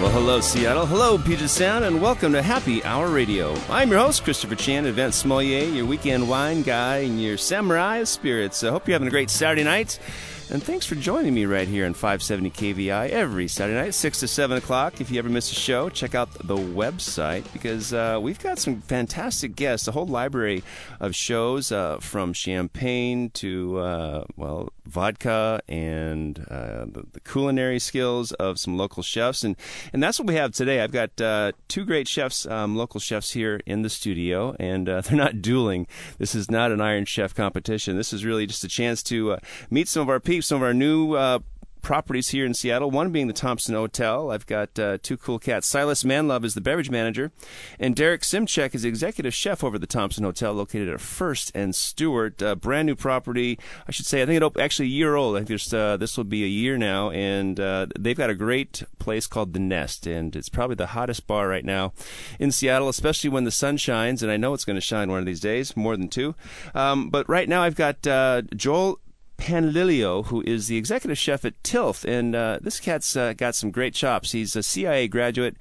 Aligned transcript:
Well, 0.00 0.08
hello, 0.12 0.40
Seattle. 0.40 0.86
Hello, 0.86 1.18
Puget 1.18 1.50
Sound, 1.50 1.84
and 1.84 2.00
welcome 2.00 2.32
to 2.32 2.40
Happy 2.40 2.82
Hour 2.84 3.10
Radio. 3.10 3.54
I'm 3.68 3.90
your 3.90 3.98
host, 3.98 4.24
Christopher 4.24 4.54
Chan, 4.54 4.86
event 4.86 5.12
sommelier, 5.12 5.64
your 5.64 5.84
weekend 5.84 6.26
wine 6.26 6.62
guy, 6.62 7.00
and 7.00 7.20
your 7.20 7.36
samurai 7.36 7.98
of 7.98 8.08
spirits. 8.08 8.64
I 8.64 8.70
hope 8.70 8.88
you're 8.88 8.94
having 8.94 9.08
a 9.08 9.10
great 9.10 9.28
Saturday 9.28 9.62
night. 9.62 9.98
And 10.52 10.60
thanks 10.60 10.84
for 10.84 10.96
joining 10.96 11.32
me 11.32 11.46
right 11.46 11.68
here 11.68 11.86
on 11.86 11.94
570 11.94 12.50
KVI 12.50 13.10
every 13.10 13.46
Saturday 13.46 13.80
night, 13.80 13.94
6 13.94 14.18
to 14.18 14.26
7 14.26 14.56
o'clock. 14.56 15.00
If 15.00 15.08
you 15.08 15.20
ever 15.20 15.28
miss 15.28 15.52
a 15.52 15.54
show, 15.54 15.88
check 15.88 16.16
out 16.16 16.28
the 16.42 16.56
website 16.56 17.44
because 17.52 17.94
uh, 17.94 18.18
we've 18.20 18.42
got 18.42 18.58
some 18.58 18.80
fantastic 18.80 19.54
guests, 19.54 19.86
a 19.86 19.92
whole 19.92 20.08
library 20.08 20.64
of 20.98 21.14
shows 21.14 21.70
uh, 21.70 21.98
from 22.00 22.32
champagne 22.32 23.30
to, 23.30 23.78
uh, 23.78 24.24
well, 24.36 24.72
vodka 24.84 25.60
and 25.68 26.44
uh, 26.50 26.84
the, 26.86 27.04
the, 27.12 27.20
culinary 27.20 27.78
skills 27.78 28.32
of 28.32 28.58
some 28.58 28.76
local 28.76 29.04
chefs. 29.04 29.44
And, 29.44 29.54
and 29.92 30.02
that's 30.02 30.18
what 30.18 30.26
we 30.26 30.34
have 30.34 30.50
today. 30.50 30.80
I've 30.80 30.90
got 30.90 31.20
uh, 31.20 31.52
two 31.68 31.84
great 31.84 32.08
chefs, 32.08 32.44
um, 32.46 32.74
local 32.74 32.98
chefs 32.98 33.30
here 33.30 33.60
in 33.66 33.82
the 33.82 33.88
studio, 33.88 34.56
and 34.58 34.88
uh, 34.88 35.00
they're 35.02 35.16
not 35.16 35.42
dueling. 35.42 35.86
This 36.18 36.34
is 36.34 36.50
not 36.50 36.72
an 36.72 36.80
Iron 36.80 37.04
Chef 37.04 37.36
competition. 37.36 37.96
This 37.96 38.12
is 38.12 38.24
really 38.24 38.48
just 38.48 38.64
a 38.64 38.68
chance 38.68 39.00
to 39.04 39.38
meet 39.70 39.86
some 39.86 40.02
of 40.02 40.08
our 40.08 40.18
people 40.18 40.39
some 40.40 40.56
of 40.56 40.62
our 40.62 40.74
new 40.74 41.14
uh, 41.14 41.40
properties 41.80 42.28
here 42.28 42.46
in 42.46 42.54
Seattle. 42.54 42.90
One 42.90 43.10
being 43.10 43.26
the 43.26 43.32
Thompson 43.32 43.74
Hotel. 43.74 44.30
I've 44.30 44.46
got 44.46 44.78
uh, 44.78 44.98
two 45.02 45.16
cool 45.16 45.38
cats. 45.38 45.66
Silas 45.66 46.02
Manlove 46.02 46.44
is 46.44 46.54
the 46.54 46.60
beverage 46.60 46.90
manager, 46.90 47.32
and 47.78 47.96
Derek 47.96 48.22
Simcik 48.22 48.74
is 48.74 48.82
the 48.82 48.88
executive 48.88 49.34
chef 49.34 49.64
over 49.64 49.78
the 49.78 49.86
Thompson 49.86 50.24
Hotel, 50.24 50.52
located 50.52 50.88
at 50.88 51.00
First 51.00 51.50
and 51.54 51.74
Stewart. 51.74 52.42
Uh, 52.42 52.54
brand 52.54 52.86
new 52.86 52.96
property, 52.96 53.58
I 53.88 53.92
should 53.92 54.06
say. 54.06 54.22
I 54.22 54.26
think 54.26 54.42
it 54.42 54.60
actually 54.60 54.86
a 54.86 54.90
year 54.90 55.16
old. 55.16 55.36
I 55.36 55.44
think 55.44 55.60
uh, 55.72 55.96
this 55.96 56.16
will 56.16 56.24
be 56.24 56.44
a 56.44 56.48
year 56.48 56.76
now, 56.76 57.10
and 57.10 57.58
uh, 57.58 57.86
they've 57.98 58.16
got 58.16 58.30
a 58.30 58.34
great 58.34 58.82
place 58.98 59.26
called 59.26 59.52
the 59.52 59.60
Nest, 59.60 60.06
and 60.06 60.34
it's 60.36 60.48
probably 60.48 60.76
the 60.76 60.88
hottest 60.88 61.26
bar 61.26 61.48
right 61.48 61.64
now 61.64 61.92
in 62.38 62.52
Seattle, 62.52 62.88
especially 62.88 63.30
when 63.30 63.44
the 63.44 63.50
sun 63.50 63.76
shines. 63.76 64.22
And 64.22 64.30
I 64.30 64.36
know 64.36 64.54
it's 64.54 64.64
going 64.64 64.76
to 64.76 64.80
shine 64.80 65.10
one 65.10 65.20
of 65.20 65.26
these 65.26 65.40
days, 65.40 65.76
more 65.76 65.96
than 65.96 66.08
two. 66.08 66.34
Um, 66.74 67.10
but 67.10 67.28
right 67.28 67.48
now, 67.48 67.62
I've 67.62 67.74
got 67.74 68.06
uh, 68.06 68.42
Joel 68.54 69.00
Panlilio, 69.40 70.26
who 70.26 70.42
is 70.42 70.68
the 70.68 70.76
executive 70.76 71.16
chef 71.16 71.46
at 71.46 71.60
Tilth. 71.62 72.04
And 72.04 72.34
uh, 72.34 72.58
this 72.60 72.78
cat's 72.78 73.16
uh, 73.16 73.32
got 73.32 73.54
some 73.54 73.70
great 73.70 73.94
chops. 73.94 74.32
He's 74.32 74.54
a 74.54 74.62
CIA 74.62 75.08
graduate, 75.08 75.56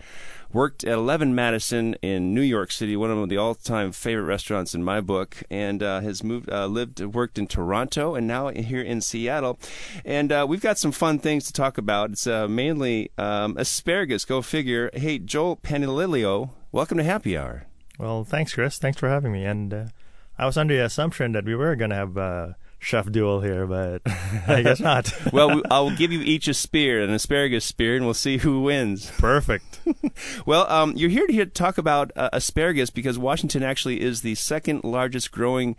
worked 0.51 0.83
at 0.83 0.93
11 0.93 1.33
Madison 1.33 1.95
in 2.01 2.33
New 2.33 2.41
York 2.41 2.71
City, 2.71 2.97
one 2.97 3.09
of 3.09 3.29
the 3.29 3.37
all 3.37 3.55
time 3.55 3.93
favorite 3.93 4.25
restaurants 4.25 4.75
in 4.75 4.83
my 4.83 4.99
book, 4.99 5.41
and 5.49 5.81
uh, 5.81 6.01
has 6.01 6.23
moved, 6.23 6.51
uh, 6.51 6.67
lived, 6.67 6.99
worked 6.99 7.39
in 7.39 7.47
Toronto, 7.47 8.15
and 8.15 8.27
now 8.27 8.49
here 8.49 8.81
in 8.81 8.99
Seattle. 8.99 9.57
And 10.03 10.31
uh, 10.31 10.45
we've 10.47 10.61
got 10.61 10.77
some 10.77 10.91
fun 10.91 11.17
things 11.17 11.45
to 11.45 11.53
talk 11.53 11.77
about. 11.77 12.11
It's 12.11 12.27
uh, 12.27 12.49
mainly 12.49 13.11
um, 13.17 13.55
asparagus, 13.57 14.25
go 14.25 14.41
figure. 14.41 14.89
Hey, 14.93 15.19
Joel 15.19 15.55
Panlilio, 15.55 16.49
welcome 16.73 16.97
to 16.97 17.03
Happy 17.03 17.37
Hour. 17.37 17.65
Well, 17.97 18.25
thanks, 18.25 18.53
Chris. 18.53 18.77
Thanks 18.77 18.99
for 18.99 19.07
having 19.07 19.31
me. 19.31 19.45
And 19.45 19.91
I 20.37 20.45
was 20.45 20.57
under 20.57 20.75
the 20.75 20.83
assumption 20.83 21.31
that 21.31 21.45
we 21.45 21.55
were 21.55 21.75
going 21.77 21.91
to 21.91 21.95
have 21.95 22.55
chef 22.79 23.11
duel 23.11 23.41
here, 23.41 23.67
but 23.67 24.01
I 24.47 24.61
guess 24.63 24.79
not. 24.79 25.13
well, 25.33 25.61
I'll 25.69 25.95
give 25.95 26.11
you 26.11 26.21
each 26.21 26.47
a 26.47 26.53
spear, 26.53 27.03
an 27.03 27.11
asparagus 27.11 27.65
spear, 27.65 27.95
and 27.95 28.05
we'll 28.05 28.13
see 28.13 28.37
who 28.37 28.61
wins. 28.61 29.11
Perfect. 29.11 29.81
well, 30.45 30.69
um, 30.71 30.93
you're 30.95 31.09
here 31.09 31.27
to 31.27 31.45
talk 31.45 31.77
about 31.77 32.11
uh, 32.15 32.29
asparagus 32.33 32.89
because 32.89 33.19
Washington 33.19 33.61
actually 33.61 34.01
is 34.01 34.21
the 34.21 34.35
second 34.35 34.83
largest 34.83 35.31
growing 35.31 35.75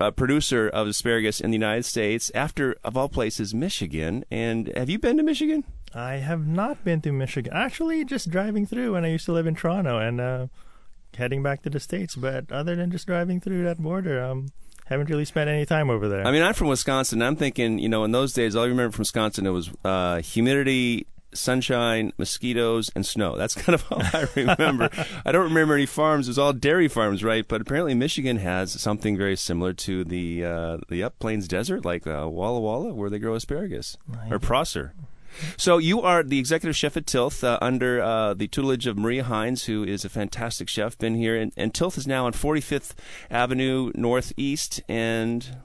uh, 0.00 0.10
producer 0.10 0.68
of 0.68 0.88
asparagus 0.88 1.40
in 1.40 1.50
the 1.50 1.56
United 1.56 1.84
States, 1.84 2.30
after, 2.34 2.76
of 2.84 2.96
all 2.96 3.08
places, 3.08 3.54
Michigan. 3.54 4.24
And 4.30 4.68
have 4.76 4.90
you 4.90 4.98
been 4.98 5.16
to 5.18 5.22
Michigan? 5.22 5.64
I 5.94 6.14
have 6.14 6.46
not 6.46 6.84
been 6.84 7.00
to 7.02 7.12
Michigan. 7.12 7.52
Actually, 7.54 8.04
just 8.04 8.30
driving 8.30 8.66
through 8.66 8.94
when 8.94 9.04
I 9.04 9.08
used 9.08 9.26
to 9.26 9.32
live 9.32 9.46
in 9.46 9.54
Toronto 9.54 9.98
and 9.98 10.20
uh, 10.20 10.46
heading 11.16 11.42
back 11.42 11.62
to 11.62 11.70
the 11.70 11.80
States. 11.80 12.16
But 12.16 12.50
other 12.50 12.74
than 12.74 12.90
just 12.90 13.06
driving 13.06 13.40
through 13.40 13.64
that 13.64 13.78
border, 13.78 14.22
um, 14.24 14.48
haven't 14.92 15.10
really 15.10 15.24
spent 15.24 15.50
any 15.50 15.66
time 15.66 15.90
over 15.90 16.08
there. 16.08 16.26
I 16.26 16.30
mean, 16.30 16.42
I'm 16.42 16.54
from 16.54 16.68
Wisconsin. 16.68 17.22
I'm 17.22 17.36
thinking, 17.36 17.78
you 17.78 17.88
know, 17.88 18.04
in 18.04 18.12
those 18.12 18.32
days, 18.32 18.54
all 18.54 18.64
I 18.64 18.68
remember 18.68 18.92
from 18.92 19.00
Wisconsin 19.02 19.46
it 19.46 19.50
was 19.50 19.70
uh, 19.84 20.20
humidity, 20.22 21.06
sunshine, 21.34 22.12
mosquitoes, 22.18 22.90
and 22.94 23.04
snow. 23.04 23.36
That's 23.36 23.54
kind 23.62 23.74
of 23.74 23.84
all 23.90 24.00
I 24.02 24.26
remember. 24.36 24.90
I 25.26 25.32
don't 25.32 25.44
remember 25.44 25.74
any 25.74 25.86
farms. 25.86 26.28
It 26.28 26.30
was 26.30 26.38
all 26.38 26.52
dairy 26.52 26.88
farms, 26.88 27.24
right? 27.24 27.46
But 27.46 27.60
apparently, 27.60 27.94
Michigan 27.94 28.36
has 28.38 28.72
something 28.80 29.16
very 29.16 29.36
similar 29.36 29.72
to 29.74 30.04
the 30.04 30.44
uh, 30.44 30.78
the 30.88 31.02
Up 31.02 31.18
Plains 31.18 31.48
Desert, 31.48 31.84
like 31.84 32.06
uh, 32.06 32.28
Walla 32.28 32.60
Walla, 32.60 32.94
where 32.94 33.10
they 33.10 33.18
grow 33.18 33.34
asparagus 33.34 33.96
or 34.30 34.38
Prosser. 34.38 34.94
So 35.56 35.78
you 35.78 36.00
are 36.02 36.22
the 36.22 36.38
executive 36.38 36.76
chef 36.76 36.96
at 36.96 37.06
Tilth 37.06 37.42
uh, 37.44 37.58
under 37.60 38.00
uh, 38.00 38.34
the 38.34 38.48
tutelage 38.48 38.86
of 38.86 38.98
Maria 38.98 39.24
Hines, 39.24 39.64
who 39.64 39.84
is 39.84 40.04
a 40.04 40.08
fantastic 40.08 40.68
chef. 40.68 40.98
Been 40.98 41.14
here, 41.14 41.36
and, 41.36 41.52
and 41.56 41.72
Tilth 41.72 41.98
is 41.98 42.06
now 42.06 42.26
on 42.26 42.32
45th 42.32 42.94
Avenue 43.30 43.92
Northeast 43.94 44.82
and 44.88 45.56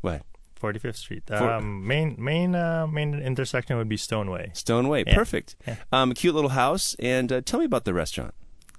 what? 0.00 0.22
45th 0.60 0.96
Street. 0.96 1.30
Um, 1.30 1.86
main 1.86 2.16
main 2.18 2.54
uh, 2.54 2.86
main 2.86 3.14
intersection 3.14 3.76
would 3.76 3.88
be 3.88 3.96
Stoneway. 3.96 4.50
Stoneway, 4.54 5.04
yeah. 5.06 5.14
perfect. 5.14 5.56
Yeah. 5.66 5.76
Um, 5.92 6.12
cute 6.14 6.34
little 6.34 6.50
house. 6.50 6.96
And 6.98 7.32
uh, 7.32 7.40
tell 7.40 7.60
me 7.60 7.66
about 7.66 7.84
the 7.84 7.94
restaurant. 7.94 8.34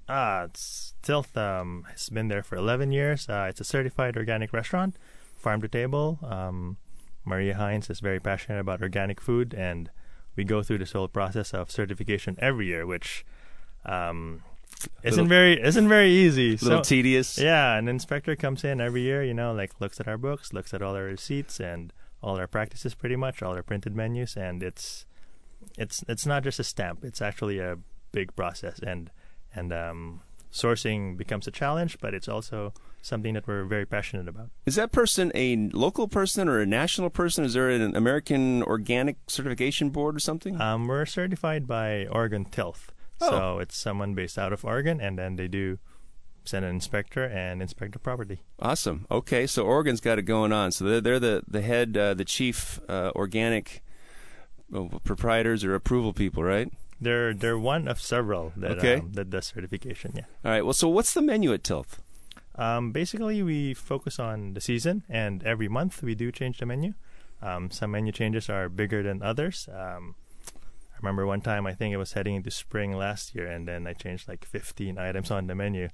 Ah, 0.07 0.44
it's 0.44 0.94
Tilth 1.03 1.38
um, 1.38 1.85
has 1.89 2.09
been 2.09 2.27
there 2.27 2.44
for 2.44 2.56
11 2.56 2.91
years. 2.91 3.29
Uh, 3.29 3.47
it's 3.50 3.61
a 3.61 3.63
certified 3.63 4.17
organic 4.17 4.51
restaurant, 4.51 4.97
farm 5.38 5.61
to 5.61 5.67
table. 5.67 6.19
Um, 6.23 6.77
Maria 7.25 7.56
Hines 7.56 7.90
is 7.90 8.00
very 8.00 8.19
passionate 8.19 8.59
about 8.59 8.81
organic 8.81 9.22
food, 9.22 9.53
and 9.53 9.90
we 10.35 10.44
go 10.44 10.63
through 10.63 10.80
this 10.80 10.94
whole 10.94 11.07
process 11.07 11.53
of 11.53 11.69
certification 11.72 12.38
every 12.40 12.68
year, 12.68 12.85
which 12.85 13.25
um, 13.85 14.41
isn't 15.03 15.25
little, 15.25 15.25
very 15.25 15.62
isn't 15.62 15.88
very 15.90 16.12
easy. 16.12 16.50
A 16.50 16.52
little 16.63 16.84
so, 16.84 16.90
tedious. 16.90 17.38
Yeah, 17.38 17.75
an 17.75 17.88
inspector 17.88 18.35
comes 18.35 18.63
in 18.63 18.80
every 18.80 19.02
year, 19.02 19.24
you 19.24 19.34
know, 19.34 19.53
like 19.53 19.80
looks 19.80 20.00
at 20.00 20.07
our 20.07 20.18
books, 20.18 20.53
looks 20.53 20.74
at 20.74 20.81
all 20.81 20.96
our 20.96 21.03
receipts 21.03 21.59
and 21.59 21.94
all 22.22 22.38
our 22.38 22.47
practices, 22.47 22.96
pretty 22.96 23.16
much 23.16 23.41
all 23.41 23.53
our 23.53 23.63
printed 23.63 23.96
menus, 23.96 24.36
and 24.36 24.63
it's 24.63 25.06
it's 25.78 26.03
it's 26.07 26.25
not 26.25 26.44
just 26.44 26.59
a 26.59 26.63
stamp; 26.63 27.03
it's 27.03 27.22
actually 27.22 27.59
a 27.59 27.78
big 28.12 28.36
process, 28.36 28.80
and 28.80 29.12
and 29.53 29.74
um, 29.74 30.22
sourcing 30.51 31.18
becomes 31.18 31.47
a 31.47 31.51
challenge, 31.51 31.97
but 32.00 32.13
it's 32.13 32.28
also 32.28 32.74
something 33.02 33.34
that 33.34 33.48
we're 33.48 33.66
very 33.66 33.86
passionate 33.86 34.28
about. 34.28 34.50
Is 34.66 34.76
that 34.76 34.92
person 34.92 35.32
a 35.36 35.70
local 35.74 36.08
person 36.08 36.48
or 36.48 36.60
a 36.60 36.66
national 36.66 37.10
person? 37.10 37.46
Is 37.46 37.54
there 37.54 37.70
an 37.70 37.96
American 37.96 38.64
Organic 38.64 39.18
Certification 39.28 39.90
Board 39.90 40.16
or 40.16 40.20
something? 40.20 40.60
Um, 40.60 40.88
we're 40.88 41.06
certified 41.06 41.68
by 41.68 42.08
Oregon 42.08 42.46
Tilth. 42.46 42.90
Oh. 43.22 43.30
So 43.30 43.60
it's 43.60 43.78
someone 43.78 44.14
based 44.14 44.38
out 44.38 44.54
of 44.54 44.64
Oregon, 44.64 45.02
and 45.02 45.18
then 45.18 45.36
they 45.36 45.48
do 45.48 45.80
send 46.46 46.66
an 46.66 46.72
inspector 46.72 47.24
and 47.24 47.62
inspect 47.62 47.94
the 47.94 48.00
property. 48.00 48.44
Awesome. 48.60 49.06
Okay, 49.12 49.46
so 49.46 49.66
Oregon's 49.66 50.02
got 50.02 50.18
it 50.18 50.24
going 50.24 50.52
on. 50.52 50.72
So 50.72 50.86
they're, 50.86 51.02
they're 51.02 51.20
the, 51.20 51.44
the 51.48 51.62
head, 51.62 51.98
uh, 51.98 52.14
the 52.14 52.26
chief 52.26 52.80
uh, 52.90 53.12
organic 53.16 53.84
proprietors 55.04 55.64
or 55.64 55.76
approval 55.76 56.14
people, 56.14 56.44
right? 56.44 56.72
They're 57.02 57.34
they're 57.34 57.58
one 57.58 57.88
of 57.88 58.02
several 58.02 58.52
that 58.58 58.78
okay. 58.80 58.96
um, 58.96 59.14
that 59.14 59.30
does 59.30 59.48
certification. 59.48 60.14
Yeah. 60.16 60.24
All 60.44 60.52
right. 60.52 60.66
Well, 60.66 60.74
so 60.74 60.90
what's 60.90 61.13
the 61.13 61.22
menu 61.22 61.54
at 61.54 61.63
Tilth? 61.63 62.00
Um, 62.59 62.91
basically, 62.91 63.41
we 63.41 63.73
focus 63.73 64.19
on 64.19 64.53
the 64.53 64.59
season, 64.59 65.03
and 65.07 65.41
every 65.44 65.69
month 65.69 66.03
we 66.03 66.13
do 66.13 66.29
change 66.29 66.57
the 66.57 66.65
menu. 66.65 66.94
Um, 67.41 67.71
some 67.71 67.91
menu 67.91 68.11
changes 68.11 68.50
are 68.50 68.67
bigger 68.67 69.01
than 69.01 69.23
others. 69.23 69.69
Um, 69.71 70.15
I 70.94 70.97
remember 71.01 71.25
one 71.25 71.39
time, 71.39 71.65
I 71.65 71.73
think 71.73 71.94
it 71.94 71.97
was 71.97 72.13
heading 72.13 72.35
into 72.35 72.51
spring 72.51 72.97
last 72.97 73.33
year, 73.33 73.47
and 73.47 73.65
then 73.65 73.88
I 73.88 73.94
changed 73.94 74.27
like 74.27 74.44
15 74.44 74.97
items 74.97 75.31
on 75.31 75.47
the 75.47 75.56
menu. 75.56 75.88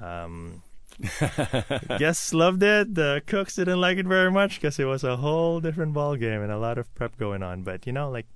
Um, 0.00 0.62
guests 1.98 2.34
loved 2.34 2.64
it. 2.64 2.96
The 2.96 3.22
cooks 3.24 3.54
didn't 3.54 3.80
like 3.80 3.98
it 3.98 4.06
very 4.06 4.32
much 4.32 4.56
because 4.56 4.80
it 4.80 4.86
was 4.86 5.04
a 5.04 5.18
whole 5.18 5.60
different 5.60 5.92
ball 5.92 6.16
game 6.16 6.42
and 6.42 6.50
a 6.50 6.58
lot 6.58 6.78
of 6.78 6.92
prep 6.96 7.16
going 7.16 7.44
on. 7.44 7.62
But 7.62 7.86
you 7.86 7.92
know, 7.92 8.10
like 8.10 8.26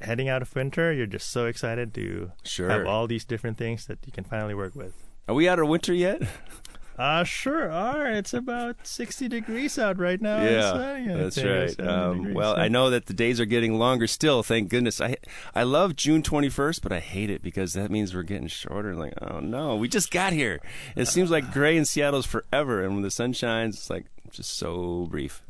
heading 0.00 0.28
out 0.28 0.42
of 0.42 0.52
winter, 0.56 0.92
you're 0.92 1.06
just 1.06 1.30
so 1.30 1.46
excited 1.46 1.94
to 1.94 2.32
sure. 2.42 2.68
have 2.68 2.86
all 2.86 3.06
these 3.06 3.24
different 3.24 3.58
things 3.58 3.86
that 3.86 3.98
you 4.04 4.10
can 4.10 4.24
finally 4.24 4.54
work 4.54 4.74
with. 4.74 4.94
Are 5.26 5.34
we 5.34 5.48
out 5.48 5.58
of 5.58 5.68
winter 5.68 5.94
yet? 5.94 6.22
Uh, 6.96 7.24
sure 7.24 7.70
are. 7.72 8.06
It's 8.06 8.32
about 8.32 8.86
60 8.86 9.26
degrees 9.28 9.78
out 9.78 9.98
right 9.98 10.20
now. 10.20 10.42
Yeah, 10.44 11.16
that's 11.16 11.42
right. 11.42 11.80
Um, 11.80 12.34
well, 12.34 12.56
I 12.56 12.68
know 12.68 12.90
that 12.90 13.06
the 13.06 13.12
days 13.14 13.40
are 13.40 13.44
getting 13.46 13.78
longer 13.78 14.06
still. 14.06 14.42
Thank 14.44 14.68
goodness. 14.68 15.00
I 15.00 15.16
I 15.54 15.64
love 15.64 15.96
June 15.96 16.22
21st, 16.22 16.82
but 16.82 16.92
I 16.92 17.00
hate 17.00 17.30
it 17.30 17.42
because 17.42 17.72
that 17.72 17.90
means 17.90 18.14
we're 18.14 18.22
getting 18.22 18.46
shorter. 18.46 18.94
Like, 18.94 19.14
oh 19.20 19.40
no, 19.40 19.74
we 19.74 19.88
just 19.88 20.12
got 20.12 20.32
here. 20.32 20.60
It 20.94 21.06
seems 21.08 21.30
like 21.32 21.52
gray 21.52 21.76
in 21.76 21.84
Seattle 21.84 22.20
is 22.20 22.26
forever, 22.26 22.84
and 22.84 22.94
when 22.94 23.02
the 23.02 23.10
sun 23.10 23.32
shines, 23.32 23.74
it's 23.76 23.90
like 23.90 24.06
just 24.30 24.56
so 24.56 25.08
brief. 25.10 25.42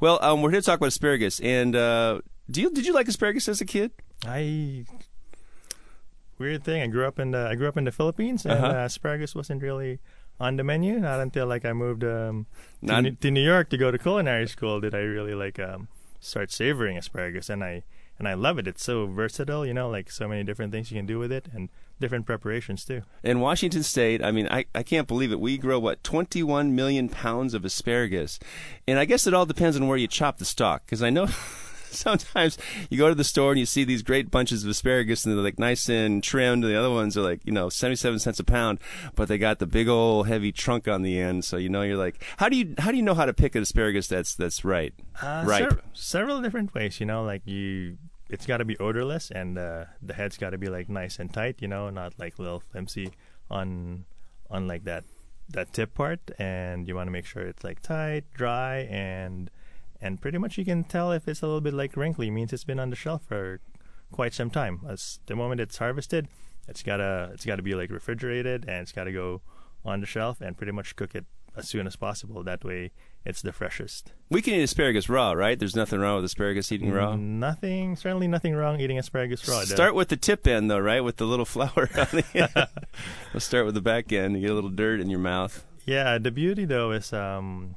Well, 0.00 0.18
um, 0.20 0.42
we're 0.42 0.50
here 0.50 0.60
to 0.60 0.66
talk 0.66 0.80
about 0.80 0.88
asparagus, 0.88 1.40
and 1.40 1.74
uh, 1.74 2.20
do 2.50 2.60
you 2.60 2.70
did 2.70 2.84
you 2.84 2.92
like 2.92 3.08
asparagus 3.08 3.48
as 3.48 3.62
a 3.62 3.64
kid? 3.64 3.92
I 4.26 4.84
weird 6.38 6.64
thing. 6.64 6.82
I 6.82 6.86
grew 6.88 7.06
up 7.06 7.18
in 7.18 7.30
the 7.30 7.48
I 7.48 7.54
grew 7.54 7.68
up 7.68 7.76
in 7.78 7.84
the 7.84 7.92
Philippines, 7.92 8.44
and 8.44 8.52
Uh-huh. 8.52 8.66
uh, 8.66 8.84
asparagus 8.84 9.34
wasn't 9.34 9.62
really 9.62 9.98
on 10.40 10.56
the 10.56 10.64
menu. 10.64 10.98
Not 10.98 11.20
until 11.20 11.46
like 11.46 11.64
I 11.64 11.72
moved 11.72 12.02
um, 12.02 12.46
to, 12.84 13.02
New- 13.02 13.10
to 13.12 13.30
New 13.30 13.44
York 13.44 13.70
to 13.70 13.76
go 13.76 13.90
to 13.90 13.98
culinary 13.98 14.48
school 14.48 14.80
did 14.80 14.94
I 14.94 15.00
really 15.00 15.34
like 15.34 15.58
um, 15.60 15.88
start 16.18 16.50
savoring 16.50 16.96
asparagus, 16.96 17.48
and 17.48 17.62
I 17.62 17.82
and 18.18 18.26
I 18.26 18.34
love 18.34 18.58
it. 18.58 18.66
It's 18.66 18.82
so 18.82 19.06
versatile, 19.06 19.64
you 19.64 19.74
know, 19.74 19.88
like 19.88 20.10
so 20.10 20.28
many 20.28 20.44
different 20.44 20.72
things 20.72 20.90
you 20.90 20.98
can 20.98 21.06
do 21.06 21.18
with 21.18 21.32
it, 21.32 21.48
and 21.54 21.68
different 22.00 22.26
preparations 22.26 22.84
too. 22.84 23.02
In 23.22 23.40
Washington 23.40 23.82
State, 23.82 24.24
I 24.24 24.30
mean, 24.30 24.48
I, 24.50 24.64
I 24.74 24.82
can't 24.82 25.06
believe 25.06 25.32
it. 25.32 25.40
We 25.40 25.58
grow 25.58 25.78
what 25.78 26.02
21 26.02 26.74
million 26.74 27.08
pounds 27.08 27.54
of 27.54 27.64
asparagus, 27.64 28.38
and 28.86 28.98
I 28.98 29.04
guess 29.04 29.26
it 29.26 29.34
all 29.34 29.46
depends 29.46 29.76
on 29.76 29.86
where 29.86 29.98
you 29.98 30.08
chop 30.08 30.38
the 30.38 30.44
stalk. 30.44 30.84
Because 30.86 31.02
I 31.02 31.10
know 31.10 31.26
sometimes 31.94 32.58
you 32.88 32.98
go 32.98 33.08
to 33.08 33.14
the 33.14 33.24
store 33.24 33.50
and 33.52 33.58
you 33.58 33.66
see 33.66 33.84
these 33.84 34.02
great 34.02 34.30
bunches 34.30 34.64
of 34.64 34.70
asparagus, 34.70 35.24
and 35.24 35.34
they're 35.34 35.42
like 35.42 35.58
nice 35.58 35.88
and 35.88 36.22
trimmed. 36.22 36.64
And 36.64 36.72
the 36.72 36.78
other 36.78 36.90
ones 36.90 37.16
are 37.16 37.22
like 37.22 37.40
you 37.44 37.52
know 37.52 37.68
77 37.68 38.18
cents 38.18 38.40
a 38.40 38.44
pound, 38.44 38.78
but 39.14 39.28
they 39.28 39.38
got 39.38 39.58
the 39.58 39.66
big 39.66 39.88
old 39.88 40.28
heavy 40.28 40.52
trunk 40.52 40.88
on 40.88 41.02
the 41.02 41.18
end. 41.18 41.44
So 41.44 41.56
you 41.56 41.68
know 41.68 41.82
you're 41.82 41.96
like, 41.96 42.22
how 42.38 42.48
do 42.48 42.56
you 42.56 42.74
how 42.78 42.90
do 42.90 42.96
you 42.96 43.02
know 43.02 43.14
how 43.14 43.26
to 43.26 43.34
pick 43.34 43.54
an 43.54 43.62
asparagus 43.62 44.08
that's 44.08 44.34
that's 44.34 44.64
right? 44.64 44.94
Uh, 45.20 45.44
Ripe. 45.46 45.70
sev- 45.70 45.82
several 45.92 46.40
different 46.40 46.74
ways, 46.74 47.00
you 47.00 47.06
know, 47.06 47.22
like 47.24 47.46
you. 47.46 47.98
It's 48.28 48.46
got 48.46 48.58
to 48.58 48.64
be 48.64 48.78
odorless, 48.78 49.32
and 49.32 49.58
uh, 49.58 49.86
the 50.00 50.14
head's 50.14 50.36
got 50.36 50.50
to 50.50 50.58
be 50.58 50.68
like 50.68 50.88
nice 50.88 51.18
and 51.18 51.34
tight, 51.34 51.56
you 51.60 51.66
know, 51.66 51.90
not 51.90 52.12
like 52.16 52.38
little 52.38 52.60
flimsy 52.60 53.10
on 53.50 54.04
on 54.48 54.68
like 54.68 54.84
that 54.84 55.02
that 55.48 55.72
tip 55.72 55.94
part. 55.94 56.20
And 56.38 56.86
you 56.86 56.94
want 56.94 57.08
to 57.08 57.10
make 57.10 57.26
sure 57.26 57.42
it's 57.42 57.64
like 57.64 57.82
tight, 57.82 58.24
dry, 58.32 58.86
and 58.88 59.50
and 60.00 60.20
pretty 60.20 60.38
much 60.38 60.58
you 60.58 60.64
can 60.64 60.84
tell 60.84 61.12
if 61.12 61.28
it's 61.28 61.42
a 61.42 61.46
little 61.46 61.60
bit 61.60 61.74
like 61.74 61.96
wrinkly, 61.96 62.30
means 62.30 62.52
it's 62.52 62.64
been 62.64 62.80
on 62.80 62.90
the 62.90 62.96
shelf 62.96 63.22
for 63.26 63.60
quite 64.12 64.34
some 64.34 64.50
time. 64.50 64.80
As 64.88 65.20
the 65.26 65.36
moment 65.36 65.60
it's 65.60 65.78
harvested, 65.78 66.28
it's 66.68 66.82
gotta 66.82 67.30
it's 67.34 67.44
gotta 67.44 67.62
be 67.62 67.74
like 67.74 67.90
refrigerated, 67.90 68.64
and 68.68 68.82
it's 68.82 68.92
gotta 68.92 69.12
go 69.12 69.42
on 69.84 70.00
the 70.00 70.06
shelf 70.06 70.40
and 70.40 70.56
pretty 70.56 70.72
much 70.72 70.96
cook 70.96 71.14
it 71.14 71.24
as 71.56 71.68
soon 71.68 71.86
as 71.86 71.96
possible. 71.96 72.42
That 72.44 72.62
way, 72.64 72.92
it's 73.24 73.42
the 73.42 73.52
freshest. 73.52 74.12
We 74.30 74.40
can 74.40 74.54
eat 74.54 74.62
asparagus 74.62 75.08
raw, 75.08 75.32
right? 75.32 75.58
There's 75.58 75.74
nothing 75.74 75.98
wrong 76.00 76.16
with 76.16 76.24
asparagus 76.26 76.70
eating 76.70 76.92
raw. 76.92 77.16
Nothing, 77.16 77.96
certainly 77.96 78.28
nothing 78.28 78.54
wrong 78.54 78.80
eating 78.80 78.98
asparagus 78.98 79.46
raw. 79.48 79.62
Start 79.64 79.94
with 79.94 80.08
the 80.08 80.16
tip 80.16 80.46
end, 80.46 80.70
though, 80.70 80.78
right? 80.78 81.00
With 81.00 81.16
the 81.16 81.24
little 81.26 81.44
flower 81.56 81.88
on 81.96 82.06
the 82.12 82.24
end. 82.34 82.68
we'll 83.34 83.40
start 83.40 83.66
with 83.66 83.74
the 83.74 83.80
back 83.80 84.12
end. 84.12 84.34
You 84.36 84.42
get 84.42 84.50
a 84.50 84.54
little 84.54 84.70
dirt 84.70 85.00
in 85.00 85.10
your 85.10 85.18
mouth. 85.18 85.64
yeah, 85.86 86.18
the 86.18 86.30
beauty 86.30 86.64
though 86.64 86.92
is 86.92 87.12
um, 87.12 87.74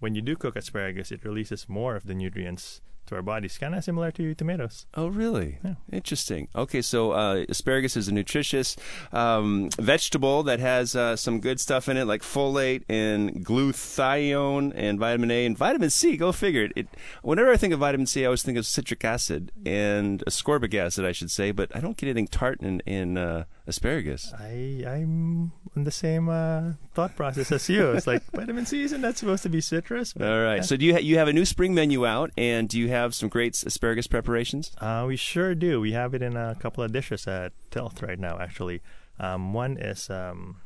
when 0.00 0.14
you 0.14 0.22
do 0.22 0.36
cook 0.36 0.56
asparagus, 0.56 1.12
it 1.12 1.24
releases 1.24 1.68
more 1.68 1.94
of 1.94 2.06
the 2.06 2.14
nutrients 2.14 2.80
to 3.06 3.16
our 3.16 3.22
bodies, 3.22 3.58
kind 3.58 3.74
of 3.74 3.84
similar 3.84 4.10
to 4.12 4.34
tomatoes. 4.34 4.86
Oh, 4.94 5.08
really? 5.08 5.58
Yeah. 5.64 5.74
Interesting. 5.92 6.48
Okay, 6.54 6.80
so 6.80 7.12
uh, 7.12 7.44
asparagus 7.48 7.96
is 7.96 8.08
a 8.08 8.14
nutritious 8.14 8.76
um, 9.12 9.68
vegetable 9.78 10.42
that 10.44 10.60
has 10.60 10.94
uh, 10.94 11.16
some 11.16 11.40
good 11.40 11.60
stuff 11.60 11.88
in 11.88 11.96
it, 11.96 12.06
like 12.06 12.22
folate 12.22 12.82
and 12.88 13.44
glutathione 13.44 14.72
and 14.74 14.98
vitamin 14.98 15.30
A 15.30 15.44
and 15.44 15.58
vitamin 15.58 15.90
C. 15.90 16.16
Go 16.16 16.32
figure 16.32 16.64
it. 16.64 16.72
it. 16.76 16.88
Whenever 17.22 17.50
I 17.50 17.56
think 17.56 17.74
of 17.74 17.80
vitamin 17.80 18.06
C, 18.06 18.22
I 18.22 18.26
always 18.26 18.42
think 18.42 18.56
of 18.58 18.66
citric 18.66 19.04
acid 19.04 19.52
and 19.66 20.24
ascorbic 20.26 20.74
acid, 20.74 21.04
I 21.04 21.12
should 21.12 21.30
say, 21.30 21.50
but 21.50 21.74
I 21.74 21.80
don't 21.80 21.96
get 21.96 22.06
anything 22.06 22.28
tart 22.28 22.60
in, 22.60 22.80
in 22.80 23.18
uh, 23.18 23.44
asparagus. 23.70 24.34
I 24.38 24.84
I'm 24.86 25.52
in 25.74 25.84
the 25.84 25.90
same 25.90 26.28
uh, 26.28 26.72
thought 26.94 27.16
process 27.16 27.50
as 27.50 27.68
you. 27.68 27.92
It's 27.92 28.06
like 28.06 28.22
vitamin 28.32 28.66
C 28.66 28.82
isn't 28.82 29.00
that 29.00 29.16
supposed 29.16 29.42
to 29.44 29.48
be 29.48 29.60
citrus? 29.62 30.12
All 30.20 30.42
right. 30.42 30.56
yeah. 30.56 30.62
So 30.62 30.76
do 30.76 30.84
you 30.84 30.92
ha- 30.94 31.00
you 31.00 31.16
have 31.16 31.28
a 31.28 31.32
new 31.32 31.44
spring 31.46 31.74
menu 31.74 32.06
out, 32.06 32.30
and 32.36 32.68
do 32.68 32.78
you 32.78 32.88
have 32.88 33.14
some 33.14 33.28
great 33.28 33.60
asparagus 33.64 34.06
preparations? 34.06 34.72
Uh, 34.78 35.04
we 35.08 35.16
sure 35.16 35.54
do. 35.54 35.80
We 35.80 35.92
have 35.92 36.12
it 36.14 36.22
in 36.22 36.36
a 36.36 36.54
couple 36.60 36.84
of 36.84 36.92
dishes 36.92 37.26
at 37.26 37.52
Tilth 37.70 38.02
right 38.02 38.18
now, 38.18 38.38
actually. 38.38 38.82
Um, 39.18 39.52
one 39.52 39.76
is 39.76 40.10
um, 40.10 40.60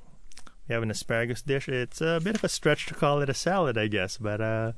we 0.69 0.75
have 0.75 0.83
an 0.83 0.91
asparagus 0.91 1.43
dish. 1.43 1.69
It's 1.69 2.01
a 2.01 2.21
bit 2.23 2.37
of 2.37 2.45
a 2.45 2.49
stretch 2.49 2.87
to 2.87 2.95
call 2.95 3.21
it 3.21 3.29
a 3.29 3.35
salad, 3.35 3.79
I 3.79 3.87
guess, 3.87 4.19
but 4.19 4.41
uh, 4.41 4.73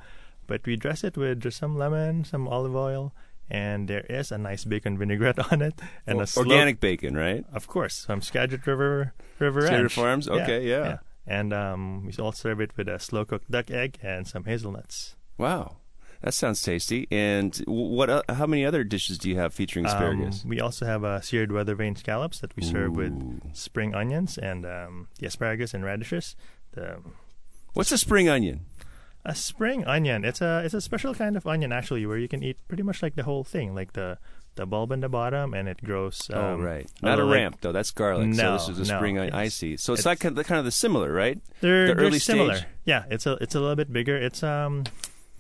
but 0.46 0.64
we 0.67 0.76
dress 0.76 1.05
it 1.05 1.17
with 1.17 1.40
just 1.40 1.58
some 1.58 1.76
lemon, 1.76 2.25
some 2.25 2.46
olive 2.49 2.75
oil, 2.75 3.12
and 3.50 3.88
there 3.88 4.04
is 4.08 4.32
a 4.32 4.38
nice 4.38 4.64
bacon 4.64 4.98
vinaigrette 4.98 5.38
on 5.52 5.62
it, 5.62 5.81
and 6.06 6.20
a 6.20 6.26
slow- 6.26 6.43
Organic 6.43 6.81
bacon, 6.81 7.16
right? 7.16 7.44
of 7.52 7.66
course, 7.66 8.04
from 8.04 8.20
Skagit 8.20 8.66
River 8.66 9.14
River 9.38 9.62
Skagit 9.62 9.81
Ranch. 9.81 9.94
Farms? 9.94 10.28
Okay, 10.28 10.69
yeah. 10.69 10.98
And 11.26 11.52
um, 11.52 12.06
we 12.06 12.12
also 12.22 12.37
serve 12.40 12.60
it 12.60 12.76
with 12.76 12.88
a 12.88 12.98
slow 13.00 13.25
cooked 13.25 13.50
duck 13.50 13.70
egg 13.70 13.98
and 14.02 14.26
some 14.28 14.44
hazelnuts. 14.44 15.16
Wow, 15.38 15.78
that 16.22 16.34
sounds 16.34 16.62
tasty. 16.62 17.08
And 17.10 17.56
what? 17.66 18.08
Uh, 18.08 18.22
how 18.28 18.46
many 18.46 18.64
other 18.64 18.84
dishes 18.84 19.19
do 19.19 19.28
you 19.28 19.37
have 19.37 19.52
featuring 19.52 19.87
asparagus? 19.87 20.44
Um, 20.44 20.50
we 20.50 20.60
also 20.60 20.87
have 20.87 21.04
uh, 21.04 21.20
seared 21.20 21.50
weather 21.52 21.75
vane 21.75 21.96
scallops 21.96 22.38
that 22.40 22.54
we 22.56 22.62
serve 22.62 22.92
Ooh. 22.92 23.00
with 23.00 23.56
spring 23.56 23.94
onions 23.94 24.38
and 24.38 24.64
um, 24.64 25.08
the 25.19 25.26
asparagus 25.26 25.75
and 25.75 25.84
radishes. 25.84 26.37
The, 26.72 26.99
What's 27.72 27.92
a 27.92 27.99
spring 27.99 28.28
onion? 28.28 28.66
A 29.26 29.34
spring 29.34 29.84
onion. 29.84 30.25
It's 30.25 30.40
a 30.40 30.62
it's 30.64 30.75
a 30.75 30.81
special 30.81 31.14
kind 31.14 31.37
of 31.37 31.46
onion 31.46 31.73
actually, 31.73 32.06
where 32.06 32.17
you 32.19 32.28
can 32.28 32.43
eat 32.43 32.56
pretty 32.69 32.82
much 32.82 33.02
like 33.02 33.14
the 33.17 33.25
whole 33.25 33.44
thing, 33.44 33.75
like 33.75 33.93
the 33.93 34.19
the 34.55 34.64
bulb 34.64 34.90
in 34.90 35.00
the 35.00 35.08
bottom, 35.08 35.52
and 35.52 35.69
it 35.69 35.84
grows. 35.84 36.31
Um, 36.32 36.38
oh, 36.38 36.56
right. 36.58 36.90
Not 37.02 37.19
a 37.20 37.25
like- 37.25 37.34
ramp 37.34 37.56
though. 37.61 37.73
That's 37.73 37.90
garlic. 37.90 38.32
so 38.34 38.43
No, 38.43 38.52
this 38.55 38.69
is 38.70 38.88
a 38.88 38.93
no, 38.93 38.99
spring 38.99 39.19
onion. 39.19 39.34
I 39.34 39.49
see. 39.49 39.76
So 39.76 39.93
it's, 39.93 40.00
it's- 40.00 40.06
like 40.06 40.20
kind 40.46 40.58
of, 40.58 40.64
the 40.64 40.70
similar, 40.70 41.12
right? 41.12 41.38
They're, 41.61 41.88
the 41.94 41.94
they're 41.94 42.19
similar. 42.19 42.56
stage? 42.56 42.69
Yeah, 42.87 43.05
it's 43.11 43.26
a 43.26 43.32
it's 43.43 43.55
a 43.55 43.61
little 43.61 43.76
bit 43.76 43.93
bigger. 43.93 44.17
It's 44.17 44.43
um 44.43 44.84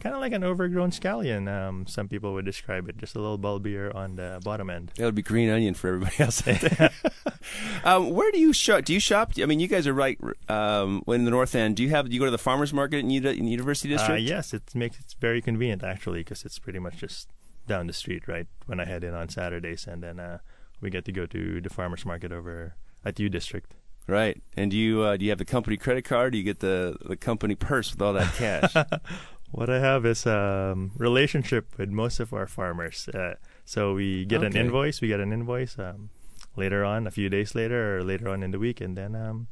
kind 0.00 0.14
of 0.14 0.20
like 0.20 0.32
an 0.32 0.44
overgrown 0.44 0.90
scallion. 0.90 1.48
Um, 1.48 1.86
some 1.86 2.08
people 2.08 2.32
would 2.34 2.44
describe 2.44 2.88
it, 2.88 2.98
just 2.98 3.16
a 3.16 3.20
little 3.20 3.38
bulbier 3.38 3.90
on 3.94 4.16
the 4.16 4.40
bottom 4.44 4.70
end. 4.70 4.92
That 4.96 5.04
would 5.06 5.14
be 5.14 5.22
green 5.22 5.48
onion 5.50 5.74
for 5.74 5.88
everybody 5.88 6.16
else. 6.22 6.42
um, 7.84 8.10
where 8.10 8.30
do 8.32 8.38
you 8.38 8.52
shop? 8.52 8.84
Do 8.84 8.92
you 8.92 9.00
shop? 9.00 9.32
I 9.40 9.46
mean, 9.46 9.60
you 9.60 9.68
guys 9.68 9.86
are 9.86 9.92
right 9.94 10.18
um, 10.48 11.02
in 11.08 11.24
the 11.24 11.30
north 11.30 11.54
end. 11.54 11.76
Do 11.76 11.82
you 11.82 11.90
have? 11.90 12.08
Do 12.08 12.14
you 12.14 12.20
go 12.20 12.24
to 12.26 12.30
the 12.30 12.38
farmers 12.38 12.72
market 12.72 12.98
in, 12.98 13.10
Uni- 13.10 13.38
in 13.38 13.46
University 13.46 13.92
Uh, 13.94 13.98
District? 13.98 14.22
yes, 14.22 14.52
it 14.54 14.74
makes 14.74 14.98
it 14.98 15.14
very 15.20 15.40
convenient 15.40 15.82
actually 15.84 16.20
because 16.20 16.44
it's 16.44 16.58
pretty 16.58 16.78
much 16.78 16.98
just 16.98 17.28
down 17.66 17.86
the 17.86 17.92
street, 17.92 18.28
right? 18.28 18.46
When 18.66 18.80
I 18.80 18.84
head 18.84 19.02
in 19.04 19.14
on 19.14 19.28
Saturdays, 19.28 19.86
and 19.86 20.02
then 20.02 20.20
uh, 20.20 20.38
we 20.80 20.90
get 20.90 21.04
to 21.06 21.12
go 21.12 21.26
to 21.26 21.60
the 21.60 21.70
farmers 21.70 22.04
market 22.04 22.32
over 22.32 22.74
at 23.04 23.18
U 23.18 23.28
District. 23.28 23.74
Right. 24.08 24.40
And 24.56 24.70
do 24.70 24.76
you 24.76 25.02
uh, 25.02 25.16
do 25.16 25.24
you 25.24 25.30
have 25.32 25.38
the 25.38 25.44
company 25.44 25.76
credit 25.76 26.04
card? 26.04 26.32
Do 26.32 26.38
you 26.38 26.44
get 26.44 26.60
the 26.60 26.96
the 27.04 27.16
company 27.16 27.54
purse 27.56 27.90
with 27.92 28.00
all 28.02 28.12
that 28.12 28.34
cash? 28.34 28.72
What 29.56 29.70
I 29.70 29.78
have 29.80 30.04
is 30.04 30.26
um, 30.26 30.92
relationship 30.98 31.64
with 31.78 31.88
most 31.88 32.20
of 32.20 32.34
our 32.34 32.46
farmers. 32.46 33.08
Uh, 33.08 33.36
so 33.64 33.94
we 33.94 34.26
get 34.26 34.42
an 34.44 34.54
invoice. 34.54 35.00
We 35.00 35.08
get 35.08 35.18
an 35.18 35.32
invoice 35.32 35.78
um, 35.78 36.10
later 36.56 36.84
on, 36.84 37.06
a 37.06 37.10
few 37.10 37.30
days 37.30 37.54
later, 37.54 37.96
or 37.96 38.04
later 38.04 38.28
on 38.28 38.42
in 38.42 38.50
the 38.50 38.58
week, 38.58 38.82
and 38.82 38.98
then 38.98 39.16
um, 39.16 39.46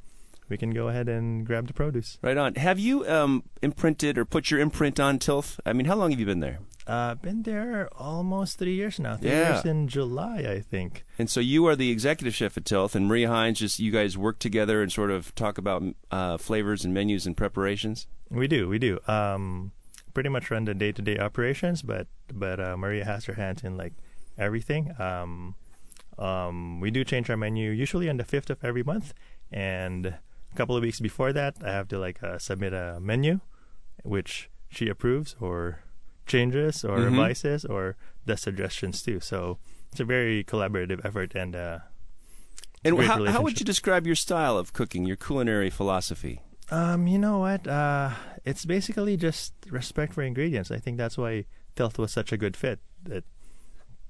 we 0.51 0.59
can 0.59 0.73
go 0.75 0.89
ahead 0.89 1.09
and 1.09 1.47
grab 1.47 1.69
the 1.69 1.73
produce. 1.73 2.19
right 2.21 2.37
on. 2.37 2.55
Have 2.57 2.79
you 2.79 3.09
um, 3.09 3.45
imprinted 3.63 4.19
or 4.19 4.27
put 4.27 4.51
your 4.51 4.61
imprint 4.61 5.01
on 5.01 5.19
Tilth? 5.19 5.59
I 5.65 5.73
mean, 5.73 5.87
how 5.87 5.97
long 5.97 6.11
have 6.11 6.21
you 6.21 6.27
been 6.27 6.41
there? 6.41 6.59
Uh, 6.87 7.15
been 7.15 7.45
there 7.45 7.89
almost 7.97 8.59
three 8.59 8.75
years 8.75 9.01
now. 9.01 9.17
Three 9.17 9.31
Yeah. 9.31 9.55
years 9.55 9.65
in 9.65 9.89
July, 9.89 10.45
I 10.47 10.61
think. 10.61 11.07
And 11.19 11.31
so 11.31 11.41
you 11.41 11.67
are 11.67 11.75
the 11.75 11.91
executive 11.91 12.35
chef 12.35 12.59
at 12.59 12.65
Tilth, 12.67 12.95
and 12.95 13.09
Maria 13.09 13.29
Hines. 13.29 13.59
Just 13.61 13.81
you 13.81 13.91
guys 13.91 14.19
work 14.19 14.39
together 14.39 14.83
and 14.83 14.93
sort 14.93 15.11
of 15.11 15.35
talk 15.35 15.57
about 15.57 15.83
uh, 16.11 16.37
flavors 16.37 16.85
and 16.85 16.93
menus 16.93 17.27
and 17.27 17.35
preparations. 17.35 18.07
We 18.29 18.49
do, 18.49 18.69
we 18.69 18.79
do. 18.79 18.99
Um, 19.09 19.73
pretty 20.15 20.29
much 20.31 20.51
run 20.51 20.65
the 20.65 20.75
day-to-day 20.75 21.19
operations, 21.19 21.83
but 21.83 22.07
but 22.33 22.59
uh, 22.61 22.77
Maria 22.77 23.05
has 23.05 23.25
her 23.27 23.35
hands 23.35 23.63
in 23.65 23.77
like 23.77 23.93
everything. 24.39 24.95
Um, 24.99 25.55
um, 26.19 26.81
we 26.81 26.91
do 26.91 27.05
change 27.05 27.29
our 27.31 27.37
menu 27.37 27.71
usually 27.71 28.09
on 28.09 28.17
the 28.17 28.25
fifth 28.25 28.51
of 28.51 28.63
every 28.65 28.83
month, 28.83 29.13
and 29.51 30.07
a 30.07 30.57
couple 30.57 30.77
of 30.77 30.83
weeks 30.83 31.01
before 31.01 31.33
that, 31.33 31.57
I 31.65 31.73
have 31.73 31.89
to 31.89 31.99
like 31.99 32.23
uh, 32.23 32.39
submit 32.39 32.73
a 32.73 32.99
menu, 33.01 33.41
which 34.05 34.49
she 34.71 34.89
approves 34.89 35.37
or 35.41 35.81
changes 36.27 36.85
or 36.85 36.99
Mhm. 36.99 37.11
revises 37.11 37.65
or 37.65 37.97
does 38.27 38.41
suggestions 38.41 39.03
too. 39.03 39.21
So 39.21 39.59
it's 39.91 40.01
a 40.01 40.05
very 40.05 40.45
collaborative 40.45 41.05
effort, 41.05 41.35
and 41.35 41.55
uh, 41.55 41.79
And 42.85 42.99
how, 42.99 43.25
how 43.27 43.43
would 43.43 43.59
you 43.61 43.65
describe 43.67 44.07
your 44.07 44.17
style 44.17 44.57
of 44.59 44.73
cooking, 44.73 45.05
your 45.07 45.17
culinary 45.17 45.71
philosophy? 45.71 46.41
Um, 46.71 47.07
you 47.07 47.19
know 47.19 47.39
what? 47.39 47.67
Uh, 47.67 48.11
it's 48.45 48.65
basically 48.65 49.17
just 49.17 49.53
respect 49.71 50.15
for 50.15 50.23
ingredients. 50.23 50.71
I 50.71 50.79
think 50.79 50.97
that's 50.97 51.19
why 51.19 51.45
Tilth 51.77 51.99
was 51.99 52.13
such 52.13 52.33
a 52.33 52.37
good 52.37 52.57
fit. 52.57 52.81
That 53.03 53.25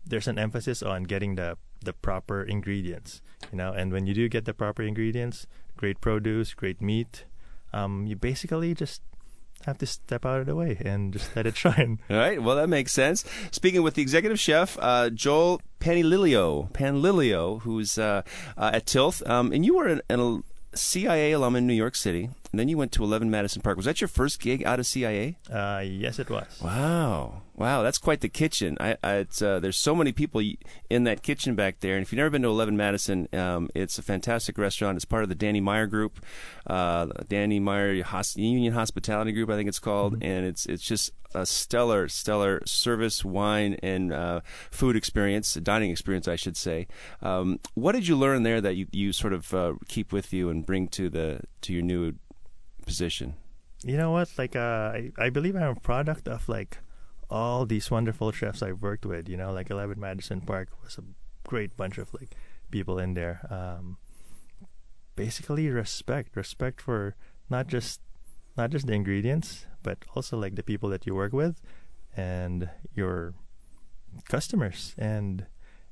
there's 0.07 0.29
an 0.29 0.39
emphasis 0.39 0.83
on 0.83 1.05
getting 1.05 1.35
the 1.35 1.57
the 1.85 1.93
proper 1.93 2.43
ingredients, 2.43 3.21
you 3.51 3.59
know. 3.59 3.73
And 3.73 3.93
when 3.93 4.07
you 4.07 4.15
do 4.15 4.29
get 4.29 4.45
the 4.45 4.55
proper 4.55 4.83
ingredients, 4.83 5.47
great 5.77 6.01
produce, 6.01 6.55
great 6.55 6.81
meat, 6.81 7.25
um, 7.73 8.07
you 8.07 8.17
basically 8.17 8.75
just 8.75 9.03
have 9.67 9.79
to 9.79 9.87
step 9.87 10.27
out 10.27 10.41
of 10.41 10.47
the 10.47 10.55
way 10.55 10.77
and 10.85 11.13
just 11.13 11.35
let 11.35 11.47
it 11.47 11.57
shine. 11.65 11.99
All 12.11 12.17
right. 12.17 12.43
Well, 12.43 12.57
that 12.57 12.69
makes 12.69 12.93
sense. 12.93 13.25
Speaking 13.51 13.83
with 13.83 13.95
the 13.95 14.03
executive 14.03 14.39
chef, 14.39 14.79
uh, 14.81 15.11
Joel 15.11 15.61
Panililio, 15.81 16.71
Panlilio, 16.73 17.63
who's 17.63 17.99
uh, 17.99 18.23
uh, 18.57 18.71
at 18.75 18.87
Tilth, 18.87 19.29
um, 19.29 19.53
and 19.53 19.65
you 19.65 19.77
were 19.77 19.89
an, 19.89 20.01
an 20.09 20.45
CIA 20.75 21.33
alum 21.33 21.57
in 21.57 21.67
New 21.67 21.75
York 21.75 21.95
City, 21.95 22.31
and 22.55 22.59
then 22.61 22.69
you 22.69 22.79
went 22.79 22.93
to 22.93 23.03
11 23.03 23.33
Madison 23.33 23.63
Park. 23.63 23.77
Was 23.77 23.87
that 23.87 24.01
your 24.01 24.07
first 24.07 24.39
gig 24.39 24.63
out 24.63 24.79
of 24.79 24.87
CIA? 24.87 25.39
Uh, 25.53 25.83
yes, 25.85 26.21
it 26.21 26.31
was. 26.31 26.61
Wow, 26.63 27.43
wow, 27.57 27.83
that's 27.83 27.99
quite 27.99 28.21
the 28.21 28.29
kitchen. 28.29 28.77
I, 28.79 28.97
I 29.03 29.15
it's, 29.15 29.43
uh, 29.43 29.59
there's 29.59 29.77
so 29.77 29.93
many 29.97 30.13
people 30.13 30.41
in 30.89 31.03
that 31.03 31.25
kitchen 31.25 31.57
back 31.57 31.81
there, 31.81 31.97
and 31.97 32.07
if 32.07 32.13
you've 32.13 32.19
never 32.19 32.31
been 32.31 32.43
to 32.43 32.49
11 32.49 32.77
Madison, 32.77 33.27
um, 33.33 33.71
it's 33.75 33.99
a 33.99 34.03
fantastic 34.03 34.57
restaurant. 34.57 34.95
It's 34.95 35.05
part 35.05 35.25
of 35.25 35.31
the 35.31 35.35
Danny 35.35 35.61
Meyer 35.61 35.89
Group, 35.89 36.25
uh, 36.69 37.07
Danny 37.27 37.59
Meyer 37.59 38.05
Hos- 38.05 38.37
Union 38.37 38.73
Hospitality 38.73 39.33
Group, 39.33 39.51
I 39.51 39.57
think 39.57 39.69
it's 39.69 39.81
called, 39.81 40.15
mm-hmm. 40.15 40.31
and 40.31 40.47
it's 40.47 40.65
it's 40.67 40.85
just 40.85 41.11
a 41.35 41.45
stellar, 41.45 42.09
stellar 42.09 42.63
service, 42.65 43.25
wine, 43.25 43.77
and 43.83 44.13
uh, 44.13 44.41
food 44.71 44.95
experience, 44.95 45.55
dining 45.55 45.91
experience, 45.91 46.29
I 46.29 46.37
should 46.37 46.57
say. 46.57 46.87
Um, 47.21 47.59
what 47.75 47.93
did 47.93 48.07
you 48.07 48.17
learn 48.17 48.45
there 48.45 48.61
that 48.61 48.77
you, 48.77 48.87
you 48.93 49.13
sort 49.13 49.33
of 49.33 49.53
uh, 49.53 49.73
keep 49.89 50.13
with 50.13 50.33
you 50.33 50.49
and 50.51 50.65
bring 50.65 50.87
to 50.89 51.11
the 51.11 51.41
to 51.63 51.73
your 51.73 51.83
new 51.83 52.15
position? 52.87 53.35
You 53.83 53.97
know 53.97 54.11
what? 54.11 54.31
Like, 54.39 54.57
uh, 54.57 54.93
I 54.95 55.13
I 55.19 55.31
believe 55.31 55.57
I'm 55.57 55.77
a 55.77 55.81
product 55.81 56.29
of 56.29 56.49
like 56.49 56.79
all 57.31 57.67
these 57.67 57.91
wonderful 57.91 58.33
chefs 58.33 58.63
I've 58.63 58.83
worked 58.83 59.05
with. 59.07 59.29
You 59.29 59.37
know, 59.37 59.53
like 59.53 59.71
Eleven 59.71 60.01
Madison 60.01 60.41
Park 60.41 60.69
was 60.83 60.99
a 60.99 61.05
great 61.49 61.77
bunch 61.77 61.99
of 61.99 62.13
like 62.15 62.37
people 62.71 62.99
in 62.99 63.15
there. 63.15 63.47
Um, 63.51 63.99
basically, 65.17 65.69
respect, 65.69 66.37
respect 66.37 66.81
for 66.81 67.17
not 67.51 67.67
just 67.67 68.01
not 68.57 68.71
just 68.71 68.87
the 68.87 68.95
ingredients, 68.95 69.67
but 69.83 69.99
also 70.15 70.39
like 70.39 70.55
the 70.55 70.63
people 70.63 70.89
that 70.91 71.07
you 71.07 71.15
work 71.15 71.33
with 71.33 71.61
and 72.17 72.71
your 72.95 73.35
customers. 74.29 74.95
And 74.97 75.47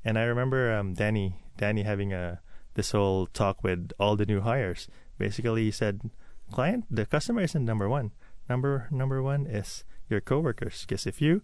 and 0.04 0.18
I 0.18 0.22
remember 0.24 0.72
um, 0.72 0.94
Danny 0.94 1.36
Danny 1.56 1.82
having 1.82 2.12
a 2.12 2.40
this 2.74 2.92
whole 2.92 3.26
talk 3.26 3.62
with 3.62 3.92
all 3.98 4.16
the 4.16 4.26
new 4.26 4.40
hires. 4.40 4.88
Basically, 5.18 5.64
he 5.64 5.70
said, 5.70 6.10
"Client, 6.52 6.84
the 6.90 7.06
customer 7.06 7.42
isn't 7.42 7.64
number 7.64 7.88
one. 7.88 8.12
Number 8.48 8.88
number 8.90 9.22
one 9.22 9.46
is 9.46 9.84
your 10.08 10.20
coworkers. 10.20 10.84
Because 10.86 11.06
if 11.06 11.20
you 11.20 11.42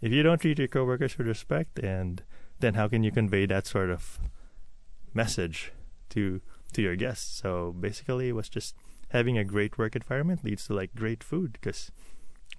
if 0.00 0.12
you 0.12 0.22
don't 0.22 0.40
treat 0.40 0.58
your 0.58 0.68
coworkers 0.68 1.16
with 1.18 1.26
respect, 1.26 1.78
and 1.78 2.22
then 2.60 2.74
how 2.74 2.88
can 2.88 3.02
you 3.02 3.10
convey 3.10 3.46
that 3.46 3.66
sort 3.66 3.90
of 3.90 4.18
message 5.14 5.72
to 6.10 6.40
to 6.72 6.82
your 6.82 6.96
guests? 6.96 7.40
So 7.40 7.72
basically, 7.72 8.28
it 8.28 8.36
was 8.36 8.48
just 8.48 8.74
having 9.10 9.36
a 9.38 9.44
great 9.44 9.78
work 9.78 9.96
environment 9.96 10.44
leads 10.44 10.66
to 10.66 10.74
like 10.74 10.94
great 10.94 11.24
food 11.24 11.52
because 11.52 11.90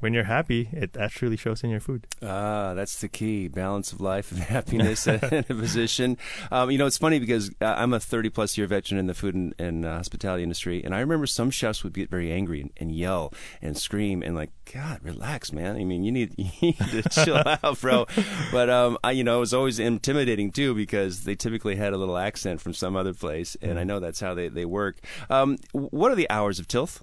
when 0.01 0.13
you're 0.13 0.24
happy, 0.24 0.70
it 0.74 0.98
actually 0.98 1.38
shows 1.38 1.63
in 1.63 1.70
your 1.70 1.79
food. 1.79 2.08
Ah, 2.22 2.74
that's 2.74 3.00
the 3.00 3.08
key 3.08 3.48
balance 3.48 3.93
of 3.93 4.01
life 4.01 4.31
and 4.31 4.41
happiness 4.58 5.08
in 5.08 5.20
a 5.22 5.43
position. 5.43 6.17
Um, 6.51 6.72
you 6.72 6.77
know, 6.77 6.88
it's 6.88 6.98
funny 6.98 7.20
because 7.20 7.51
I'm 7.62 7.93
a 7.93 8.00
30 8.00 8.29
plus 8.29 8.58
year 8.58 8.67
veteran 8.67 9.00
in 9.00 9.08
the 9.08 9.13
food 9.13 9.36
and, 9.36 9.53
and 9.60 9.86
uh, 9.86 9.98
hospitality 9.98 10.43
industry, 10.43 10.84
and 10.84 10.93
I 10.93 11.00
remember 11.00 11.27
some 11.27 11.51
chefs 11.51 11.84
would 11.84 11.93
get 11.93 12.10
very 12.10 12.31
angry 12.31 12.62
and, 12.62 12.72
and, 12.77 12.91
yell 12.91 13.31
and 13.62 13.77
scream 13.77 14.22
and 14.22 14.36
like, 14.36 14.51
God, 14.74 15.00
relax, 15.03 15.53
man. 15.53 15.75
I 15.75 15.84
mean, 15.84 16.03
you 16.03 16.12
need, 16.12 16.34
you 16.38 16.51
need 16.62 16.77
to 16.77 17.03
chill 17.10 17.41
out, 17.46 17.79
bro. 17.79 18.05
But 18.51 18.70
um, 18.70 18.98
I, 19.03 19.12
you 19.12 19.24
know, 19.24 19.38
it 19.38 19.41
was 19.41 19.53
always 19.53 19.79
intimidating 19.79 20.51
too 20.51 20.74
because 20.74 21.24
they 21.24 21.36
typically 21.36 21.75
had 21.75 21.93
a 21.93 21.98
little 21.98 22.17
accent 22.17 22.60
from 22.60 22.74
some 22.74 22.96
other 22.96 23.13
place, 23.13 23.55
and 23.62 23.79
I 23.79 23.84
mm. 23.84 23.88
know 23.88 24.00
that's 24.00 24.20
how 24.20 24.34
they 24.34 24.48
they 24.48 24.65
work. 24.65 24.98
Um, 25.29 25.58
what 25.72 26.12
are 26.12 26.15
the 26.15 26.29
hours 26.29 26.60
of 26.60 26.67
Tilth? 26.67 27.01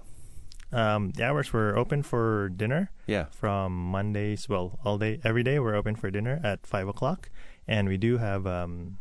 Um, 0.71 1.11
the 1.11 1.23
hours 1.23 1.51
were 1.51 1.77
open 1.77 2.03
for 2.03 2.49
dinner. 2.49 2.91
Yeah. 3.07 3.25
From 3.31 3.73
Mondays, 3.73 4.47
well, 4.47 4.79
all 4.85 4.97
day, 4.97 5.19
every 5.23 5.43
day, 5.43 5.59
we're 5.59 5.75
open 5.75 5.95
for 5.95 6.11
dinner 6.11 6.39
at 6.43 6.67
five 6.67 6.87
o'clock, 6.87 7.29
and 7.67 7.87
we 7.87 7.97
do 7.97 8.17
have 8.17 8.45
um, 8.45 8.97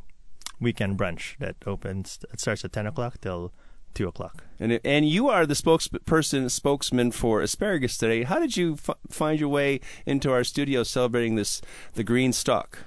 weekend 0.60 0.98
brunch 0.98 1.36
that 1.38 1.56
opens. 1.66 2.18
It 2.32 2.40
starts 2.40 2.64
at 2.64 2.72
ten 2.72 2.86
o'clock 2.86 3.20
till 3.20 3.52
two 3.94 4.08
o'clock. 4.08 4.44
And 4.58 4.80
and 4.84 5.08
you 5.08 5.28
are 5.28 5.46
the 5.46 5.54
spokesperson, 5.54 6.50
spokesman 6.50 7.10
for 7.12 7.40
asparagus 7.42 7.96
today. 7.98 8.22
How 8.22 8.38
did 8.38 8.56
you 8.56 8.74
f- 8.74 8.96
find 9.10 9.38
your 9.38 9.48
way 9.48 9.80
into 10.06 10.30
our 10.32 10.44
studio 10.44 10.82
celebrating 10.84 11.34
this 11.34 11.60
the 11.94 12.04
green 12.04 12.32
stalk? 12.32 12.84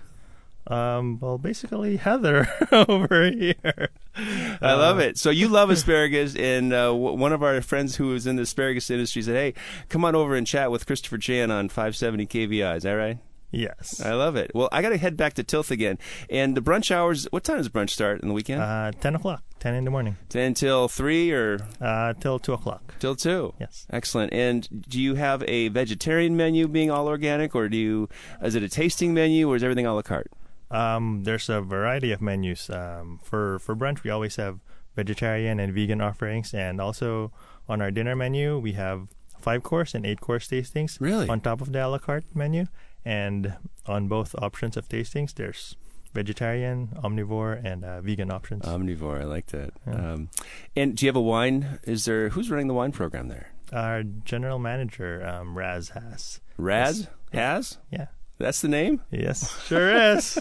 Um, 0.67 1.19
well, 1.19 1.37
basically 1.37 1.97
Heather 1.97 2.47
over 2.71 3.29
here. 3.31 3.89
I 4.15 4.73
love 4.73 4.97
uh, 4.97 5.03
it. 5.03 5.17
So 5.17 5.29
you 5.29 5.47
love 5.47 5.69
asparagus, 5.71 6.35
and 6.35 6.71
uh, 6.71 6.87
w- 6.87 7.17
one 7.17 7.33
of 7.33 7.41
our 7.43 7.61
friends 7.61 7.95
who 7.95 8.13
is 8.13 8.27
in 8.27 8.35
the 8.35 8.43
asparagus 8.43 8.89
industry 8.89 9.21
said, 9.21 9.35
"Hey, 9.35 9.53
come 9.89 10.05
on 10.05 10.15
over 10.15 10.35
and 10.35 10.45
chat 10.45 10.71
with 10.71 10.85
Christopher 10.85 11.17
Chan 11.17 11.49
on 11.51 11.69
570 11.69 12.27
KVI." 12.27 12.77
Is 12.77 12.83
that 12.83 12.93
right? 12.93 13.17
Yes. 13.51 14.01
I 14.01 14.13
love 14.13 14.35
it. 14.37 14.51
Well, 14.55 14.69
I 14.71 14.81
got 14.81 14.89
to 14.89 14.97
head 14.97 15.17
back 15.17 15.33
to 15.33 15.43
Tilth 15.43 15.71
again. 15.71 15.97
And 16.29 16.55
the 16.55 16.61
brunch 16.61 16.89
hours, 16.89 17.27
what 17.31 17.43
time 17.43 17.57
does 17.57 17.69
brunch 17.69 17.89
start 17.89 18.21
in 18.21 18.29
the 18.29 18.33
weekend? 18.33 18.61
Uh, 18.61 18.91
10 19.01 19.15
o'clock, 19.15 19.43
10 19.59 19.75
in 19.75 19.83
the 19.83 19.91
morning. 19.91 20.15
10 20.29 20.53
till 20.53 20.87
3 20.87 21.31
or? 21.33 21.59
Uh, 21.81 22.13
till 22.13 22.39
2 22.39 22.53
o'clock. 22.53 22.95
Till 22.99 23.15
2? 23.15 23.55
Yes. 23.59 23.85
Excellent. 23.89 24.33
And 24.33 24.85
do 24.87 24.99
you 25.01 25.15
have 25.15 25.43
a 25.47 25.67
vegetarian 25.67 26.37
menu 26.37 26.67
being 26.67 26.89
all 26.89 27.07
organic, 27.07 27.53
or 27.53 27.67
do 27.67 27.75
you, 27.75 28.09
is 28.41 28.55
it 28.55 28.63
a 28.63 28.69
tasting 28.69 29.13
menu, 29.13 29.51
or 29.51 29.57
is 29.57 29.63
everything 29.63 29.85
a 29.85 29.93
la 29.93 30.01
carte? 30.01 30.31
Um, 30.71 31.23
there's 31.23 31.49
a 31.49 31.61
variety 31.61 32.11
of 32.11 32.21
menus. 32.21 32.69
Um, 32.69 33.19
for 33.23 33.59
for 33.59 33.75
brunch, 33.75 34.03
we 34.03 34.09
always 34.09 34.37
have 34.37 34.59
vegetarian 34.95 35.59
and 35.59 35.73
vegan 35.73 36.01
offerings, 36.01 36.53
and 36.53 36.81
also 36.81 37.31
on 37.67 37.81
our 37.81 37.91
dinner 37.91 38.15
menu, 38.15 38.57
we 38.57 38.73
have 38.73 39.07
five 39.39 39.63
course 39.63 39.93
and 39.93 40.05
eight 40.05 40.21
course 40.21 40.47
tastings. 40.47 40.99
Really? 40.99 41.27
On 41.27 41.41
top 41.41 41.61
of 41.61 41.71
the 41.71 41.85
a 41.85 41.87
la 41.87 41.97
carte 41.97 42.35
menu, 42.35 42.65
and 43.03 43.53
on 43.85 44.07
both 44.07 44.35
options 44.35 44.77
of 44.77 44.87
tastings, 44.87 45.33
there's 45.35 45.75
vegetarian, 46.13 46.89
omnivore, 47.03 47.63
and 47.63 47.83
uh, 47.85 48.01
vegan 48.01 48.31
options. 48.31 48.63
Omnivore, 48.65 49.21
I 49.21 49.23
like 49.23 49.47
that. 49.47 49.71
Yeah. 49.87 50.13
Um, 50.13 50.29
and 50.75 50.95
do 50.95 51.05
you 51.05 51.09
have 51.09 51.15
a 51.15 51.21
wine? 51.21 51.79
Is 51.83 52.05
there 52.05 52.29
who's 52.29 52.49
running 52.49 52.67
the 52.67 52.73
wine 52.73 52.91
program 52.91 53.27
there? 53.27 53.51
Our 53.73 54.03
general 54.03 54.59
manager, 54.59 55.25
um, 55.25 55.57
Raz 55.57 55.89
has. 55.89 56.41
Raz 56.57 57.07
has? 57.31 57.77
Yeah. 57.89 58.07
That's 58.41 58.61
the 58.61 58.67
name? 58.67 59.01
Yes, 59.11 59.63
sure 59.67 60.13
is. 60.15 60.39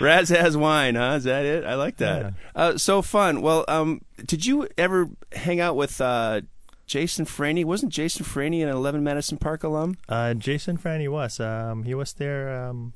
Raz 0.00 0.28
has 0.30 0.56
wine, 0.56 0.94
huh? 0.94 1.14
Is 1.16 1.24
that 1.24 1.44
it? 1.44 1.64
I 1.64 1.74
like 1.74 1.96
that. 1.98 2.22
Yeah. 2.22 2.30
Uh, 2.54 2.78
so 2.78 3.02
fun. 3.02 3.42
Well, 3.42 3.64
um, 3.68 4.00
did 4.24 4.46
you 4.46 4.68
ever 4.78 5.08
hang 5.32 5.60
out 5.60 5.76
with 5.76 6.00
uh, 6.00 6.40
Jason 6.86 7.24
Franey? 7.24 7.64
Wasn't 7.64 7.92
Jason 7.92 8.24
Franey 8.24 8.62
an 8.62 8.68
11 8.68 9.02
Madison 9.04 9.38
Park 9.38 9.62
alum? 9.64 9.96
Uh, 10.08 10.34
Jason 10.34 10.76
Franey 10.78 11.08
was. 11.08 11.40
Um, 11.40 11.82
he 11.84 11.94
was 11.94 12.12
there 12.14 12.66
um, 12.66 12.92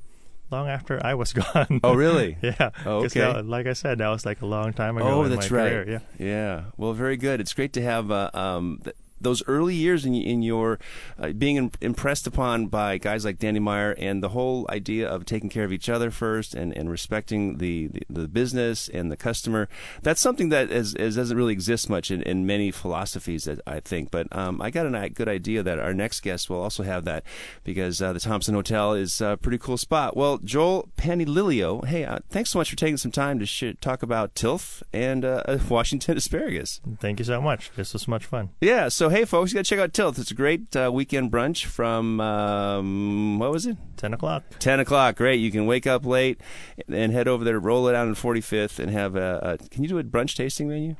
long 0.51 0.67
after 0.67 1.03
I 1.05 1.13
was 1.13 1.33
gone. 1.53 1.79
Oh, 1.83 1.93
really? 1.93 2.37
yeah. 2.41 2.71
Oh, 2.85 3.05
okay. 3.05 3.19
That, 3.19 3.45
like 3.45 3.67
I 3.67 3.73
said, 3.73 3.99
that 3.99 4.09
was 4.09 4.25
like 4.25 4.41
a 4.41 4.45
long 4.45 4.73
time 4.73 4.97
ago. 4.97 5.07
Oh, 5.07 5.27
that's 5.27 5.51
right. 5.51 5.71
Career. 5.71 6.01
Yeah. 6.17 6.25
Yeah. 6.25 6.63
Well, 6.77 6.93
very 6.93 7.17
good. 7.17 7.39
It's 7.41 7.53
great 7.53 7.73
to 7.73 7.81
have 7.81 8.11
uh, 8.11 8.29
um, 8.33 8.81
those 9.21 9.43
early 9.47 9.75
years 9.75 10.05
in, 10.05 10.13
in 10.15 10.41
your 10.41 10.79
uh, 11.17 11.29
being 11.31 11.55
in, 11.55 11.71
impressed 11.81 12.27
upon 12.27 12.67
by 12.67 12.97
guys 12.97 13.25
like 13.25 13.39
Danny 13.39 13.59
Meyer 13.59 13.95
and 13.97 14.23
the 14.23 14.29
whole 14.29 14.65
idea 14.69 15.07
of 15.07 15.25
taking 15.25 15.49
care 15.49 15.63
of 15.63 15.71
each 15.71 15.89
other 15.89 16.11
first 16.11 16.53
and, 16.55 16.75
and 16.75 16.89
respecting 16.89 17.57
the, 17.57 17.87
the, 17.87 18.01
the 18.09 18.27
business 18.27 18.89
and 18.89 19.11
the 19.11 19.17
customer. 19.17 19.67
That's 20.01 20.21
something 20.21 20.49
that 20.49 20.71
is, 20.71 20.95
is 20.95 21.15
doesn't 21.15 21.35
really 21.35 21.53
exist 21.53 21.89
much 21.89 22.11
in, 22.11 22.21
in 22.23 22.45
many 22.45 22.71
philosophies, 22.71 23.43
that 23.43 23.59
I 23.67 23.79
think. 23.79 24.11
But 24.11 24.27
um, 24.35 24.61
I 24.61 24.69
got 24.69 24.85
a 24.85 25.09
good 25.09 25.27
idea 25.27 25.63
that 25.63 25.79
our 25.79 25.93
next 25.93 26.21
guest 26.21 26.49
will 26.49 26.61
also 26.61 26.83
have 26.83 27.05
that 27.05 27.23
because 27.63 28.01
uh, 28.01 28.13
the 28.13 28.19
Thompson 28.19 28.55
Hotel 28.55 28.93
is 28.93 29.21
a 29.21 29.37
pretty 29.41 29.57
cool 29.57 29.77
spot. 29.77 30.15
Well, 30.15 30.37
Joel 30.39 30.89
Panililio, 30.97 31.85
hey, 31.85 32.05
uh, 32.05 32.19
thanks 32.29 32.51
so 32.51 32.59
much 32.59 32.69
for 32.69 32.75
taking 32.75 32.97
some 32.97 33.11
time 33.11 33.39
to 33.39 33.45
sh- 33.45 33.75
talk 33.81 34.03
about 34.03 34.35
Tilth 34.35 34.81
and 34.93 35.25
uh, 35.25 35.57
Washington 35.69 36.17
asparagus. 36.17 36.81
Thank 36.99 37.19
you 37.19 37.25
so 37.25 37.41
much. 37.41 37.71
This 37.75 37.93
was 37.93 38.07
much 38.07 38.25
fun. 38.25 38.49
Yeah. 38.61 38.89
So 38.89 39.08
hey, 39.09 39.25
folks, 39.25 39.51
you 39.51 39.55
got 39.55 39.65
to 39.65 39.69
check 39.69 39.79
out 39.79 39.93
Tilth. 39.93 40.19
It's 40.19 40.31
a 40.31 40.35
great 40.35 40.75
uh, 40.75 40.91
weekend 40.93 41.31
brunch 41.31 41.65
from 41.65 42.19
um, 42.21 43.39
what 43.39 43.51
was 43.51 43.65
it? 43.65 43.77
Ten 43.97 44.13
o'clock. 44.13 44.43
Ten 44.59 44.79
o'clock. 44.79 45.15
Great. 45.15 45.39
You 45.39 45.51
can 45.51 45.65
wake 45.65 45.85
up 45.87 46.05
late 46.05 46.39
and 46.87 47.11
head 47.11 47.27
over 47.27 47.43
there, 47.43 47.59
roll 47.59 47.87
it 47.87 47.95
out 47.95 48.07
on 48.07 48.15
45th, 48.15 48.79
and 48.79 48.91
have 48.91 49.15
a, 49.15 49.57
a. 49.61 49.69
Can 49.69 49.83
you 49.83 49.89
do 49.89 49.99
a 49.99 50.03
brunch 50.03 50.35
tasting 50.35 50.67
menu? 50.69 50.95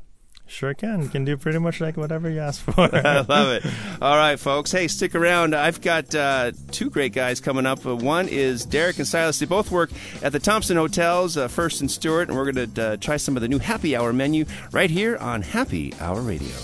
Sure 0.49 0.73
can. 0.73 1.03
You 1.03 1.09
can 1.09 1.25
do 1.25 1.37
pretty 1.37 1.59
much 1.59 1.79
like 1.79 1.95
whatever 1.95 2.27
you 2.27 2.39
ask 2.39 2.61
for. 2.61 2.73
I 2.93 3.21
love 3.21 3.49
it. 3.49 3.65
All 4.01 4.17
right, 4.17 4.39
folks. 4.39 4.71
Hey, 4.71 4.87
stick 4.87 5.13
around. 5.13 5.55
I've 5.55 5.79
got 5.79 6.13
uh, 6.15 6.53
two 6.71 6.89
great 6.89 7.13
guys 7.13 7.39
coming 7.39 7.67
up. 7.67 7.85
Uh, 7.85 7.95
one 7.95 8.27
is 8.27 8.65
Derek 8.65 8.97
and 8.97 9.07
Silas. 9.07 9.37
They 9.37 9.45
both 9.45 9.69
work 9.69 9.91
at 10.23 10.31
the 10.31 10.39
Thompson 10.39 10.75
Hotels, 10.75 11.37
uh, 11.37 11.47
First 11.47 11.81
and 11.81 11.89
Stewart, 11.89 12.29
and 12.29 12.37
we're 12.37 12.51
going 12.51 12.73
to 12.73 12.83
uh, 12.83 12.97
try 12.97 13.17
some 13.17 13.37
of 13.37 13.41
the 13.41 13.47
new 13.47 13.59
Happy 13.59 13.95
Hour 13.95 14.11
menu 14.11 14.45
right 14.71 14.89
here 14.89 15.17
on 15.17 15.43
Happy 15.43 15.93
Hour 15.99 16.21
Radio. 16.21 16.55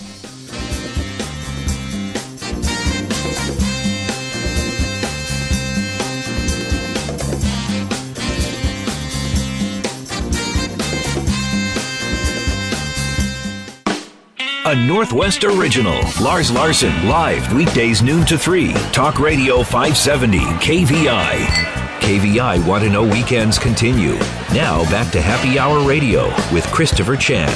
Northwest 14.75 15.43
original. 15.43 15.99
Lars 16.21 16.51
Larson, 16.51 17.07
live 17.07 17.51
weekdays 17.53 18.01
noon 18.01 18.25
to 18.25 18.37
3. 18.37 18.73
Talk 18.91 19.19
Radio 19.19 19.63
570, 19.63 20.39
KVI. 20.39 21.75
KVI 22.01 22.67
Want 22.67 22.83
to 22.83 22.89
Know 22.89 23.03
Weekends 23.03 23.57
continue. 23.57 24.15
Now 24.53 24.83
back 24.91 25.11
to 25.13 25.21
Happy 25.21 25.57
Hour 25.57 25.87
Radio 25.87 26.27
with 26.53 26.65
Christopher 26.67 27.15
Chan. 27.15 27.49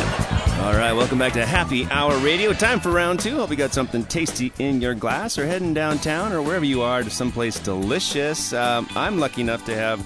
All 0.63 0.73
right, 0.73 0.93
welcome 0.93 1.17
back 1.17 1.33
to 1.33 1.45
Happy 1.45 1.85
Hour 1.91 2.17
Radio. 2.19 2.53
Time 2.53 2.79
for 2.79 2.91
round 2.91 3.19
two. 3.19 3.35
Hope 3.35 3.49
you 3.49 3.55
got 3.55 3.73
something 3.73 4.03
tasty 4.05 4.51
in 4.59 4.81
your 4.81 4.93
glass 4.95 5.37
or 5.37 5.45
heading 5.45 5.73
downtown 5.73 6.31
or 6.31 6.41
wherever 6.41 6.65
you 6.65 6.81
are 6.81 7.03
to 7.03 7.09
someplace 7.09 7.59
delicious. 7.59 8.53
Um, 8.53 8.87
I'm 8.95 9.19
lucky 9.19 9.41
enough 9.41 9.65
to 9.65 9.75
have 9.75 9.99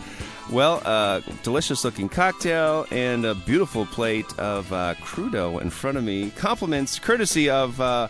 well, 0.51 0.81
a 0.85 0.87
uh, 0.87 1.21
delicious 1.43 1.83
looking 1.83 2.09
cocktail 2.09 2.85
and 2.91 3.25
a 3.25 3.33
beautiful 3.33 3.85
plate 3.85 4.27
of 4.37 4.71
uh, 4.73 4.95
crudo 4.95 5.61
in 5.61 5.69
front 5.69 5.97
of 5.97 6.03
me. 6.03 6.31
Compliments 6.31 6.99
courtesy 6.99 7.49
of. 7.49 7.79
Uh, 7.79 8.07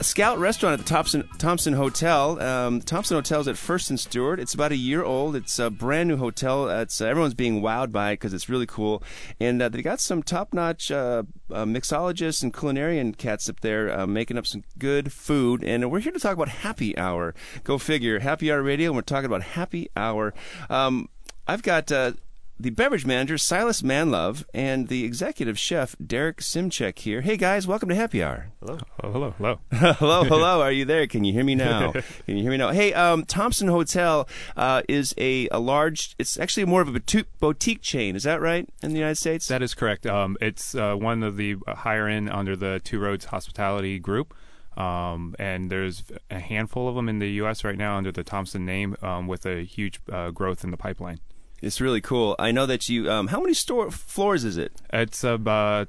Scout 0.00 0.38
Restaurant 0.38 0.74
at 0.74 0.84
the 0.84 0.88
Thompson, 0.88 1.28
Thompson 1.38 1.74
Hotel. 1.74 2.40
Um, 2.40 2.80
Thompson 2.80 3.16
Hotel 3.16 3.40
is 3.40 3.48
at 3.48 3.56
First 3.56 3.90
and 3.90 4.00
Stewart. 4.00 4.40
It's 4.40 4.54
about 4.54 4.72
a 4.72 4.76
year 4.76 5.04
old. 5.04 5.36
It's 5.36 5.58
a 5.58 5.70
brand 5.70 6.08
new 6.08 6.16
hotel. 6.16 6.68
It's 6.68 7.00
uh, 7.00 7.06
everyone's 7.06 7.34
being 7.34 7.62
wowed 7.62 7.92
by 7.92 8.10
it 8.10 8.14
because 8.14 8.34
it's 8.34 8.48
really 8.48 8.66
cool, 8.66 9.02
and 9.38 9.62
uh, 9.62 9.68
they 9.68 9.82
got 9.82 10.00
some 10.00 10.22
top-notch 10.22 10.90
uh, 10.90 11.22
uh 11.50 11.64
mixologists 11.64 12.42
and 12.42 12.52
culinarian 12.52 13.16
cats 13.16 13.48
up 13.48 13.60
there 13.60 13.96
uh, 13.96 14.06
making 14.06 14.38
up 14.38 14.46
some 14.46 14.64
good 14.78 15.12
food. 15.12 15.62
And 15.62 15.88
we're 15.90 16.00
here 16.00 16.12
to 16.12 16.18
talk 16.18 16.34
about 16.34 16.48
Happy 16.48 16.96
Hour. 16.98 17.34
Go 17.62 17.78
figure, 17.78 18.18
Happy 18.18 18.50
Hour 18.50 18.62
Radio. 18.62 18.90
And 18.90 18.96
we're 18.96 19.02
talking 19.02 19.26
about 19.26 19.42
Happy 19.42 19.88
Hour. 19.96 20.34
Um, 20.68 21.08
I've 21.46 21.62
got 21.62 21.90
uh, 21.90 22.12
the 22.58 22.70
beverage 22.70 23.04
manager, 23.04 23.36
Silas 23.36 23.82
Manlove, 23.82 24.44
and 24.54 24.86
the 24.86 25.04
executive 25.04 25.58
chef, 25.58 25.96
Derek 26.04 26.38
Simcik 26.38 27.00
here. 27.00 27.20
Hey, 27.20 27.36
guys, 27.36 27.66
welcome 27.66 27.88
to 27.88 27.96
Happy 27.96 28.22
Hour. 28.22 28.52
Hello. 28.60 28.78
Oh, 29.02 29.10
hello. 29.10 29.34
Hello. 29.36 29.58
hello. 29.94 30.22
Hello. 30.22 30.60
Are 30.60 30.70
you 30.70 30.84
there? 30.84 31.08
Can 31.08 31.24
you 31.24 31.32
hear 31.32 31.42
me 31.42 31.56
now? 31.56 31.90
Can 32.26 32.36
you 32.36 32.42
hear 32.42 32.52
me 32.52 32.58
now? 32.58 32.70
Hey, 32.70 32.94
um, 32.94 33.24
Thompson 33.24 33.66
Hotel 33.66 34.28
uh, 34.56 34.82
is 34.88 35.14
a, 35.18 35.48
a 35.48 35.58
large, 35.58 36.14
it's 36.20 36.38
actually 36.38 36.64
more 36.64 36.80
of 36.80 36.94
a 36.94 37.24
boutique 37.40 37.82
chain. 37.82 38.14
Is 38.14 38.22
that 38.22 38.40
right 38.40 38.68
in 38.80 38.90
the 38.92 38.98
United 38.98 39.16
States? 39.16 39.48
That 39.48 39.62
is 39.62 39.74
correct. 39.74 40.06
Um, 40.06 40.36
it's 40.40 40.76
uh, 40.76 40.94
one 40.94 41.24
of 41.24 41.36
the 41.36 41.56
higher 41.66 42.06
end 42.06 42.30
under 42.30 42.54
the 42.54 42.80
Two 42.84 43.00
Roads 43.00 43.26
Hospitality 43.26 43.98
Group. 43.98 44.34
Um, 44.76 45.34
and 45.38 45.70
there's 45.70 46.04
a 46.30 46.38
handful 46.38 46.88
of 46.88 46.94
them 46.94 47.08
in 47.08 47.18
the 47.18 47.30
U.S. 47.32 47.64
right 47.64 47.76
now 47.76 47.96
under 47.96 48.12
the 48.12 48.24
Thompson 48.24 48.64
name, 48.64 48.96
um, 49.02 49.26
with 49.26 49.44
a 49.44 49.64
huge 49.64 50.00
uh, 50.10 50.30
growth 50.30 50.64
in 50.64 50.70
the 50.70 50.76
pipeline. 50.76 51.18
It's 51.62 51.80
really 51.80 52.00
cool. 52.00 52.34
I 52.38 52.50
know 52.50 52.66
that 52.66 52.88
you. 52.88 53.10
Um, 53.10 53.28
how 53.28 53.40
many 53.40 53.54
store 53.54 53.90
floors 53.90 54.44
is 54.44 54.56
it? 54.56 54.72
It's 54.92 55.24
about 55.24 55.88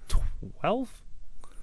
twelve. 0.62 1.00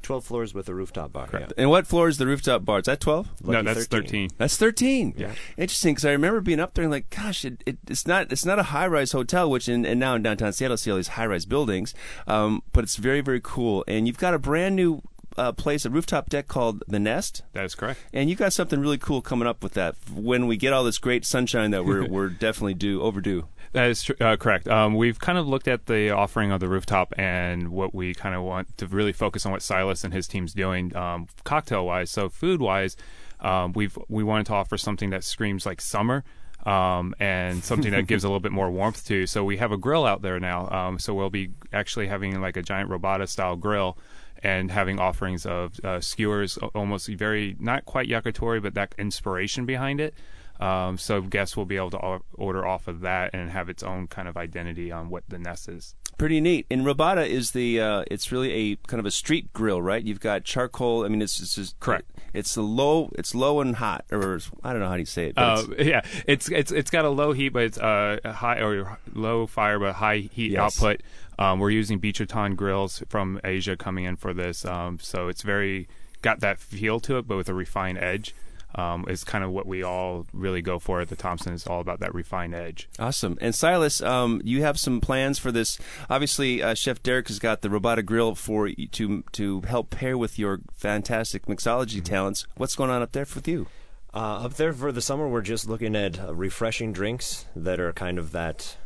12 0.03 0.25
floors 0.25 0.55
with 0.55 0.69
a 0.69 0.75
rooftop 0.75 1.13
bar. 1.13 1.29
Correct. 1.29 1.53
Yeah. 1.57 1.63
And 1.63 1.71
what 1.71 1.87
floor 1.87 2.09
is 2.09 2.19
the 2.19 2.27
rooftop 2.27 2.65
bar? 2.65 2.81
Is 2.81 2.87
that 2.87 2.99
12? 2.99 3.43
no, 3.45 3.63
that's 3.63 3.87
13. 3.87 4.29
13. 4.29 4.31
That's 4.39 4.57
13. 4.57 5.15
Yeah. 5.17 5.35
Interesting 5.57 5.95
because 5.95 6.05
I 6.05 6.11
remember 6.11 6.41
being 6.41 6.59
up 6.59 6.75
there 6.75 6.83
and 6.83 6.91
like, 6.91 7.11
gosh, 7.11 7.45
it, 7.45 7.63
it, 7.65 7.79
it's 7.87 8.09
not 8.09 8.33
it's 8.33 8.45
not 8.45 8.59
a 8.59 8.65
high 8.65 8.89
rise 8.89 9.13
hotel, 9.13 9.49
which 9.49 9.69
in, 9.69 9.87
and 9.87 10.01
now 10.01 10.17
in 10.17 10.23
downtown 10.25 10.53
Seattle, 10.53 10.77
see 10.79 10.91
all 10.91 10.97
these 10.97 11.09
high 11.09 11.27
rise 11.27 11.47
buildings, 11.47 11.95
um, 12.27 12.63
but 12.73 12.83
it's 12.83 12.97
very 12.97 13.21
very 13.21 13.41
cool. 13.41 13.85
And 13.87 14.09
you've 14.09 14.19
got 14.19 14.35
a 14.35 14.39
brand 14.41 14.75
new 14.75 15.01
uh, 15.37 15.53
place, 15.53 15.85
a 15.85 15.91
rooftop 15.91 16.29
deck 16.29 16.49
called 16.49 16.83
the 16.89 16.99
Nest. 16.99 17.43
That 17.53 17.65
is 17.65 17.75
correct. 17.75 18.01
And 18.13 18.29
you 18.29 18.37
got 18.37 18.53
something 18.53 18.81
really 18.81 18.99
cool 18.99 19.23
coming 19.23 19.47
up 19.47 19.63
with 19.63 19.75
that 19.75 19.95
when 20.13 20.47
we 20.47 20.57
get 20.57 20.73
all 20.73 20.85
this 20.85 20.99
great 20.99 21.25
sunshine 21.25 21.71
that 21.71 21.85
we're 21.85 22.07
we're 22.11 22.29
definitely 22.29 22.75
due 22.75 23.01
overdue. 23.03 23.47
That 23.73 23.89
is 23.89 24.03
tr- 24.03 24.13
uh, 24.21 24.37
correct. 24.37 24.67
Um, 24.67 24.97
we've 24.97 25.19
kind 25.19 25.39
of 25.39 25.47
looked 25.47 25.69
at 25.69 25.87
the 25.87 26.11
offering 26.11 26.51
of 26.51 26.59
the 26.61 26.69
rooftop 26.69 27.15
and 27.17 27.69
what 27.69 27.95
we 27.95 28.15
kind 28.15 28.35
of 28.35 28.43
want 28.43 28.77
to 28.79 28.87
really 28.87 29.13
focus 29.13 29.47
on 29.47 29.53
what 29.53 29.63
Silas 29.63 30.03
and 30.03 30.13
his 30.13 30.27
team's 30.27 30.53
doing, 30.55 30.95
um, 30.97 31.29
cocktail 31.45 31.87
wise. 31.87 32.11
So 32.11 32.29
food 32.29 32.61
wise, 32.61 32.97
um, 33.39 33.73
we've 33.73 33.97
we 34.09 34.25
wanted 34.25 34.47
to 34.47 34.55
offer 34.55 34.77
something 34.77 35.11
that 35.11 35.23
screams 35.25 35.67
like 35.67 35.81
summer. 35.81 36.25
Um, 36.67 37.15
and 37.19 37.65
something 37.65 37.91
that 37.93 38.07
gives 38.07 38.23
a 38.23 38.29
little 38.29 38.39
bit 38.41 38.53
more 38.53 38.71
warmth 38.71 39.07
to. 39.07 39.27
So 39.27 39.43
we 39.45 39.57
have 39.57 39.73
a 39.73 39.79
grill 39.79 40.05
out 40.05 40.21
there 40.21 40.39
now. 40.39 40.69
Um, 40.69 40.99
so 40.99 41.15
we'll 41.15 41.31
be 41.31 41.53
actually 41.73 42.09
having 42.09 42.39
like 42.39 42.59
a 42.59 42.63
giant 42.63 42.91
robata 42.91 43.27
style 43.27 43.57
grill 43.57 43.97
and 44.43 44.71
having 44.71 44.99
offerings 44.99 45.47
of 45.47 45.81
uh, 45.83 46.01
skewers, 46.01 46.59
almost 46.75 47.09
very 47.09 47.57
not 47.59 47.87
quite 47.87 48.11
yakitori, 48.11 48.63
but 48.63 48.75
that 48.75 48.95
inspiration 48.99 49.65
behind 49.65 50.03
it. 50.03 50.13
Um, 50.61 50.99
so 50.99 51.23
guests 51.23 51.57
will 51.57 51.65
be 51.65 51.77
able 51.77 51.91
to 51.91 52.21
order 52.35 52.67
off 52.67 52.87
of 52.87 53.01
that 53.01 53.31
and 53.33 53.51
have 53.51 53.71
its 53.71 53.83
own 53.83 54.07
kind 54.07 54.29
of 54.29 54.37
identity 54.37 54.93
on 54.93 55.09
what 55.09 55.25
the 55.29 55.39
nest 55.39 55.69
is. 55.69 55.95
Pretty 56.19 56.39
neat. 56.39 56.67
And 56.71 56.83
Robata 56.83 57.27
is 57.27 57.53
the 57.53 57.81
uh, 57.81 58.05
it's 58.11 58.31
really 58.31 58.53
a 58.53 58.77
kind 58.87 59.01
of 59.01 59.07
a 59.07 59.11
street 59.11 59.55
grill, 59.55 59.81
right? 59.81 60.05
You've 60.05 60.21
got 60.21 60.45
charcoal. 60.45 61.07
I 61.07 61.09
mean, 61.09 61.23
it's 61.23 61.41
it's 61.41 61.55
just, 61.55 61.81
correct. 61.81 62.11
It's 62.35 62.57
a 62.57 62.63
low. 62.63 63.11
It's 63.15 63.35
low 63.35 63.61
and 63.61 63.77
hot, 63.77 64.05
or 64.13 64.39
I 64.63 64.73
don't 64.73 64.81
know 64.81 64.89
how 64.89 64.95
do 64.95 65.01
you 65.01 65.07
say 65.07 65.29
it. 65.29 65.39
Uh, 65.39 65.65
it's, 65.71 65.89
yeah, 65.89 66.03
it's 66.27 66.51
it's 66.51 66.73
it's 66.73 66.91
got 66.91 67.07
a 67.07 67.09
low 67.09 67.33
heat, 67.33 67.49
but 67.51 67.63
it's 67.63 67.79
uh, 67.79 68.19
high 68.27 68.61
or 68.61 68.99
low 69.15 69.47
fire, 69.47 69.79
but 69.79 69.95
high 69.95 70.19
heat 70.19 70.53
yes. 70.53 70.61
output. 70.61 71.03
Um, 71.39 71.59
we're 71.59 71.71
using 71.71 71.99
Beacherton 71.99 72.55
grills 72.55 73.03
from 73.09 73.41
Asia 73.43 73.75
coming 73.75 74.05
in 74.05 74.17
for 74.17 74.35
this, 74.35 74.67
um, 74.67 74.99
so 75.01 75.29
it's 75.29 75.41
very 75.41 75.89
got 76.21 76.41
that 76.41 76.61
feel 76.61 77.01
to 77.01 77.17
it, 77.17 77.27
but 77.27 77.39
with 77.39 77.49
a 77.49 77.55
refined 77.55 77.97
edge 77.97 78.35
um, 78.75 79.07
is 79.09 79.25
kind 79.25 79.45
of 79.45 79.51
what 79.51 79.67
we 79.67 79.83
all 79.83 80.27
really 80.33 80.63
go 80.63 80.79
for 80.79 81.01
at 81.01 81.09
the 81.09 81.17
Thompson. 81.17 81.53
It's 81.53 81.67
all 81.67 81.81
about 81.81 82.01
that 82.01 82.15
refined 82.15 82.55
edge. 82.55 82.89
Awesome. 82.99 83.39
And 83.41 83.55
Silas, 83.55 84.01
um, 84.01 84.41
you 84.45 84.63
have 84.63 84.79
some 84.79 85.01
plans 85.01 85.39
for 85.39 85.53
this. 85.53 85.79
Obviously, 86.09 86.63
uh, 86.63 86.75
Chef 86.75 87.03
Derek 87.03 87.29
has 87.29 87.39
got 87.39 87.63
the 87.63 87.69
Robata 87.69 88.05
Grill 88.05 88.35
for 88.35 88.67
you 88.67 88.87
to 88.89 89.23
to 89.33 89.61
help 89.63 89.91
pair 89.91 90.17
with 90.17 90.39
your 90.39 90.61
fantastic 90.75 91.47
mixology 91.47 91.97
mm-hmm. 91.97 92.05
talents. 92.05 92.47
What's 92.57 92.75
going 92.75 92.91
on 92.91 93.03
up 93.03 93.13
there 93.13 93.27
with 93.35 93.49
you? 93.49 93.67
Uh, 94.13 94.45
up 94.45 94.55
there 94.55 94.73
for 94.73 94.91
the 94.91 95.03
summer, 95.03 95.29
we're 95.29 95.41
just 95.41 95.69
looking 95.69 95.95
at 95.95 96.19
uh, 96.19 96.35
refreshing 96.35 96.93
drinks 96.93 97.47
that 97.55 97.79
are 97.79 97.93
kind 97.93 98.19
of 98.19 98.33
that 98.33 98.77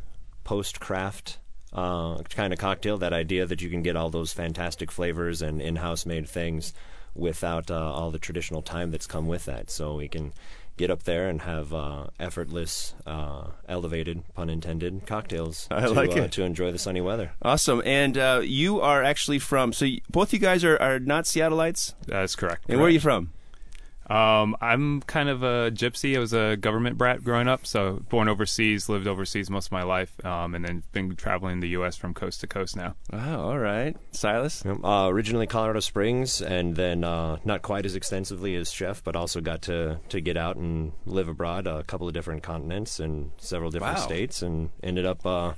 post 0.44 0.80
craft 0.80 1.38
uh, 1.72 2.18
kind 2.24 2.52
of 2.52 2.58
cocktail. 2.58 2.98
That 2.98 3.12
idea 3.12 3.46
that 3.46 3.62
you 3.62 3.70
can 3.70 3.82
get 3.82 3.96
all 3.96 4.10
those 4.10 4.32
fantastic 4.32 4.90
flavors 4.90 5.40
and 5.40 5.62
in 5.62 5.76
house 5.76 6.04
made 6.04 6.28
things 6.28 6.74
without 7.14 7.70
uh, 7.70 7.92
all 7.92 8.10
the 8.10 8.18
traditional 8.18 8.62
time 8.62 8.90
that's 8.90 9.06
come 9.06 9.26
with 9.26 9.44
that. 9.44 9.70
So 9.70 9.96
we 9.96 10.08
can 10.08 10.32
get 10.76 10.90
up 10.90 11.04
there 11.04 11.28
and 11.28 11.42
have 11.42 11.72
uh, 11.72 12.06
effortless, 12.18 12.94
uh, 13.06 13.48
elevated, 13.68 14.22
pun 14.34 14.50
intended, 14.50 15.06
cocktails 15.06 15.68
I 15.70 15.82
to, 15.82 15.90
like 15.90 16.16
uh, 16.16 16.22
it. 16.22 16.32
to 16.32 16.42
enjoy 16.42 16.72
the 16.72 16.78
sunny 16.78 17.00
weather. 17.00 17.32
Awesome. 17.42 17.82
And 17.84 18.18
uh, 18.18 18.40
you 18.42 18.80
are 18.80 19.02
actually 19.02 19.38
from, 19.38 19.72
so 19.72 19.84
you, 19.84 20.00
both 20.10 20.32
you 20.32 20.38
guys 20.38 20.64
are, 20.64 20.80
are 20.80 20.98
not 20.98 21.24
Seattleites? 21.24 21.94
That's 22.06 22.34
correct. 22.34 22.64
And 22.64 22.66
correct. 22.66 22.78
where 22.78 22.86
are 22.88 22.90
you 22.90 23.00
from? 23.00 23.32
Um, 24.08 24.56
I'm 24.60 25.00
kind 25.02 25.28
of 25.28 25.42
a 25.42 25.70
gypsy. 25.70 26.16
I 26.16 26.18
was 26.18 26.32
a 26.32 26.56
government 26.56 26.98
brat 26.98 27.24
growing 27.24 27.48
up, 27.48 27.66
so 27.66 28.02
born 28.08 28.28
overseas, 28.28 28.88
lived 28.88 29.06
overseas 29.06 29.50
most 29.50 29.66
of 29.66 29.72
my 29.72 29.82
life, 29.82 30.24
um, 30.24 30.54
and 30.54 30.64
then 30.64 30.82
been 30.92 31.16
traveling 31.16 31.60
the 31.60 31.68
U.S. 31.70 31.96
from 31.96 32.14
coast 32.14 32.40
to 32.40 32.46
coast 32.46 32.76
now. 32.76 32.94
Oh, 33.12 33.50
all 33.50 33.58
right. 33.58 33.96
Silas? 34.12 34.64
Uh, 34.66 35.08
originally 35.08 35.46
Colorado 35.46 35.80
Springs, 35.80 36.42
and 36.42 36.76
then 36.76 37.04
uh, 37.04 37.38
not 37.44 37.62
quite 37.62 37.86
as 37.86 37.96
extensively 37.96 38.54
as 38.56 38.70
Chef, 38.70 39.02
but 39.02 39.16
also 39.16 39.40
got 39.40 39.62
to, 39.62 40.00
to 40.08 40.20
get 40.20 40.36
out 40.36 40.56
and 40.56 40.92
live 41.06 41.28
abroad, 41.28 41.66
a 41.66 41.82
couple 41.84 42.06
of 42.06 42.14
different 42.14 42.42
continents 42.42 43.00
and 43.00 43.30
several 43.38 43.70
different 43.70 43.96
wow. 43.96 44.04
states, 44.04 44.42
and 44.42 44.70
ended 44.82 45.06
up 45.06 45.24
uh, 45.24 45.52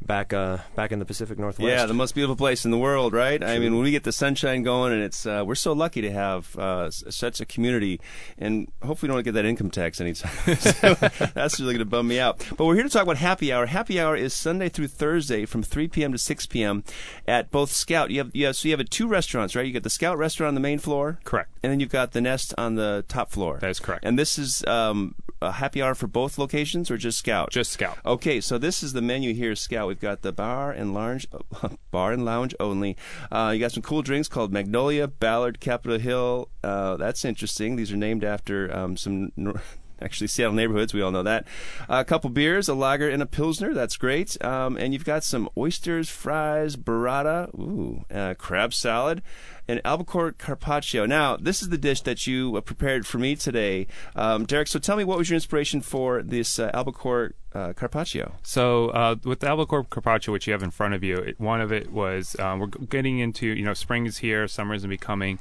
back 0.00 0.32
uh, 0.32 0.58
back 0.74 0.92
in 0.92 0.98
the 0.98 1.04
Pacific 1.04 1.38
Northwest. 1.38 1.68
Yeah, 1.68 1.86
the 1.86 1.94
most 1.94 2.14
beautiful 2.14 2.36
place 2.36 2.64
in 2.64 2.70
the 2.70 2.78
world, 2.78 3.12
right? 3.12 3.40
True. 3.40 3.48
I 3.48 3.58
mean, 3.58 3.74
when 3.74 3.82
we 3.82 3.90
get 3.90 4.04
the 4.04 4.12
sunshine 4.12 4.62
going, 4.62 4.92
and 4.92 5.02
it's 5.02 5.26
uh, 5.26 5.44
we're 5.46 5.54
so 5.54 5.72
lucky 5.72 6.00
to 6.02 6.10
have 6.10 6.56
uh, 6.56 6.90
such 6.90 7.40
a 7.40 7.46
community, 7.46 8.00
and 8.38 8.70
hopefully 8.82 9.12
don't 9.12 9.22
get 9.22 9.32
that 9.32 9.44
income 9.44 9.70
tax 9.70 10.00
anytime. 10.00 10.56
so 10.56 10.94
that's 11.34 11.60
really 11.60 11.74
going 11.74 11.78
to 11.78 11.84
bum 11.84 12.08
me 12.08 12.18
out. 12.20 12.44
But 12.56 12.66
we're 12.66 12.74
here 12.74 12.84
to 12.84 12.88
talk 12.88 13.02
about 13.02 13.16
Happy 13.16 13.52
Hour. 13.52 13.66
Happy 13.66 14.00
Hour 14.00 14.16
is 14.16 14.34
Sunday 14.34 14.68
through 14.68 14.88
Thursday 14.88 15.44
from 15.44 15.62
3 15.62 15.88
p.m. 15.88 16.12
to 16.12 16.18
6 16.18 16.46
p.m. 16.46 16.84
at 17.26 17.50
both 17.50 17.70
Scout. 17.70 18.10
You 18.10 18.18
have, 18.18 18.30
you 18.34 18.46
have 18.46 18.56
so 18.56 18.68
you 18.68 18.76
have 18.76 18.88
two 18.90 19.08
restaurants, 19.08 19.56
right? 19.56 19.66
You 19.66 19.72
got 19.72 19.82
the 19.82 19.90
Scout 19.90 20.18
restaurant 20.18 20.48
on 20.48 20.54
the 20.54 20.60
main 20.60 20.78
floor, 20.78 21.18
correct, 21.24 21.50
and 21.62 21.72
then 21.72 21.80
you've 21.80 21.90
got 21.90 22.12
the 22.12 22.20
Nest 22.20 22.54
on 22.56 22.74
the 22.76 23.04
top 23.08 23.30
floor. 23.30 23.58
That 23.60 23.70
is 23.70 23.80
correct. 23.80 24.04
And 24.04 24.18
this 24.18 24.38
is 24.38 24.64
um, 24.66 25.14
a 25.42 25.52
happy 25.52 25.82
hour 25.82 25.94
for 25.94 26.06
both 26.06 26.38
locations, 26.38 26.90
or 26.90 26.96
just 26.96 27.18
Scout? 27.18 27.50
Just 27.50 27.72
Scout. 27.72 27.98
Okay, 28.04 28.40
so 28.40 28.58
this 28.58 28.82
is 28.82 28.92
the 28.92 29.02
menu 29.02 29.34
here, 29.34 29.54
Scout. 29.54 29.88
We've 29.88 30.00
got 30.00 30.22
the 30.22 30.32
bar 30.32 30.72
and 30.72 30.94
lounge, 30.94 31.26
bar 31.90 32.12
and 32.12 32.24
lounge 32.24 32.54
only. 32.60 32.96
Uh, 33.30 33.52
you 33.54 33.60
got 33.60 33.72
some 33.72 33.82
cool 33.82 34.02
drinks 34.02 34.28
called 34.28 34.52
Magnolia, 34.52 35.08
Ballard, 35.08 35.60
Capitol 35.60 35.98
Hill. 35.98 36.48
Uh, 36.62 36.96
that's 36.96 37.24
interesting. 37.24 37.76
These 37.76 37.92
are 37.92 37.96
named 37.96 38.24
after 38.24 38.74
um, 38.76 38.96
some. 38.96 39.32
actually 40.00 40.26
Seattle 40.26 40.54
neighborhoods. 40.54 40.92
We 40.92 41.02
all 41.02 41.10
know 41.10 41.22
that. 41.22 41.46
Uh, 41.88 41.96
a 41.96 42.04
couple 42.04 42.30
beers, 42.30 42.68
a 42.68 42.74
lager, 42.74 43.08
and 43.08 43.22
a 43.22 43.26
pilsner. 43.26 43.74
That's 43.74 43.96
great. 43.96 44.42
Um, 44.44 44.76
and 44.76 44.92
you've 44.92 45.04
got 45.04 45.24
some 45.24 45.48
oysters, 45.56 46.08
fries, 46.08 46.76
burrata, 46.76 47.52
ooh, 47.58 48.04
uh, 48.10 48.34
crab 48.34 48.74
salad, 48.74 49.22
and 49.68 49.80
albacore 49.84 50.32
carpaccio. 50.32 51.06
Now, 51.06 51.36
this 51.36 51.62
is 51.62 51.70
the 51.70 51.78
dish 51.78 52.02
that 52.02 52.26
you 52.26 52.56
uh, 52.56 52.60
prepared 52.60 53.06
for 53.06 53.18
me 53.18 53.36
today, 53.36 53.86
um, 54.14 54.44
Derek. 54.44 54.68
So 54.68 54.78
tell 54.78 54.96
me, 54.96 55.04
what 55.04 55.18
was 55.18 55.30
your 55.30 55.36
inspiration 55.36 55.80
for 55.80 56.22
this 56.22 56.58
uh, 56.58 56.70
albacore 56.72 57.34
uh, 57.54 57.72
carpaccio? 57.72 58.34
So 58.42 58.90
uh, 58.90 59.16
with 59.24 59.40
the 59.40 59.48
albacore 59.48 59.84
carpaccio, 59.84 60.32
which 60.32 60.46
you 60.46 60.52
have 60.52 60.62
in 60.62 60.70
front 60.70 60.94
of 60.94 61.02
you, 61.02 61.16
it, 61.16 61.40
one 61.40 61.60
of 61.60 61.72
it 61.72 61.90
was 61.90 62.38
um, 62.38 62.60
we're 62.60 62.66
getting 62.66 63.18
into 63.18 63.46
you 63.46 63.64
know 63.64 63.74
spring 63.74 64.06
is 64.06 64.18
here, 64.18 64.46
summer 64.46 64.74
is 64.74 64.86
becoming. 64.86 65.38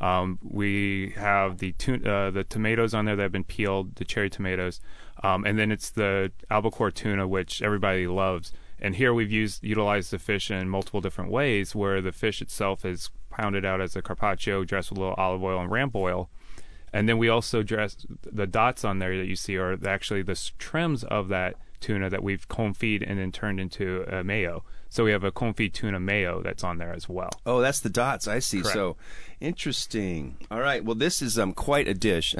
Um, 0.00 0.38
we 0.42 1.12
have 1.16 1.58
the 1.58 1.72
tu- 1.72 2.04
uh, 2.04 2.30
the 2.30 2.44
tomatoes 2.44 2.94
on 2.94 3.04
there 3.04 3.16
that 3.16 3.22
have 3.22 3.32
been 3.32 3.44
peeled, 3.44 3.96
the 3.96 4.04
cherry 4.04 4.30
tomatoes, 4.30 4.80
um, 5.22 5.44
and 5.44 5.58
then 5.58 5.72
it's 5.72 5.90
the 5.90 6.32
albacore 6.50 6.90
tuna, 6.90 7.26
which 7.26 7.62
everybody 7.62 8.06
loves. 8.06 8.52
And 8.80 8.94
here 8.94 9.12
we've 9.12 9.32
used 9.32 9.64
utilized 9.64 10.12
the 10.12 10.18
fish 10.18 10.50
in 10.50 10.68
multiple 10.68 11.00
different 11.00 11.30
ways, 11.30 11.74
where 11.74 12.00
the 12.00 12.12
fish 12.12 12.40
itself 12.40 12.84
is 12.84 13.10
pounded 13.30 13.64
out 13.64 13.80
as 13.80 13.96
a 13.96 14.02
carpaccio, 14.02 14.64
dressed 14.64 14.90
with 14.90 14.98
a 14.98 15.00
little 15.00 15.16
olive 15.16 15.42
oil 15.42 15.60
and 15.60 15.70
ramp 15.70 15.96
oil, 15.96 16.30
and 16.92 17.08
then 17.08 17.18
we 17.18 17.28
also 17.28 17.62
dress 17.62 18.06
the 18.22 18.46
dots 18.46 18.84
on 18.84 18.98
there 18.98 19.16
that 19.16 19.26
you 19.26 19.36
see 19.36 19.56
are 19.56 19.76
actually 19.86 20.22
the 20.22 20.50
trims 20.58 21.04
of 21.04 21.28
that 21.28 21.56
tuna 21.80 22.10
that 22.10 22.22
we've 22.22 22.48
comb 22.48 22.74
confit 22.74 23.04
and 23.08 23.18
then 23.18 23.32
turned 23.32 23.60
into 23.60 24.04
a 24.08 24.24
mayo. 24.24 24.64
So 24.90 25.04
we 25.04 25.12
have 25.12 25.24
a 25.24 25.30
confit 25.30 25.72
tuna 25.72 26.00
mayo 26.00 26.42
that's 26.42 26.64
on 26.64 26.78
there 26.78 26.92
as 26.92 27.08
well. 27.08 27.30
Oh, 27.44 27.60
that's 27.60 27.80
the 27.80 27.90
dots. 27.90 28.26
I 28.26 28.38
see. 28.38 28.62
Correct. 28.62 28.74
So 28.74 28.96
interesting. 29.40 30.36
All 30.50 30.60
right. 30.60 30.84
Well, 30.84 30.94
this 30.94 31.22
is 31.22 31.38
um 31.38 31.52
quite 31.52 31.88
a 31.88 31.94
dish. 31.94 32.34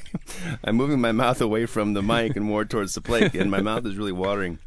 I'm 0.64 0.76
moving 0.76 1.00
my 1.00 1.12
mouth 1.12 1.40
away 1.40 1.66
from 1.66 1.94
the 1.94 2.02
mic 2.02 2.36
and 2.36 2.44
more 2.44 2.64
towards 2.64 2.94
the 2.94 3.00
plate, 3.00 3.34
and 3.34 3.50
my 3.50 3.60
mouth 3.60 3.84
is 3.86 3.96
really 3.96 4.12
watering. 4.12 4.58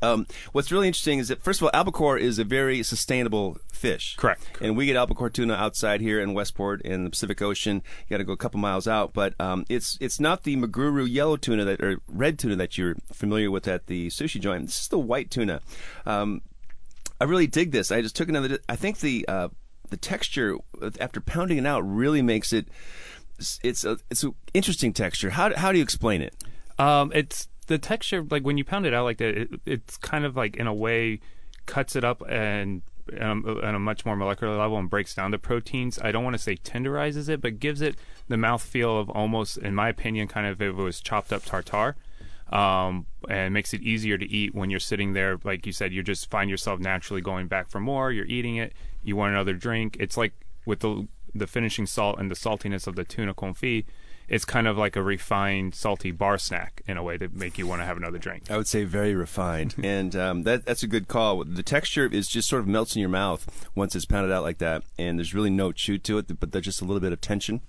Um, 0.00 0.26
what's 0.52 0.70
really 0.70 0.86
interesting 0.86 1.18
is 1.18 1.28
that 1.28 1.42
first 1.42 1.60
of 1.60 1.64
all, 1.64 1.70
albacore 1.74 2.18
is 2.18 2.38
a 2.38 2.44
very 2.44 2.82
sustainable 2.82 3.58
fish. 3.72 4.16
Correct. 4.16 4.42
And 4.60 4.76
we 4.76 4.86
get 4.86 4.96
albacore 4.96 5.30
tuna 5.30 5.54
outside 5.54 6.00
here 6.00 6.20
in 6.20 6.34
Westport 6.34 6.82
in 6.82 7.04
the 7.04 7.10
Pacific 7.10 7.40
Ocean. 7.42 7.82
You 8.06 8.14
got 8.14 8.18
to 8.18 8.24
go 8.24 8.32
a 8.32 8.36
couple 8.36 8.60
miles 8.60 8.86
out, 8.86 9.12
but 9.12 9.34
um, 9.40 9.64
it's 9.68 9.98
it's 10.00 10.20
not 10.20 10.44
the 10.44 10.56
Maguro 10.56 11.08
yellow 11.08 11.36
tuna 11.36 11.64
that 11.64 11.82
or 11.82 11.98
red 12.08 12.38
tuna 12.38 12.56
that 12.56 12.78
you're 12.78 12.96
familiar 13.12 13.50
with 13.50 13.66
at 13.66 13.86
the 13.86 14.08
sushi 14.08 14.40
joint. 14.40 14.66
This 14.66 14.82
is 14.82 14.88
the 14.88 14.98
white 14.98 15.30
tuna. 15.30 15.60
Um, 16.06 16.42
I 17.20 17.24
really 17.24 17.46
dig 17.46 17.72
this. 17.72 17.90
I 17.90 18.02
just 18.02 18.16
took 18.16 18.28
another. 18.28 18.58
I 18.68 18.76
think 18.76 19.00
the 19.00 19.24
uh, 19.28 19.48
the 19.90 19.96
texture 19.96 20.56
after 21.00 21.20
pounding 21.20 21.58
it 21.58 21.66
out 21.66 21.80
really 21.80 22.22
makes 22.22 22.52
it. 22.52 22.68
It's 23.62 23.84
a 23.84 23.98
it's 24.10 24.22
an 24.22 24.34
interesting 24.54 24.92
texture. 24.92 25.30
How 25.30 25.54
how 25.56 25.72
do 25.72 25.78
you 25.78 25.84
explain 25.84 26.22
it? 26.22 26.34
Um, 26.78 27.12
it's 27.14 27.48
the 27.68 27.78
texture, 27.78 28.24
like 28.30 28.44
when 28.44 28.58
you 28.58 28.64
pound 28.64 28.86
it 28.86 28.94
out 28.94 29.04
like 29.04 29.18
that, 29.18 29.36
it, 29.36 29.60
it's 29.64 29.96
kind 29.96 30.24
of 30.24 30.36
like 30.36 30.56
in 30.56 30.66
a 30.66 30.74
way 30.74 31.20
cuts 31.66 31.94
it 31.94 32.04
up 32.04 32.22
and 32.28 32.82
um, 33.20 33.60
on 33.62 33.74
a 33.74 33.78
much 33.78 34.04
more 34.04 34.16
molecular 34.16 34.56
level 34.56 34.78
and 34.78 34.90
breaks 34.90 35.14
down 35.14 35.30
the 35.30 35.38
proteins. 35.38 35.98
I 36.00 36.10
don't 36.12 36.24
want 36.24 36.34
to 36.34 36.42
say 36.42 36.56
tenderizes 36.56 37.28
it, 37.28 37.40
but 37.40 37.60
gives 37.60 37.80
it 37.80 37.96
the 38.26 38.36
mouthfeel 38.36 39.00
of 39.00 39.10
almost, 39.10 39.58
in 39.58 39.74
my 39.74 39.88
opinion, 39.88 40.28
kind 40.28 40.46
of 40.46 40.60
if 40.60 40.70
it 40.70 40.82
was 40.82 41.00
chopped 41.00 41.32
up 41.32 41.44
tartare. 41.44 41.96
Um, 42.50 43.04
and 43.28 43.52
makes 43.52 43.74
it 43.74 43.82
easier 43.82 44.16
to 44.16 44.26
eat 44.26 44.54
when 44.54 44.70
you're 44.70 44.80
sitting 44.80 45.12
there. 45.12 45.38
Like 45.44 45.66
you 45.66 45.72
said, 45.72 45.92
you 45.92 46.02
just 46.02 46.30
find 46.30 46.48
yourself 46.48 46.80
naturally 46.80 47.20
going 47.20 47.46
back 47.46 47.68
for 47.68 47.78
more. 47.78 48.10
You're 48.10 48.24
eating 48.24 48.56
it. 48.56 48.72
You 49.02 49.16
want 49.16 49.34
another 49.34 49.52
drink. 49.52 49.98
It's 50.00 50.16
like 50.16 50.32
with 50.64 50.80
the 50.80 51.08
the 51.34 51.46
finishing 51.46 51.84
salt 51.84 52.18
and 52.18 52.30
the 52.30 52.34
saltiness 52.34 52.86
of 52.86 52.96
the 52.96 53.04
tuna 53.04 53.34
confit 53.34 53.84
it's 54.28 54.44
kind 54.44 54.66
of 54.66 54.76
like 54.76 54.94
a 54.94 55.02
refined 55.02 55.74
salty 55.74 56.10
bar 56.10 56.38
snack 56.38 56.82
in 56.86 56.96
a 56.96 57.02
way 57.02 57.16
that 57.16 57.34
make 57.34 57.58
you 57.58 57.66
want 57.66 57.80
to 57.80 57.86
have 57.86 57.96
another 57.96 58.18
drink. 58.18 58.50
I 58.50 58.56
would 58.56 58.68
say 58.68 58.84
very 58.84 59.14
refined, 59.14 59.74
and 59.82 60.14
um, 60.14 60.42
that 60.42 60.66
that's 60.66 60.82
a 60.82 60.86
good 60.86 61.08
call. 61.08 61.44
The 61.44 61.62
texture 61.62 62.06
is 62.06 62.28
just 62.28 62.48
sort 62.48 62.60
of 62.60 62.68
melts 62.68 62.94
in 62.94 63.00
your 63.00 63.08
mouth 63.08 63.68
once 63.74 63.96
it's 63.96 64.04
pounded 64.04 64.30
out 64.30 64.42
like 64.42 64.58
that, 64.58 64.84
and 64.98 65.18
there's 65.18 65.34
really 65.34 65.50
no 65.50 65.72
chew 65.72 65.98
to 65.98 66.18
it, 66.18 66.38
but 66.38 66.52
there's 66.52 66.66
just 66.66 66.82
a 66.82 66.84
little 66.84 67.00
bit 67.00 67.12
of 67.12 67.20
tension. 67.20 67.62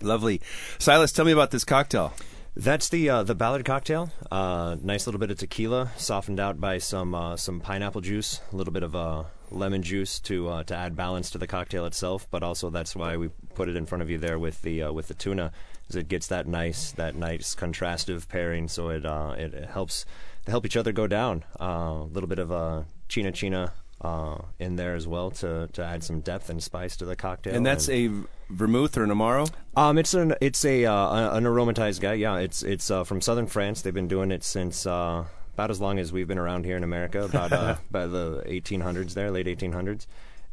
Lovely, 0.00 0.40
Silas. 0.78 1.10
Tell 1.10 1.24
me 1.24 1.32
about 1.32 1.50
this 1.50 1.64
cocktail. 1.64 2.12
That's 2.58 2.88
the 2.88 3.08
uh, 3.08 3.22
the 3.22 3.36
Ballard 3.36 3.64
cocktail. 3.64 4.10
Uh, 4.32 4.76
nice 4.82 5.06
little 5.06 5.20
bit 5.20 5.30
of 5.30 5.38
tequila, 5.38 5.92
softened 5.96 6.40
out 6.40 6.60
by 6.60 6.78
some 6.78 7.14
uh, 7.14 7.36
some 7.36 7.60
pineapple 7.60 8.00
juice, 8.00 8.40
a 8.52 8.56
little 8.56 8.72
bit 8.72 8.82
of 8.82 8.96
uh, 8.96 9.22
lemon 9.52 9.80
juice 9.80 10.18
to 10.20 10.48
uh, 10.48 10.64
to 10.64 10.74
add 10.74 10.96
balance 10.96 11.30
to 11.30 11.38
the 11.38 11.46
cocktail 11.46 11.86
itself. 11.86 12.26
But 12.32 12.42
also 12.42 12.68
that's 12.68 12.96
why 12.96 13.16
we 13.16 13.28
put 13.54 13.68
it 13.68 13.76
in 13.76 13.86
front 13.86 14.02
of 14.02 14.10
you 14.10 14.18
there 14.18 14.40
with 14.40 14.62
the 14.62 14.82
uh, 14.82 14.92
with 14.92 15.06
the 15.06 15.14
tuna, 15.14 15.52
is 15.88 15.94
it 15.94 16.08
gets 16.08 16.26
that 16.26 16.48
nice 16.48 16.90
that 16.90 17.14
nice 17.14 17.54
contrastive 17.54 18.26
pairing. 18.26 18.66
So 18.66 18.88
it 18.88 19.04
it, 19.04 19.66
helps 19.66 20.04
help 20.48 20.66
each 20.66 20.76
other 20.76 20.90
go 20.90 21.06
down. 21.06 21.44
A 21.60 21.92
little 22.10 22.28
bit 22.28 22.40
of 22.40 22.50
a 22.50 22.86
china 23.06 23.30
china 23.30 23.72
uh, 24.00 24.38
in 24.58 24.76
there 24.76 24.94
as 24.94 25.06
well 25.06 25.30
to, 25.30 25.68
to 25.72 25.84
add 25.84 26.04
some 26.04 26.20
depth 26.20 26.50
and 26.50 26.62
spice 26.62 26.96
to 26.96 27.04
the 27.04 27.16
cocktail. 27.16 27.54
And 27.54 27.66
that's 27.66 27.88
and, 27.88 28.26
a 28.50 28.52
vermouth 28.52 28.96
or 28.96 29.04
an 29.04 29.10
amaro. 29.10 29.50
Um, 29.76 29.98
it's 29.98 30.14
an 30.14 30.34
it's 30.40 30.64
a 30.64 30.84
uh, 30.84 31.36
an 31.36 31.44
aromatized 31.44 32.00
guy. 32.00 32.14
Yeah, 32.14 32.36
it's 32.38 32.62
it's 32.62 32.90
uh, 32.90 33.04
from 33.04 33.20
southern 33.20 33.46
France. 33.46 33.82
They've 33.82 33.94
been 33.94 34.08
doing 34.08 34.30
it 34.30 34.44
since 34.44 34.86
uh, 34.86 35.24
about 35.54 35.70
as 35.70 35.80
long 35.80 35.98
as 35.98 36.12
we've 36.12 36.28
been 36.28 36.38
around 36.38 36.64
here 36.64 36.76
in 36.76 36.84
America, 36.84 37.24
about 37.24 37.52
uh, 37.52 37.76
by 37.90 38.06
the 38.06 38.42
1800s 38.46 39.14
there, 39.14 39.30
late 39.30 39.46
1800s, 39.46 40.06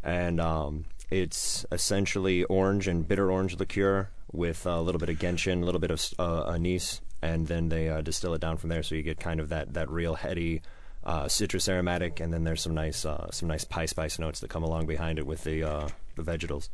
and 0.04 0.40
um, 0.42 0.86
it's 1.12 1.66
essentially 1.72 2.44
orange 2.46 2.88
and 2.88 3.08
bitter 3.08 3.32
orange 3.32 3.58
liqueur 3.58 4.10
with 4.32 4.66
a 4.66 4.82
little 4.82 5.00
bit 5.00 5.10
of 5.10 5.20
gentian, 5.20 5.62
a 5.62 5.66
little 5.66 5.80
bit 5.80 5.92
of 5.92 6.04
uh, 6.18 6.52
anise, 6.52 7.00
and 7.22 7.48
then 7.48 7.70
they 7.70 8.02
distill 8.04 8.34
it 8.34 8.42
down 8.42 8.58
from 8.58 8.70
there, 8.70 8.82
so 8.82 8.96
you 8.96 9.04
get 9.04 9.20
kind 9.20 9.40
of 9.40 9.50
that 9.50 9.76
that 9.76 9.90
real 9.90 10.16
heady 10.16 10.64
uh, 11.06 11.28
citrus 11.28 11.70
aromatic, 11.70 12.20
and 12.20 12.34
then 12.34 12.44
there's 12.44 12.62
some 12.62 12.74
nice 12.74 13.06
uh, 13.06 13.30
some 13.32 13.48
nice 13.48 13.64
pie 13.64 13.86
spice 13.86 14.18
notes 14.20 14.40
that 14.40 14.50
come 14.50 14.64
along 14.64 14.88
behind 14.88 15.20
it 15.20 15.26
with 15.26 15.44
the 15.44 15.64
uh, 15.64 15.88
the 16.16 16.24
vegetables. 16.24 16.70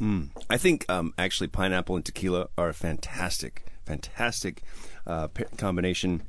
Mm. 0.00 0.30
I 0.48 0.56
think 0.56 0.88
um, 0.88 1.12
actually 1.18 1.48
pineapple 1.48 1.96
and 1.96 2.04
tequila 2.04 2.48
are 2.56 2.68
a 2.68 2.74
fantastic, 2.74 3.66
fantastic 3.84 4.62
uh, 5.06 5.28
combination. 5.56 6.22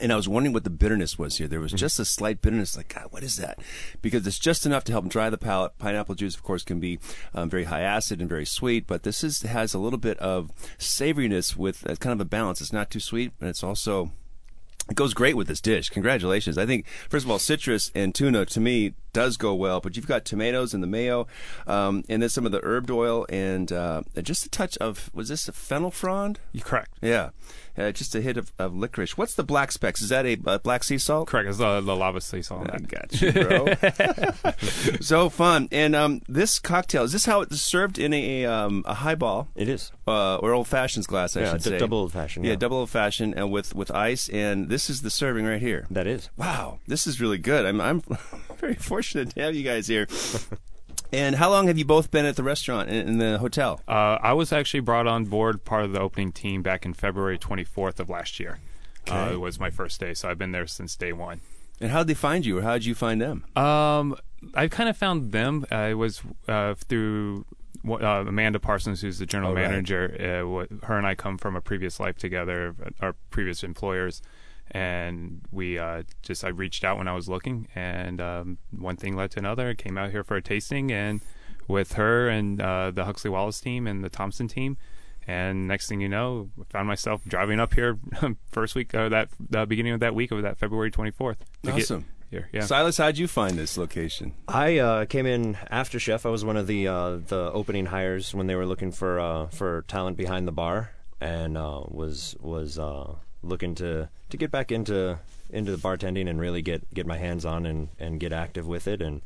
And 0.00 0.12
I 0.12 0.16
was 0.16 0.28
wondering 0.28 0.52
what 0.52 0.62
the 0.62 0.70
bitterness 0.70 1.18
was 1.18 1.38
here. 1.38 1.48
There 1.48 1.58
was 1.58 1.72
mm-hmm. 1.72 1.78
just 1.78 1.98
a 1.98 2.04
slight 2.04 2.40
bitterness, 2.40 2.76
like, 2.76 2.94
God, 2.94 3.06
what 3.10 3.24
is 3.24 3.36
that? 3.36 3.58
Because 4.00 4.26
it's 4.26 4.38
just 4.38 4.66
enough 4.66 4.84
to 4.84 4.92
help 4.92 5.08
dry 5.08 5.28
the 5.28 5.38
palate. 5.38 5.76
Pineapple 5.78 6.14
juice, 6.14 6.36
of 6.36 6.44
course, 6.44 6.62
can 6.62 6.78
be 6.78 7.00
um, 7.34 7.50
very 7.50 7.64
high 7.64 7.80
acid 7.80 8.20
and 8.20 8.28
very 8.28 8.44
sweet, 8.44 8.86
but 8.86 9.02
this 9.02 9.24
is 9.24 9.42
has 9.42 9.74
a 9.74 9.78
little 9.78 9.98
bit 9.98 10.18
of 10.18 10.52
savoriness 10.78 11.56
with 11.56 11.88
uh, 11.88 11.96
kind 11.96 12.12
of 12.12 12.20
a 12.20 12.28
balance. 12.28 12.60
It's 12.60 12.72
not 12.72 12.90
too 12.90 13.00
sweet, 13.00 13.32
but 13.40 13.48
it's 13.48 13.64
also 13.64 14.12
it 14.88 14.94
goes 14.94 15.14
great 15.14 15.36
with 15.36 15.48
this 15.48 15.60
dish. 15.60 15.90
Congratulations. 15.90 16.56
I 16.58 16.66
think, 16.66 16.86
first 17.08 17.24
of 17.24 17.30
all, 17.30 17.38
citrus 17.38 17.90
and 17.94 18.14
tuna 18.14 18.46
to 18.46 18.60
me 18.60 18.94
does 19.12 19.36
go 19.36 19.54
well, 19.54 19.80
but 19.80 19.96
you've 19.96 20.06
got 20.06 20.24
tomatoes 20.24 20.74
and 20.74 20.82
the 20.82 20.86
mayo, 20.86 21.26
um, 21.66 22.04
and 22.08 22.22
then 22.22 22.28
some 22.28 22.46
of 22.46 22.52
the 22.52 22.60
herbed 22.60 22.90
oil 22.90 23.26
and 23.28 23.72
uh, 23.72 24.02
just 24.22 24.46
a 24.46 24.48
touch 24.48 24.76
of, 24.78 25.10
was 25.14 25.28
this 25.28 25.48
a 25.48 25.52
fennel 25.52 25.90
frond? 25.90 26.38
You're 26.52 26.64
correct. 26.64 26.98
Yeah 27.00 27.30
uh, 27.78 27.92
just 27.92 28.14
a 28.14 28.20
hit 28.20 28.36
of, 28.36 28.52
of, 28.58 28.74
licorice. 28.74 29.16
What's 29.16 29.34
the 29.34 29.44
black 29.44 29.72
specks? 29.72 30.02
Is 30.02 30.08
that 30.08 30.26
a 30.26 30.36
uh, 30.46 30.58
black 30.58 30.84
sea 30.84 30.98
salt? 30.98 31.28
Correct. 31.28 31.48
It's 31.48 31.58
the, 31.58 31.80
the 31.80 31.96
lava 31.96 32.20
sea 32.20 32.42
salt. 32.42 32.68
I 32.70 32.78
got 32.78 33.20
you, 33.20 33.32
bro. 33.32 34.52
so 35.00 35.28
fun. 35.28 35.68
And 35.70 35.94
um, 35.94 36.22
this 36.28 36.58
cocktail 36.58 37.04
is 37.04 37.12
this 37.12 37.26
how 37.26 37.40
it's 37.42 37.60
served 37.60 37.98
in 37.98 38.12
a 38.12 38.46
um, 38.46 38.82
a 38.86 38.94
highball? 38.94 39.48
It 39.54 39.68
is, 39.68 39.92
uh, 40.06 40.36
or 40.36 40.52
old 40.52 40.68
fashioned 40.68 41.06
glass. 41.06 41.36
I 41.36 41.40
yeah, 41.40 41.52
should 41.52 41.62
say 41.62 41.72
yeah 41.72 41.78
double 41.78 41.98
old 41.98 42.12
fashioned. 42.12 42.44
Yeah. 42.44 42.52
yeah, 42.52 42.56
double 42.56 42.78
old 42.78 42.90
fashioned, 42.90 43.34
and 43.34 43.52
with 43.52 43.74
with 43.74 43.90
ice. 43.90 44.28
And 44.28 44.68
this 44.68 44.90
is 44.90 45.02
the 45.02 45.10
serving 45.10 45.44
right 45.44 45.60
here. 45.60 45.86
That 45.90 46.06
is. 46.06 46.30
Wow, 46.36 46.80
this 46.86 47.06
is 47.06 47.20
really 47.20 47.38
good. 47.38 47.64
I'm 47.64 47.80
I'm 47.80 48.02
very 48.56 48.74
fortunate 48.74 48.97
to 49.02 49.26
have 49.36 49.54
you 49.54 49.62
guys 49.62 49.86
here. 49.86 50.06
And 51.12 51.36
how 51.36 51.50
long 51.50 51.68
have 51.68 51.78
you 51.78 51.84
both 51.84 52.10
been 52.10 52.26
at 52.26 52.36
the 52.36 52.42
restaurant 52.42 52.90
in, 52.90 53.08
in 53.08 53.18
the 53.18 53.38
hotel? 53.38 53.80
Uh, 53.88 54.18
I 54.20 54.34
was 54.34 54.52
actually 54.52 54.80
brought 54.80 55.06
on 55.06 55.24
board 55.24 55.64
part 55.64 55.84
of 55.84 55.92
the 55.92 56.00
opening 56.00 56.32
team 56.32 56.62
back 56.62 56.84
in 56.84 56.92
February 56.92 57.38
24th 57.38 57.98
of 57.98 58.10
last 58.10 58.38
year. 58.38 58.58
Uh, 59.08 59.12
okay. 59.12 59.20
Uh, 59.20 59.32
it 59.34 59.40
was 59.40 59.58
my 59.58 59.70
first 59.70 60.00
day, 60.00 60.12
so 60.12 60.28
I've 60.28 60.38
been 60.38 60.52
there 60.52 60.66
since 60.66 60.96
day 60.96 61.12
one. 61.12 61.40
And 61.80 61.90
how 61.90 62.00
did 62.00 62.08
they 62.08 62.14
find 62.14 62.44
you, 62.44 62.58
or 62.58 62.62
how 62.62 62.74
did 62.74 62.84
you 62.84 62.94
find 62.94 63.20
them? 63.20 63.44
Um, 63.56 64.16
I 64.54 64.68
kind 64.68 64.88
of 64.88 64.96
found 64.96 65.32
them. 65.32 65.64
Uh, 65.72 65.88
it 65.90 65.94
was 65.94 66.20
uh, 66.46 66.74
through 66.74 67.46
uh, 67.88 68.24
Amanda 68.26 68.58
Parsons, 68.58 69.00
who's 69.00 69.18
the 69.18 69.26
general 69.26 69.52
oh, 69.52 69.54
manager. 69.54 70.14
Right. 70.18 70.72
Uh, 70.72 70.86
her 70.86 70.98
and 70.98 71.06
I 71.06 71.14
come 71.14 71.38
from 71.38 71.56
a 71.56 71.60
previous 71.60 72.00
life 72.00 72.18
together, 72.18 72.74
our 73.00 73.14
previous 73.30 73.62
employers 73.62 74.20
and 74.70 75.40
we 75.50 75.78
uh, 75.78 76.02
just 76.22 76.44
I 76.44 76.48
reached 76.48 76.84
out 76.84 76.98
when 76.98 77.08
I 77.08 77.14
was 77.14 77.28
looking, 77.28 77.68
and 77.74 78.20
um, 78.20 78.58
one 78.70 78.96
thing 78.96 79.16
led 79.16 79.30
to 79.32 79.38
another. 79.38 79.70
I 79.70 79.74
came 79.74 79.98
out 79.98 80.10
here 80.10 80.24
for 80.24 80.36
a 80.36 80.42
tasting, 80.42 80.92
and 80.92 81.20
with 81.66 81.94
her 81.94 82.28
and 82.28 82.60
uh, 82.60 82.90
the 82.90 83.04
Huxley 83.04 83.30
Wallace 83.30 83.60
team 83.60 83.86
and 83.86 84.02
the 84.02 84.08
Thompson 84.08 84.48
team, 84.48 84.76
and 85.26 85.68
next 85.68 85.88
thing 85.88 86.00
you 86.00 86.08
know, 86.08 86.50
I 86.58 86.64
found 86.70 86.88
myself 86.88 87.22
driving 87.26 87.60
up 87.60 87.74
here 87.74 87.98
first 88.50 88.74
week 88.74 88.94
or 88.94 89.08
that 89.10 89.28
the 89.38 89.66
beginning 89.66 89.92
of 89.92 90.00
that 90.00 90.14
week 90.14 90.30
of 90.30 90.42
that 90.42 90.58
February 90.58 90.90
twenty 90.90 91.10
fourth. 91.10 91.44
Awesome. 91.66 92.06
Here, 92.30 92.50
yeah. 92.52 92.66
Silas, 92.66 92.98
how'd 92.98 93.16
you 93.16 93.26
find 93.26 93.58
this 93.58 93.78
location? 93.78 94.34
I 94.46 94.76
uh, 94.78 95.04
came 95.06 95.24
in 95.24 95.56
after 95.70 95.98
chef. 95.98 96.26
I 96.26 96.28
was 96.28 96.44
one 96.44 96.58
of 96.58 96.66
the 96.66 96.86
uh, 96.86 97.16
the 97.26 97.50
opening 97.52 97.86
hires 97.86 98.34
when 98.34 98.46
they 98.46 98.54
were 98.54 98.66
looking 98.66 98.92
for 98.92 99.18
uh, 99.18 99.46
for 99.46 99.82
talent 99.88 100.18
behind 100.18 100.46
the 100.46 100.52
bar, 100.52 100.90
and 101.22 101.56
uh, 101.56 101.82
was 101.88 102.36
was 102.40 102.78
uh, 102.78 103.14
looking 103.42 103.74
to 103.76 104.08
to 104.30 104.36
get 104.36 104.50
back 104.50 104.70
into 104.72 105.18
into 105.50 105.70
the 105.74 105.78
bartending 105.78 106.28
and 106.28 106.40
really 106.40 106.62
get 106.62 106.92
get 106.92 107.06
my 107.06 107.16
hands 107.18 107.44
on 107.44 107.64
and 107.66 107.88
and 107.98 108.20
get 108.20 108.32
active 108.32 108.66
with 108.66 108.86
it 108.86 109.00
and 109.00 109.22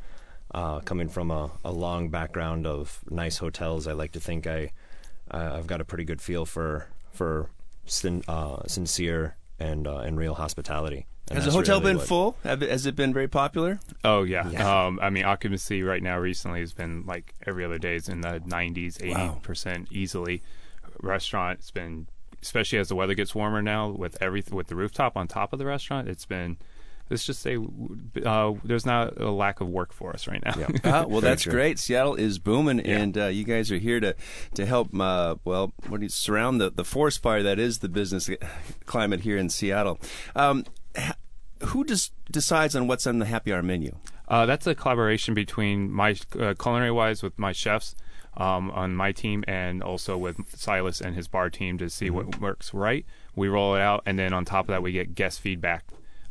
uh, 0.54 0.80
coming 0.80 1.08
from 1.08 1.30
a, 1.30 1.50
a 1.64 1.72
long 1.72 2.08
background 2.10 2.66
of 2.66 3.00
nice 3.10 3.38
hotels 3.38 3.86
I 3.86 3.92
like 3.92 4.12
to 4.12 4.20
think 4.20 4.46
I 4.46 4.70
I've 5.30 5.66
got 5.66 5.80
a 5.80 5.84
pretty 5.84 6.04
good 6.04 6.20
feel 6.20 6.44
for 6.44 6.88
for 7.10 7.48
sin, 7.86 8.22
uh, 8.28 8.62
sincere 8.66 9.36
and 9.58 9.86
uh, 9.86 9.98
and 9.98 10.18
real 10.18 10.34
hospitality 10.34 11.06
And 11.28 11.36
Has 11.38 11.46
the 11.46 11.52
hotel 11.52 11.80
really 11.80 11.92
been 11.92 11.98
what- 11.98 12.06
full? 12.08 12.36
Have 12.44 12.62
it, 12.62 12.70
has 12.70 12.84
it 12.84 12.94
been 12.96 13.12
very 13.14 13.28
popular? 13.28 13.80
Oh 14.04 14.24
yeah. 14.24 14.42
Um, 14.86 14.98
I 15.00 15.08
mean, 15.10 15.24
occupancy 15.24 15.82
right 15.82 16.02
now 16.02 16.18
recently 16.18 16.60
has 16.60 16.72
been 16.74 17.04
like 17.06 17.34
every 17.46 17.64
other 17.64 17.78
day 17.78 17.96
is 17.96 18.08
in 18.10 18.20
the 18.20 18.40
90s, 18.40 19.00
80 19.02 19.10
Wow. 19.14 19.38
percent 19.42 19.88
easily. 19.90 20.42
Restaurant, 21.00 21.60
it's 21.60 21.70
been 21.70 22.06
especially 22.42 22.78
as 22.78 22.88
the 22.88 22.94
weather 22.96 23.14
gets 23.14 23.34
warmer 23.34 23.62
now 23.62 23.88
with 23.90 24.20
everything 24.22 24.56
with 24.56 24.66
the 24.66 24.74
rooftop 24.76 25.16
on 25.16 25.28
top 25.28 25.52
of 25.52 25.58
the 25.58 25.64
restaurant. 25.66 26.08
It's 26.08 26.26
been 26.26 26.56
let's 27.10 27.24
just 27.24 27.42
say 27.42 27.58
uh, 28.24 28.52
there's 28.64 28.86
not 28.86 29.20
a 29.20 29.30
lack 29.30 29.60
of 29.60 29.68
work 29.68 29.92
for 29.92 30.12
us 30.12 30.26
right 30.26 30.42
now. 30.44 30.54
Ah, 30.84 31.04
well, 31.06 31.20
Very 31.20 31.32
that's 31.32 31.42
true. 31.42 31.52
great. 31.52 31.78
Seattle 31.78 32.14
is 32.14 32.38
booming, 32.38 32.78
Yeah. 32.78 32.98
and 32.98 33.18
uh, 33.18 33.26
you 33.26 33.44
guys 33.44 33.70
are 33.70 33.76
here 33.78 34.00
to 34.00 34.14
to 34.54 34.66
help. 34.66 34.88
Uh, 34.98 35.36
well, 35.44 35.72
what 35.88 35.98
do 36.00 36.04
you 36.04 36.08
surround 36.08 36.60
the 36.60 36.70
the 36.70 36.84
forest 36.84 37.22
fire 37.22 37.42
that 37.42 37.58
is 37.58 37.78
the 37.80 37.88
business 37.88 38.30
climate 38.86 39.20
here 39.20 39.36
in 39.36 39.48
Seattle. 39.50 40.00
Um, 40.34 40.64
who 41.66 41.84
just 41.84 42.12
decides 42.30 42.74
on 42.74 42.88
what's 42.88 43.06
on 43.06 43.18
the 43.18 43.26
happy 43.26 43.52
hour 43.52 43.62
menu? 43.62 43.96
Uh, 44.28 44.46
that's 44.46 44.66
a 44.66 44.74
collaboration 44.74 45.34
between 45.34 45.90
my 45.90 46.16
uh, 46.40 46.54
culinary 46.58 46.90
wise 46.90 47.22
with 47.22 47.38
my 47.38 47.52
chefs 47.52 47.94
um, 48.36 48.70
on 48.70 48.94
my 48.94 49.12
team 49.12 49.44
and 49.46 49.82
also 49.82 50.16
with 50.16 50.58
Silas 50.58 51.00
and 51.00 51.14
his 51.14 51.28
bar 51.28 51.50
team 51.50 51.78
to 51.78 51.90
see 51.90 52.10
what 52.10 52.40
works 52.40 52.72
right. 52.72 53.04
We 53.34 53.48
roll 53.48 53.74
it 53.74 53.80
out, 53.80 54.02
and 54.06 54.18
then 54.18 54.32
on 54.32 54.44
top 54.44 54.66
of 54.66 54.68
that, 54.68 54.82
we 54.82 54.92
get 54.92 55.14
guest 55.14 55.40
feedback. 55.40 55.84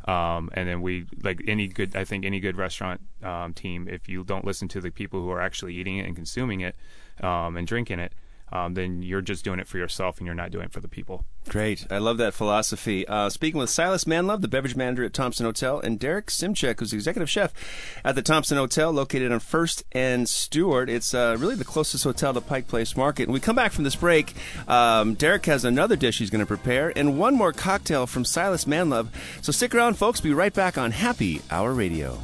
Um, 0.04 0.50
and 0.54 0.68
then 0.68 0.82
we 0.82 1.06
like 1.22 1.42
any 1.46 1.68
good, 1.68 1.94
I 1.94 2.04
think 2.04 2.24
any 2.24 2.40
good 2.40 2.56
restaurant 2.56 3.00
um, 3.22 3.54
team. 3.54 3.86
If 3.88 4.08
you 4.08 4.24
don't 4.24 4.44
listen 4.44 4.66
to 4.68 4.80
the 4.80 4.90
people 4.90 5.20
who 5.20 5.30
are 5.30 5.40
actually 5.40 5.76
eating 5.76 5.98
it 5.98 6.06
and 6.06 6.16
consuming 6.16 6.60
it 6.60 6.74
um, 7.20 7.56
and 7.56 7.66
drinking 7.66 8.00
it, 8.00 8.12
um, 8.52 8.74
then 8.74 9.02
you're 9.02 9.22
just 9.22 9.44
doing 9.44 9.58
it 9.58 9.66
for 9.66 9.78
yourself 9.78 10.18
and 10.18 10.26
you're 10.26 10.34
not 10.34 10.50
doing 10.50 10.66
it 10.66 10.72
for 10.72 10.80
the 10.80 10.88
people. 10.88 11.24
Great. 11.48 11.86
I 11.90 11.98
love 11.98 12.18
that 12.18 12.34
philosophy. 12.34 13.08
Uh, 13.08 13.28
speaking 13.28 13.58
with 13.58 13.70
Silas 13.70 14.04
Manlove, 14.04 14.42
the 14.42 14.48
beverage 14.48 14.76
manager 14.76 15.04
at 15.04 15.12
Thompson 15.12 15.44
Hotel, 15.44 15.80
and 15.80 15.98
Derek 15.98 16.26
Simcik, 16.26 16.78
who's 16.78 16.90
the 16.90 16.96
executive 16.96 17.28
chef 17.28 17.52
at 18.04 18.14
the 18.14 18.22
Thompson 18.22 18.58
Hotel, 18.58 18.92
located 18.92 19.32
on 19.32 19.40
First 19.40 19.82
and 19.92 20.28
Stewart. 20.28 20.88
It's 20.88 21.14
uh, 21.14 21.36
really 21.38 21.56
the 21.56 21.64
closest 21.64 22.04
hotel 22.04 22.32
to 22.34 22.40
Pike 22.40 22.68
Place 22.68 22.96
Market. 22.96 23.24
And 23.24 23.32
we 23.32 23.40
come 23.40 23.56
back 23.56 23.72
from 23.72 23.84
this 23.84 23.96
break. 23.96 24.34
Um, 24.68 25.14
Derek 25.14 25.46
has 25.46 25.64
another 25.64 25.96
dish 25.96 26.18
he's 26.18 26.30
going 26.30 26.40
to 26.40 26.46
prepare 26.46 26.92
and 26.94 27.18
one 27.18 27.34
more 27.34 27.52
cocktail 27.52 28.06
from 28.06 28.24
Silas 28.24 28.66
Manlove. 28.66 29.08
So 29.40 29.50
stick 29.50 29.74
around, 29.74 29.94
folks. 29.94 30.20
Be 30.20 30.34
right 30.34 30.54
back 30.54 30.78
on 30.78 30.92
Happy 30.92 31.40
Hour 31.50 31.72
Radio. 31.72 32.18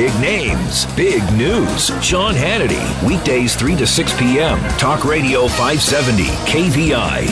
Big 0.00 0.18
names, 0.18 0.86
big 0.94 1.22
news. 1.34 1.88
Sean 2.02 2.32
Hannity, 2.32 3.06
weekdays 3.06 3.54
3 3.54 3.76
to 3.76 3.86
6 3.86 4.18
p.m. 4.18 4.58
Talk 4.78 5.04
Radio 5.04 5.46
570, 5.46 6.22
KVI. 6.22 7.24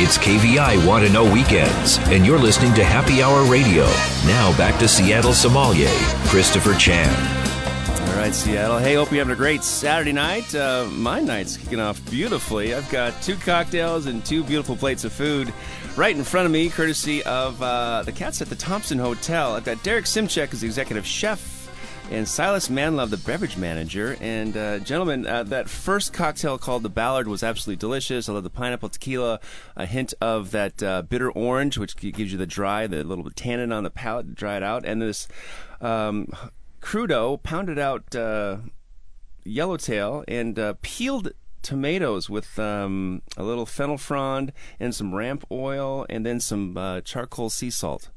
It's 0.00 0.16
KVI 0.16 0.86
Want 0.86 1.04
to 1.04 1.12
Know 1.12 1.24
Weekends, 1.24 1.98
and 2.02 2.24
you're 2.24 2.38
listening 2.38 2.72
to 2.74 2.84
Happy 2.84 3.20
Hour 3.20 3.42
Radio. 3.50 3.82
Now 4.26 4.56
back 4.56 4.78
to 4.78 4.86
Seattle 4.86 5.32
sommelier, 5.32 5.90
Christopher 6.28 6.74
Chan. 6.74 7.12
All 8.10 8.14
right, 8.14 8.32
Seattle. 8.32 8.78
Hey, 8.78 8.94
hope 8.94 9.10
you're 9.10 9.18
having 9.18 9.34
a 9.34 9.36
great 9.36 9.64
Saturday 9.64 10.12
night. 10.12 10.54
Uh, 10.54 10.86
my 10.92 11.18
night's 11.18 11.56
kicking 11.56 11.80
off 11.80 12.00
beautifully. 12.08 12.74
I've 12.74 12.88
got 12.90 13.20
two 13.22 13.34
cocktails 13.34 14.06
and 14.06 14.24
two 14.24 14.44
beautiful 14.44 14.76
plates 14.76 15.02
of 15.02 15.12
food 15.12 15.52
right 15.96 16.16
in 16.16 16.22
front 16.22 16.46
of 16.46 16.52
me, 16.52 16.70
courtesy 16.70 17.24
of 17.24 17.60
uh, 17.60 18.04
the 18.04 18.12
cats 18.12 18.40
at 18.40 18.48
the 18.48 18.54
Thompson 18.54 19.00
Hotel. 19.00 19.54
I've 19.54 19.64
got 19.64 19.82
Derek 19.82 20.04
Simcik 20.04 20.52
as 20.52 20.60
the 20.60 20.66
executive 20.68 21.04
chef 21.04 21.57
and 22.10 22.26
Silas 22.26 22.68
Manlove, 22.68 23.10
the 23.10 23.18
beverage 23.18 23.56
manager. 23.56 24.16
And, 24.20 24.56
uh, 24.56 24.78
gentlemen, 24.78 25.26
uh, 25.26 25.42
that 25.44 25.68
first 25.68 26.12
cocktail 26.12 26.56
called 26.56 26.82
the 26.82 26.88
Ballard 26.88 27.28
was 27.28 27.42
absolutely 27.42 27.78
delicious. 27.78 28.28
I 28.28 28.32
love 28.32 28.44
the 28.44 28.50
pineapple 28.50 28.88
tequila, 28.88 29.40
a 29.76 29.84
hint 29.84 30.14
of 30.20 30.50
that 30.52 30.82
uh, 30.82 31.02
bitter 31.02 31.30
orange, 31.30 31.76
which 31.76 31.96
gives 31.96 32.32
you 32.32 32.38
the 32.38 32.46
dry, 32.46 32.86
the 32.86 33.04
little 33.04 33.30
tannin 33.30 33.72
on 33.72 33.84
the 33.84 33.90
palate 33.90 34.26
to 34.26 34.32
dry 34.32 34.56
it 34.56 34.62
out. 34.62 34.86
And 34.86 35.02
this 35.02 35.28
um, 35.80 36.28
crudo, 36.80 37.42
pounded 37.42 37.78
out 37.78 38.14
uh, 38.14 38.58
yellowtail, 39.44 40.24
and 40.26 40.58
uh, 40.58 40.74
peeled 40.80 41.32
tomatoes 41.60 42.30
with 42.30 42.58
um, 42.58 43.20
a 43.36 43.42
little 43.42 43.66
fennel 43.66 43.98
frond 43.98 44.52
and 44.80 44.94
some 44.94 45.14
ramp 45.14 45.44
oil, 45.50 46.06
and 46.08 46.24
then 46.24 46.40
some 46.40 46.76
uh, 46.76 47.00
charcoal 47.02 47.50
sea 47.50 47.70
salt 47.70 48.10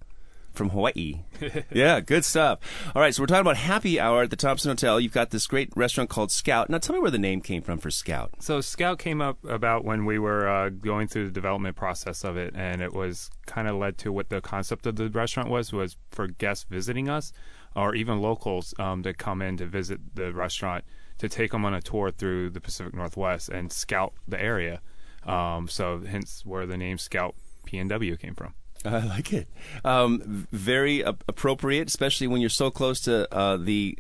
from 0.54 0.70
Hawaii. 0.70 1.22
yeah, 1.72 2.00
good 2.00 2.26
stuff. 2.26 2.60
All 2.96 3.02
right, 3.02 3.14
so 3.14 3.24
we're 3.24 3.28
talking 3.28 3.42
about 3.42 3.58
happy 3.58 4.00
hour 4.00 4.24
at 4.24 4.30
the 4.30 4.36
Thompson 4.36 4.70
Hotel. 4.70 5.00
You've 5.00 5.14
got 5.14 5.30
this 5.32 5.48
great 5.48 5.72
restaurant 5.76 6.10
called 6.10 6.32
Scout. 6.32 6.70
Now, 6.70 6.78
tell 6.78 6.96
me 6.96 7.02
where 7.02 7.12
the 7.12 7.18
name 7.18 7.42
came 7.42 7.62
from 7.62 7.78
for 7.78 7.92
Scout. 7.92 8.32
So 8.40 8.62
Scout 8.62 9.00
came 9.00 9.22
up 9.22 9.44
about 9.46 9.84
when 9.86 10.06
we 10.06 10.20
were 10.20 10.48
uh, 10.48 10.70
going 10.70 11.08
through 11.08 11.26
the 11.26 11.32
development 11.32 11.76
process 11.76 12.24
of 12.24 12.38
it, 12.38 12.54
and 12.56 12.82
it 12.82 12.94
was 12.94 13.30
kind 13.46 13.68
of 13.68 13.76
led 13.76 13.98
to 14.00 14.12
what 14.12 14.30
the 14.30 14.42
concept 14.42 14.86
of 14.86 14.96
the 14.96 15.10
restaurant 15.10 15.50
was 15.50 15.72
was 15.72 15.98
for 16.12 16.28
guests 16.28 16.66
visiting 16.70 17.10
us, 17.10 17.32
or 17.76 17.96
even 17.96 18.22
locals 18.22 18.74
um, 18.80 19.04
to 19.04 19.14
come 19.14 19.42
in 19.42 19.58
to 19.58 19.66
visit 19.66 20.00
the 20.16 20.34
restaurant 20.34 20.84
to 21.18 21.30
take 21.30 21.52
them 21.52 21.66
on 21.66 21.74
a 21.74 21.82
tour 21.82 22.10
through 22.10 22.50
the 22.50 22.60
Pacific 22.60 22.96
Northwest 22.96 23.48
and 23.48 23.72
scout 23.72 24.14
the 24.28 24.42
area. 24.42 24.82
Um, 25.24 25.68
so 25.68 26.00
hence 26.00 26.44
where 26.46 26.66
the 26.66 26.78
name 26.78 26.98
Scout 26.98 27.36
PNW 27.68 28.20
came 28.20 28.34
from. 28.34 28.56
I 28.86 29.06
like 29.06 29.34
it. 29.34 29.48
Um, 29.86 30.48
very 30.52 31.02
appropriate, 31.02 31.88
especially 31.88 32.28
when 32.28 32.42
you're 32.42 32.50
so 32.50 32.72
close 32.72 33.02
to 33.02 33.34
uh, 33.34 33.58
the 33.58 33.98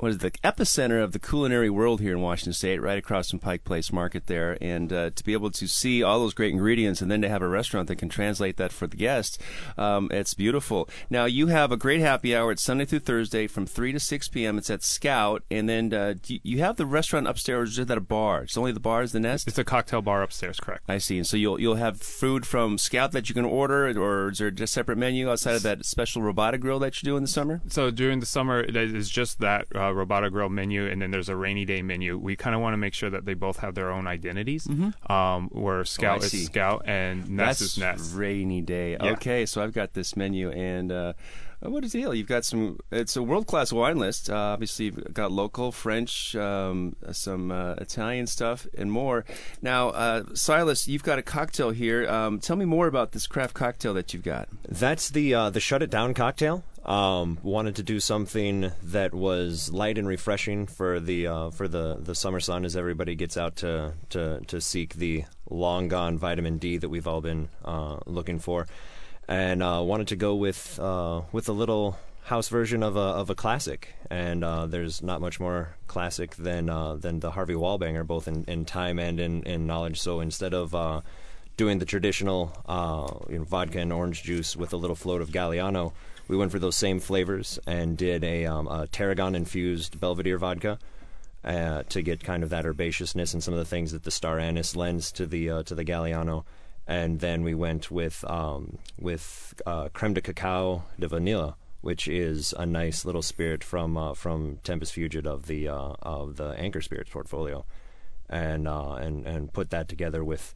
what 0.00 0.10
is 0.10 0.18
the 0.18 0.30
epicenter 0.42 1.02
of 1.02 1.12
the 1.12 1.18
culinary 1.18 1.70
world 1.70 2.00
here 2.00 2.12
in 2.12 2.20
Washington 2.20 2.52
State, 2.52 2.80
right 2.80 2.98
across 2.98 3.30
from 3.30 3.38
Pike 3.38 3.64
Place 3.64 3.92
Market 3.92 4.26
there, 4.26 4.56
and 4.60 4.92
uh, 4.92 5.10
to 5.10 5.22
be 5.24 5.34
able 5.34 5.50
to 5.50 5.68
see 5.68 6.02
all 6.02 6.18
those 6.20 6.34
great 6.34 6.52
ingredients, 6.52 7.00
and 7.02 7.10
then 7.10 7.22
to 7.22 7.28
have 7.28 7.42
a 7.42 7.48
restaurant 7.48 7.86
that 7.88 7.96
can 7.96 8.08
translate 8.08 8.56
that 8.56 8.72
for 8.72 8.86
the 8.86 8.96
guests, 8.96 9.38
um, 9.76 10.08
it's 10.10 10.34
beautiful. 10.34 10.88
Now 11.10 11.26
you 11.26 11.48
have 11.48 11.70
a 11.70 11.76
great 11.76 12.00
happy 12.00 12.34
hour. 12.34 12.50
It's 12.50 12.62
Sunday 12.62 12.86
through 12.86 13.00
Thursday 13.00 13.46
from 13.46 13.66
three 13.66 13.92
to 13.92 14.00
six 14.00 14.28
p.m. 14.28 14.58
It's 14.58 14.70
at 14.70 14.82
Scout, 14.82 15.42
and 15.50 15.68
then 15.68 15.92
uh, 15.92 16.14
do 16.22 16.38
you- 16.42 16.60
have 16.60 16.76
the 16.76 16.84
restaurant 16.86 17.26
upstairs. 17.26 17.78
Is 17.78 17.86
that 17.86 17.96
a 17.96 18.02
bar? 18.02 18.42
It's 18.42 18.58
only 18.58 18.72
the 18.72 18.80
bar 18.80 19.02
is 19.02 19.12
the 19.12 19.20
nest. 19.20 19.48
It's 19.48 19.58
a 19.58 19.64
cocktail 19.64 20.02
bar 20.02 20.22
upstairs, 20.22 20.60
correct? 20.60 20.82
I 20.88 20.98
see. 20.98 21.16
And 21.16 21.26
so 21.26 21.36
you'll 21.36 21.60
you'll 21.60 21.76
have 21.76 22.00
food 22.00 22.46
from 22.46 22.76
Scout 22.76 23.12
that 23.12 23.28
you 23.28 23.34
can 23.34 23.44
order, 23.46 23.88
or 23.98 24.30
is 24.30 24.38
there 24.38 24.52
a 24.60 24.66
separate 24.66 24.98
menu 24.98 25.30
outside 25.30 25.54
of 25.54 25.62
that 25.62 25.84
special 25.84 26.20
robata 26.22 26.58
grill 26.60 26.78
that 26.80 27.02
you 27.02 27.06
do 27.06 27.16
in 27.16 27.22
the 27.22 27.28
summer? 27.28 27.60
So 27.68 27.90
during 27.90 28.20
the 28.20 28.26
summer, 28.26 28.60
it 28.60 28.76
is 28.76 29.08
just 29.08 29.40
that 29.40 29.66
uh, 29.74 29.89
Robata 29.92 30.30
Grill 30.30 30.48
menu, 30.48 30.86
and 30.86 31.00
then 31.00 31.10
there's 31.10 31.28
a 31.28 31.36
rainy 31.36 31.64
day 31.64 31.82
menu. 31.82 32.18
We 32.18 32.36
kind 32.36 32.54
of 32.54 32.60
want 32.62 32.72
to 32.74 32.78
make 32.78 32.94
sure 32.94 33.10
that 33.10 33.24
they 33.24 33.34
both 33.34 33.58
have 33.58 33.74
their 33.74 33.90
own 33.90 34.06
identities. 34.06 34.68
Um, 35.08 35.48
where 35.52 35.84
Scout 35.84 36.18
Mm-hmm. 36.20 36.24
Oh, 36.24 36.28
see. 36.28 36.38
is 36.38 36.46
Scout 36.46 36.82
and 36.86 37.28
Nest 37.30 37.60
That's 37.60 37.72
is 37.72 37.78
Nest. 37.78 38.14
rainy 38.14 38.60
day. 38.60 38.92
Yeah. 38.92 39.12
Okay, 39.12 39.46
so 39.46 39.62
I've 39.62 39.72
got 39.72 39.92
this 39.94 40.16
menu, 40.16 40.50
and 40.50 40.90
uh, 40.92 41.12
what 41.60 41.84
is 41.84 41.92
the 41.92 42.00
deal? 42.00 42.14
You've 42.14 42.26
got 42.26 42.44
some. 42.44 42.78
It's 42.90 43.16
a 43.16 43.22
world 43.22 43.46
class 43.46 43.72
wine 43.72 43.98
list. 43.98 44.30
Uh, 44.30 44.34
obviously, 44.36 44.86
you've 44.86 45.12
got 45.12 45.30
local 45.30 45.72
French, 45.72 46.34
um, 46.36 46.96
some 47.12 47.50
uh, 47.50 47.74
Italian 47.74 48.26
stuff, 48.26 48.66
and 48.78 48.90
more. 48.90 49.24
Now, 49.60 49.90
uh, 49.90 50.22
Silas, 50.34 50.88
you've 50.88 51.02
got 51.02 51.18
a 51.18 51.22
cocktail 51.22 51.70
here. 51.70 52.08
Um, 52.08 52.38
tell 52.40 52.56
me 52.56 52.64
more 52.64 52.86
about 52.86 53.12
this 53.12 53.26
craft 53.26 53.52
cocktail 53.54 53.92
that 53.94 54.14
you've 54.14 54.22
got. 54.24 54.48
That's 54.68 55.10
the 55.10 55.34
uh, 55.34 55.50
the 55.50 55.60
shut 55.60 55.82
it 55.82 55.90
down 55.90 56.14
cocktail. 56.14 56.64
Um, 56.84 57.38
wanted 57.42 57.76
to 57.76 57.82
do 57.82 58.00
something 58.00 58.72
that 58.84 59.12
was 59.12 59.70
light 59.70 59.98
and 59.98 60.08
refreshing 60.08 60.66
for 60.66 60.98
the 60.98 61.26
uh, 61.26 61.50
for 61.50 61.68
the, 61.68 61.98
the 62.00 62.14
summer 62.14 62.40
sun 62.40 62.64
as 62.64 62.74
everybody 62.74 63.14
gets 63.14 63.36
out 63.36 63.56
to, 63.56 63.92
to 64.08 64.40
to 64.46 64.60
seek 64.62 64.94
the 64.94 65.24
long 65.50 65.88
gone 65.88 66.16
vitamin 66.16 66.56
D 66.56 66.78
that 66.78 66.88
we've 66.88 67.06
all 67.06 67.20
been 67.20 67.50
uh, 67.66 67.98
looking 68.06 68.38
for, 68.38 68.66
and 69.28 69.62
uh, 69.62 69.82
wanted 69.84 70.08
to 70.08 70.16
go 70.16 70.34
with 70.34 70.80
uh, 70.80 71.20
with 71.32 71.50
a 71.50 71.52
little 71.52 71.98
house 72.22 72.48
version 72.48 72.82
of 72.82 72.96
a 72.96 73.00
of 73.00 73.28
a 73.28 73.34
classic. 73.34 73.94
And 74.08 74.42
uh, 74.42 74.64
there's 74.64 75.02
not 75.02 75.20
much 75.20 75.38
more 75.38 75.76
classic 75.86 76.34
than 76.36 76.70
uh, 76.70 76.96
than 76.96 77.20
the 77.20 77.32
Harvey 77.32 77.54
Wallbanger, 77.54 78.06
both 78.06 78.26
in, 78.26 78.44
in 78.44 78.64
time 78.64 78.98
and 78.98 79.20
in, 79.20 79.42
in 79.42 79.66
knowledge. 79.66 80.00
So 80.00 80.20
instead 80.20 80.54
of 80.54 81.04
doing 81.58 81.78
the 81.78 81.84
traditional 81.84 82.52
you 83.28 83.38
know, 83.38 83.44
vodka 83.44 83.80
and 83.80 83.92
orange 83.92 84.22
juice 84.22 84.56
with 84.56 84.72
a 84.72 84.78
little 84.78 84.96
float 84.96 85.20
of 85.20 85.28
Galliano, 85.28 85.92
we 86.30 86.36
went 86.36 86.52
for 86.52 86.60
those 86.60 86.76
same 86.76 87.00
flavors 87.00 87.58
and 87.66 87.98
did 87.98 88.22
a, 88.22 88.46
um, 88.46 88.68
a 88.68 88.86
tarragon 88.86 89.34
infused 89.34 89.98
Belvedere 89.98 90.38
vodka 90.38 90.78
uh, 91.44 91.82
to 91.88 92.02
get 92.02 92.22
kind 92.22 92.44
of 92.44 92.50
that 92.50 92.64
herbaceousness 92.64 93.34
and 93.34 93.42
some 93.42 93.52
of 93.52 93.58
the 93.58 93.64
things 93.64 93.90
that 93.90 94.04
the 94.04 94.12
star 94.12 94.38
anise 94.38 94.76
lends 94.76 95.10
to 95.10 95.26
the 95.26 95.50
uh, 95.50 95.62
to 95.64 95.74
the 95.74 95.84
Galliano. 95.84 96.44
And 96.86 97.18
then 97.18 97.42
we 97.42 97.54
went 97.54 97.90
with 97.90 98.24
um, 98.30 98.78
with 98.96 99.60
uh, 99.66 99.88
creme 99.92 100.14
de 100.14 100.20
cacao 100.20 100.84
de 101.00 101.08
vanilla, 101.08 101.56
which 101.80 102.06
is 102.06 102.54
a 102.56 102.64
nice 102.64 103.04
little 103.04 103.22
spirit 103.22 103.64
from 103.64 103.96
uh, 103.96 104.14
from 104.14 104.58
Tempus 104.62 104.92
Fugit 104.92 105.26
of 105.26 105.46
the 105.46 105.66
uh, 105.66 105.94
of 106.00 106.36
the 106.36 106.50
Anchor 106.50 106.80
Spirits 106.80 107.10
portfolio, 107.10 107.64
and 108.28 108.68
uh, 108.68 108.92
and 108.92 109.26
and 109.26 109.52
put 109.52 109.70
that 109.70 109.88
together 109.88 110.22
with 110.22 110.54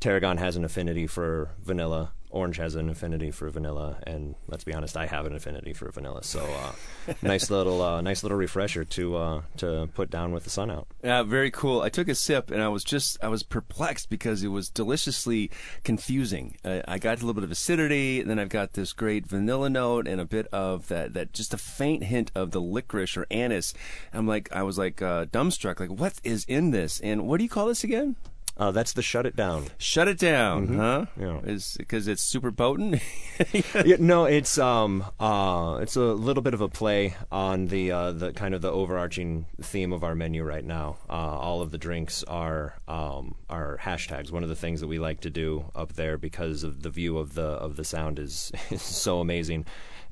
Tarragon 0.00 0.38
has 0.38 0.56
an 0.56 0.64
affinity 0.64 1.06
for 1.06 1.50
vanilla. 1.62 2.10
Orange 2.32 2.56
has 2.56 2.74
an 2.74 2.88
affinity 2.88 3.30
for 3.30 3.48
vanilla, 3.50 3.98
and 4.06 4.34
let's 4.48 4.64
be 4.64 4.74
honest, 4.74 4.96
I 4.96 5.06
have 5.06 5.26
an 5.26 5.34
affinity 5.34 5.72
for 5.72 5.90
vanilla. 5.90 6.24
So, 6.24 6.40
uh, 6.40 7.14
nice 7.22 7.50
little, 7.50 7.82
uh, 7.82 8.00
nice 8.00 8.22
little 8.22 8.38
refresher 8.38 8.84
to 8.84 9.16
uh, 9.16 9.42
to 9.58 9.88
put 9.94 10.10
down 10.10 10.32
with 10.32 10.44
the 10.44 10.50
sun 10.50 10.70
out. 10.70 10.86
Yeah, 11.04 11.22
very 11.22 11.50
cool. 11.50 11.82
I 11.82 11.88
took 11.88 12.08
a 12.08 12.14
sip 12.14 12.50
and 12.50 12.62
I 12.62 12.68
was 12.68 12.84
just 12.84 13.18
I 13.22 13.28
was 13.28 13.42
perplexed 13.42 14.10
because 14.10 14.42
it 14.42 14.48
was 14.48 14.68
deliciously 14.68 15.50
confusing. 15.84 16.56
I 16.64 16.98
got 16.98 17.18
a 17.18 17.20
little 17.20 17.34
bit 17.34 17.44
of 17.44 17.50
acidity, 17.50 18.20
and 18.20 18.28
then 18.30 18.38
I've 18.38 18.48
got 18.48 18.72
this 18.72 18.92
great 18.92 19.26
vanilla 19.26 19.68
note 19.70 20.08
and 20.08 20.20
a 20.20 20.24
bit 20.24 20.46
of 20.52 20.88
that 20.88 21.14
that 21.14 21.32
just 21.32 21.54
a 21.54 21.58
faint 21.58 22.04
hint 22.04 22.32
of 22.34 22.50
the 22.50 22.60
licorice 22.60 23.16
or 23.16 23.26
anise. 23.30 23.74
I'm 24.12 24.26
like 24.26 24.50
I 24.52 24.62
was 24.62 24.78
like 24.78 25.02
uh, 25.02 25.26
dumbstruck, 25.26 25.80
like 25.80 25.90
what 25.90 26.14
is 26.24 26.44
in 26.46 26.70
this? 26.70 27.00
And 27.00 27.26
what 27.26 27.38
do 27.38 27.44
you 27.44 27.50
call 27.50 27.66
this 27.66 27.84
again? 27.84 28.16
Uh, 28.54 28.70
that's 28.70 28.92
the 28.92 29.02
shut 29.02 29.24
it 29.24 29.34
down. 29.34 29.66
Shut 29.78 30.08
it 30.08 30.18
down, 30.18 30.76
huh? 30.76 31.06
Yeah. 31.18 31.40
Is 31.42 31.74
because 31.78 32.06
it's 32.06 32.22
super 32.22 32.52
potent. 32.52 33.00
yeah, 33.84 33.96
no, 33.98 34.26
it's 34.26 34.58
um 34.58 35.04
uh 35.18 35.78
it's 35.80 35.96
a 35.96 36.00
little 36.00 36.42
bit 36.42 36.52
of 36.52 36.60
a 36.60 36.68
play 36.68 37.16
on 37.30 37.68
the 37.68 37.90
uh, 37.90 38.12
the 38.12 38.32
kind 38.32 38.54
of 38.54 38.60
the 38.60 38.70
overarching 38.70 39.46
theme 39.62 39.92
of 39.92 40.04
our 40.04 40.14
menu 40.14 40.42
right 40.42 40.64
now. 40.64 40.98
Uh, 41.08 41.12
all 41.14 41.62
of 41.62 41.70
the 41.70 41.78
drinks 41.78 42.22
are 42.24 42.74
um 42.86 43.34
are 43.48 43.78
hashtags. 43.82 44.30
One 44.30 44.42
of 44.42 44.50
the 44.50 44.56
things 44.56 44.80
that 44.80 44.86
we 44.86 44.98
like 44.98 45.20
to 45.20 45.30
do 45.30 45.70
up 45.74 45.94
there 45.94 46.18
because 46.18 46.62
of 46.62 46.82
the 46.82 46.90
view 46.90 47.16
of 47.16 47.34
the 47.34 47.42
of 47.42 47.76
the 47.76 47.84
sound 47.84 48.18
is, 48.18 48.52
is 48.70 48.82
so 48.82 49.20
amazing. 49.20 49.64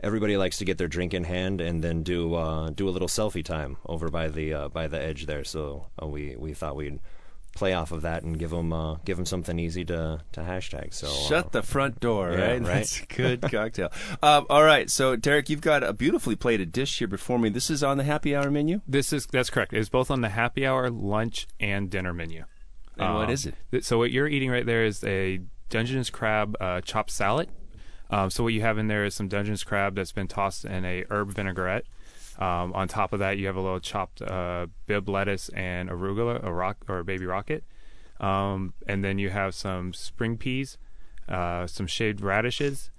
Everybody 0.03 0.39
likes 0.39 0.57
to 0.59 0.65
get 0.65 0.79
their 0.79 0.89
drink 0.89 1.13
in 1.13 1.25
hand 1.25 1.61
and 1.61 1.85
then 1.85 2.03
do 2.03 2.35
uh, 2.35 2.71
do 2.71 2.89
a 2.89 2.91
little 2.91 3.09
selfie 3.09 3.45
time 3.45 3.77
over 3.85 4.09
by 4.09 4.29
the 4.29 4.55
uh, 4.55 4.69
by 4.69 4.87
the 4.89 4.99
edge 4.99 5.27
there. 5.27 5.45
So 5.45 5.89
uh, 6.03 6.07
we 6.07 6.37
we 6.37 6.55
thought 6.55 6.75
we'd 6.75 7.01
play 7.55 7.73
off 7.75 7.91
of 7.93 8.03
that 8.03 8.23
and 8.23 8.39
give 8.39 8.51
them 8.51 8.73
uh, 8.73 8.95
give 9.05 9.17
them 9.17 9.27
something 9.27 9.59
easy 9.59 9.85
to 9.87 10.21
to 10.33 10.41
hashtag. 10.41 10.95
So 10.95 11.09
Shut 11.09 11.47
uh, 11.47 11.49
the 11.53 11.63
front 11.63 12.01
door, 12.01 12.33
yeah, 12.33 12.39
right? 12.53 12.61
right. 12.61 12.67
That's 12.67 13.01
a 13.03 13.07
good 13.07 13.43
cocktail. 13.43 13.91
Um, 14.23 14.47
all 14.49 14.63
right, 14.65 14.89
so 14.91 15.17
Derek, 15.17 15.49
you've 15.51 15.61
got 15.61 15.83
a 15.83 15.93
beautifully 15.93 16.37
plated 16.37 16.73
dish 16.73 16.99
here 16.99 17.09
before 17.09 17.39
me. 17.39 17.49
This 17.49 17.71
is 17.71 17.83
on 17.83 17.99
the 17.99 18.05
happy 18.05 18.35
hour 18.37 18.51
menu. 18.51 18.81
This 18.87 19.13
is 19.13 19.27
that's 19.27 19.51
correct. 19.51 19.73
It's 19.73 19.89
both 19.89 20.11
on 20.11 20.21
the 20.21 20.29
happy 20.31 20.67
hour, 20.67 20.91
lunch, 20.91 21.47
and 21.59 21.91
dinner 21.91 22.15
menu. 22.15 22.45
And 22.97 23.09
Um, 23.25 23.31
is 23.31 23.47
it? 23.47 23.55
th- 23.71 23.85
So 23.85 23.99
what 23.99 24.11
you're 24.11 24.29
eating 24.29 24.51
right 24.51 24.67
there 24.67 24.85
is 24.85 25.03
a 25.05 25.41
Dungeness 25.71 26.11
crab 26.11 26.57
uh, 26.61 26.81
chopped 26.81 27.11
salad. 27.13 27.49
Um, 28.11 28.29
so 28.29 28.43
what 28.43 28.53
you 28.53 28.61
have 28.63 28.77
in 28.77 28.89
there 28.89 29.05
is 29.05 29.15
some 29.15 29.29
Dungeness 29.29 29.63
crab 29.63 29.95
that's 29.95 30.11
been 30.13 30.27
tossed 30.27 30.65
in 30.65 30.85
a 30.85 31.05
herb 31.11 31.33
vinaigrette. 31.33 31.85
Um, 32.41 32.73
on 32.73 32.89
top 32.89 33.13
of 33.13 33.19
that, 33.19 33.37
you 33.37 33.47
have 33.49 33.57
a 33.57 33.61
little 33.61 33.81
chopped 33.81 34.23
uh, 34.23 34.67
Bibb 34.87 35.09
lettuce 35.09 35.51
and 35.51 35.91
arugula, 35.91 36.43
a 36.43 36.51
rock 36.53 36.79
or 36.89 37.01
a 37.01 37.05
baby 37.05 37.27
rocket, 37.27 37.65
um, 38.19 38.73
and 38.87 39.05
then 39.05 39.19
you 39.19 39.29
have 39.29 39.55
some 39.55 39.93
spring 39.93 40.39
peas, 40.39 40.79
uh, 41.29 41.67
some 41.67 41.87
shaved 41.87 42.23
radishes, 42.23 42.91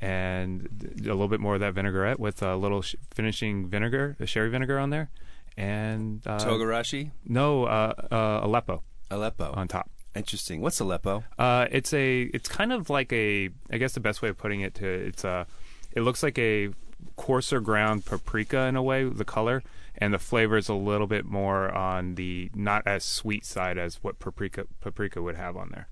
and 0.00 0.68
a 1.00 1.02
little 1.02 1.28
bit 1.28 1.38
more 1.38 1.54
of 1.54 1.60
that 1.60 1.74
vinaigrette 1.74 2.18
with 2.18 2.42
a 2.42 2.56
little 2.56 2.82
sh- 2.82 2.96
finishing 3.14 3.68
vinegar, 3.68 4.16
a 4.18 4.26
sherry 4.26 4.50
vinegar 4.50 4.78
on 4.80 4.90
there, 4.90 5.10
and 5.56 6.26
uh, 6.26 6.38
Togarashi, 6.38 7.12
no 7.24 7.64
uh, 7.64 7.92
uh, 8.10 8.40
Aleppo 8.42 8.82
Aleppo. 9.10 9.52
on 9.54 9.68
top. 9.68 9.90
Interesting. 10.14 10.60
What's 10.60 10.80
Aleppo? 10.80 11.22
Uh, 11.38 11.66
it's 11.70 11.92
a. 11.92 12.22
It's 12.22 12.48
kind 12.48 12.72
of 12.72 12.90
like 12.90 13.12
a. 13.12 13.50
I 13.70 13.78
guess 13.78 13.92
the 13.92 14.00
best 14.00 14.22
way 14.22 14.28
of 14.28 14.38
putting 14.38 14.62
it 14.62 14.74
to 14.76 14.86
it's 14.86 15.22
a. 15.22 15.46
It 15.92 16.00
looks 16.00 16.22
like 16.22 16.38
a 16.38 16.70
coarser 17.16 17.60
ground 17.60 18.04
paprika 18.04 18.60
in 18.66 18.76
a 18.76 18.82
way, 18.82 19.04
the 19.04 19.24
color, 19.24 19.62
and 19.96 20.14
the 20.14 20.18
flavor 20.18 20.56
is 20.56 20.68
a 20.68 20.74
little 20.74 21.06
bit 21.06 21.24
more 21.24 21.70
on 21.70 22.14
the 22.14 22.50
not 22.54 22.86
as 22.86 23.04
sweet 23.04 23.44
side 23.44 23.78
as 23.78 23.96
what 24.02 24.18
paprika 24.18 24.66
paprika 24.80 25.20
would 25.22 25.36
have 25.36 25.56
on 25.56 25.70
there. 25.70 25.88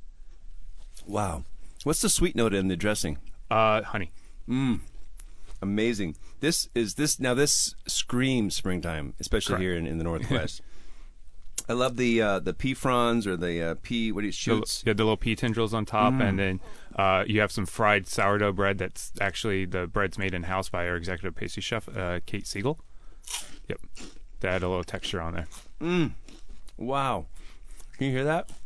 Wow. 1.07 1.45
What's 1.85 2.01
the 2.01 2.09
sweet 2.09 2.35
note 2.35 2.55
in 2.55 2.69
the 2.69 2.77
dressing? 2.77 3.19
Uh, 3.51 3.83
honey. 3.83 4.11
Mm. 4.49 4.81
Amazing. 5.63 6.17
This 6.41 6.69
is 6.75 6.95
this 6.95 7.19
now. 7.19 7.35
This 7.35 7.75
screams 7.87 8.55
springtime, 8.57 9.15
especially 9.21 9.55
Correct. 9.55 9.63
here 9.63 9.77
in, 9.77 9.87
in 9.87 9.99
the 9.99 10.05
Northwest. 10.05 10.61
I 11.69 11.73
love 11.73 11.97
the 11.97 12.21
uh, 12.23 12.39
the 12.41 12.53
pea 12.55 12.75
fronds 12.75 13.27
or 13.27 13.37
the 13.37 13.71
uh, 13.71 13.75
pea. 13.83 14.13
What 14.13 14.21
do 14.21 14.27
you 14.27 14.33
The, 14.33 14.37
shoots? 14.37 14.85
yeah, 14.87 14.93
the 14.93 15.03
little 15.03 15.17
pea 15.17 15.35
tendrils 15.35 15.73
on 15.75 15.85
top, 15.85 16.15
and 16.21 16.39
then 16.39 16.61
uh, 16.97 17.25
you 17.27 17.41
have 17.41 17.53
some 17.53 17.67
fried 17.67 18.07
sourdough 18.09 18.53
bread. 18.53 18.79
That's 18.79 19.13
actually 19.21 19.65
the 19.67 19.87
bread's 19.87 20.19
made 20.19 20.35
in 20.35 20.45
house 20.45 20.69
by 20.69 20.89
our 20.89 20.97
executive 20.97 21.35
pastry 21.37 21.61
chef, 21.63 21.89
uh, 21.97 22.21
Kate 22.27 22.47
Siegel. 22.47 22.81
Yep, 23.69 23.81
to 24.41 24.49
add 24.49 24.63
a 24.63 24.69
little 24.69 24.85
texture 24.85 25.21
on 25.21 25.35
there. 25.35 25.47
Wow. 26.79 27.27
Can 27.99 28.07
you 28.07 28.13
hear 28.13 28.25
that? 28.25 28.51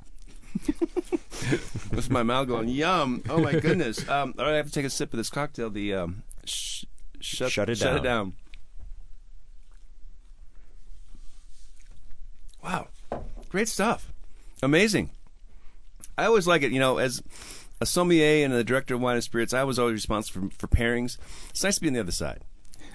This 1.91 2.05
is 2.05 2.11
my 2.11 2.23
mouth 2.23 2.47
going 2.49 2.69
yum. 2.69 3.23
Oh 3.29 3.39
my 3.39 3.53
goodness. 3.59 4.07
Um, 4.09 4.35
all 4.39 4.45
right, 4.45 4.53
I 4.53 4.57
have 4.57 4.67
to 4.67 4.73
take 4.73 4.85
a 4.85 4.91
sip 4.91 5.13
of 5.13 5.17
this 5.17 5.31
cocktail. 5.31 5.71
The 5.71 5.95
um, 5.95 6.23
sh- 6.45 6.85
shut, 7.19 7.51
Shut 7.51 7.71
it 7.71 7.79
Shut 7.79 7.97
it 7.97 8.03
down. 8.03 8.05
down. 8.05 8.33
Wow, 12.63 12.89
great 13.49 13.69
stuff. 13.69 14.13
Amazing. 14.63 15.11
I 16.19 16.27
always 16.27 16.47
like 16.47 16.63
it. 16.63 16.73
You 16.73 16.79
know, 16.81 16.99
as 16.99 17.23
a 17.81 17.87
sommelier 17.87 18.45
and 18.45 18.53
a 18.53 18.65
director 18.65 18.95
of 18.95 19.01
wine 19.01 19.15
and 19.15 19.25
spirits, 19.25 19.55
I 19.55 19.65
was 19.65 19.79
always 19.79 19.95
responsible 19.95 20.51
for, 20.51 20.67
for 20.67 20.69
pairings. 20.69 21.17
It's 21.51 21.65
nice 21.65 21.77
to 21.77 21.81
be 21.81 21.89
on 21.89 21.95
the 21.95 22.01
other 22.01 22.13
side, 22.13 22.45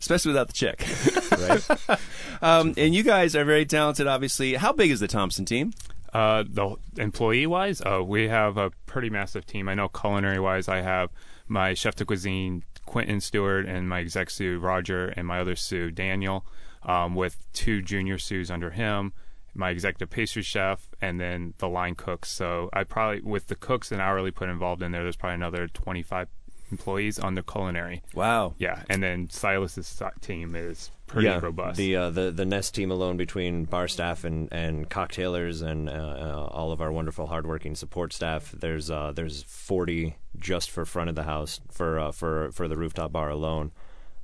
especially 0.00 0.30
without 0.30 0.48
the 0.48 0.52
check. 0.52 0.84
right? 1.88 2.00
Um, 2.42 2.74
and 2.76 2.94
you 2.94 3.02
guys 3.02 3.36
are 3.36 3.44
very 3.44 3.66
talented, 3.66 4.06
obviously. 4.06 4.54
How 4.54 4.72
big 4.72 4.90
is 4.90 5.00
the 5.00 5.08
Thompson 5.08 5.44
team? 5.44 5.72
Uh, 6.12 6.42
the 6.48 6.74
employee 6.98 7.46
wise, 7.46 7.80
oh, 7.86 8.02
we 8.02 8.28
have 8.28 8.56
a 8.56 8.70
pretty 8.86 9.10
massive 9.10 9.46
team. 9.46 9.68
I 9.68 9.74
know 9.74 9.88
culinary 9.88 10.40
wise, 10.40 10.68
I 10.68 10.80
have 10.80 11.10
my 11.46 11.74
chef 11.74 11.94
de 11.94 12.04
cuisine 12.04 12.64
Quentin 12.84 13.20
Stewart 13.20 13.66
and 13.66 13.88
my 13.88 14.00
exec 14.00 14.30
sous 14.30 14.60
Roger 14.60 15.06
and 15.08 15.26
my 15.26 15.38
other 15.38 15.54
sous 15.54 15.92
Daniel, 15.92 16.44
um, 16.82 17.14
with 17.14 17.44
two 17.52 17.80
junior 17.80 18.18
sous 18.18 18.50
under 18.50 18.70
him, 18.70 19.12
my 19.54 19.70
executive 19.70 20.10
pastry 20.10 20.42
chef, 20.42 20.88
and 21.00 21.20
then 21.20 21.54
the 21.58 21.68
line 21.68 21.94
cooks. 21.94 22.30
So 22.30 22.70
I 22.72 22.84
probably 22.84 23.20
with 23.22 23.48
the 23.48 23.56
cooks 23.56 23.92
and 23.92 24.00
hourly 24.00 24.30
put 24.30 24.48
involved 24.48 24.82
in 24.82 24.92
there, 24.92 25.02
there's 25.02 25.16
probably 25.16 25.34
another 25.34 25.68
25 25.68 26.28
employees 26.70 27.18
on 27.18 27.34
the 27.34 27.42
culinary. 27.42 28.02
Wow. 28.14 28.54
Yeah, 28.58 28.82
and 28.88 29.02
then 29.02 29.28
Silas's 29.28 30.02
team 30.20 30.54
is 30.54 30.90
pretty 31.06 31.28
yeah, 31.28 31.40
robust. 31.40 31.76
The 31.76 31.96
uh, 31.96 32.10
the 32.10 32.30
the 32.30 32.44
Nest 32.44 32.74
team 32.74 32.90
alone, 32.90 33.16
between 33.16 33.64
bar 33.64 33.88
staff 33.88 34.24
and 34.24 34.48
and 34.52 34.88
cocktailers 34.88 35.62
and 35.62 35.88
uh, 35.88 35.92
uh, 35.92 36.48
all 36.52 36.72
of 36.72 36.80
our 36.80 36.92
wonderful, 36.92 37.26
hardworking 37.26 37.74
support 37.74 38.12
staff, 38.12 38.52
there's 38.52 38.90
uh, 38.90 39.12
there's 39.14 39.42
40 39.44 40.16
just 40.38 40.70
for 40.70 40.84
front 40.84 41.10
of 41.10 41.16
the 41.16 41.24
house 41.24 41.60
for 41.70 41.98
uh, 41.98 42.12
for 42.12 42.50
for 42.52 42.68
the 42.68 42.76
rooftop 42.76 43.12
bar 43.12 43.30
alone. 43.30 43.72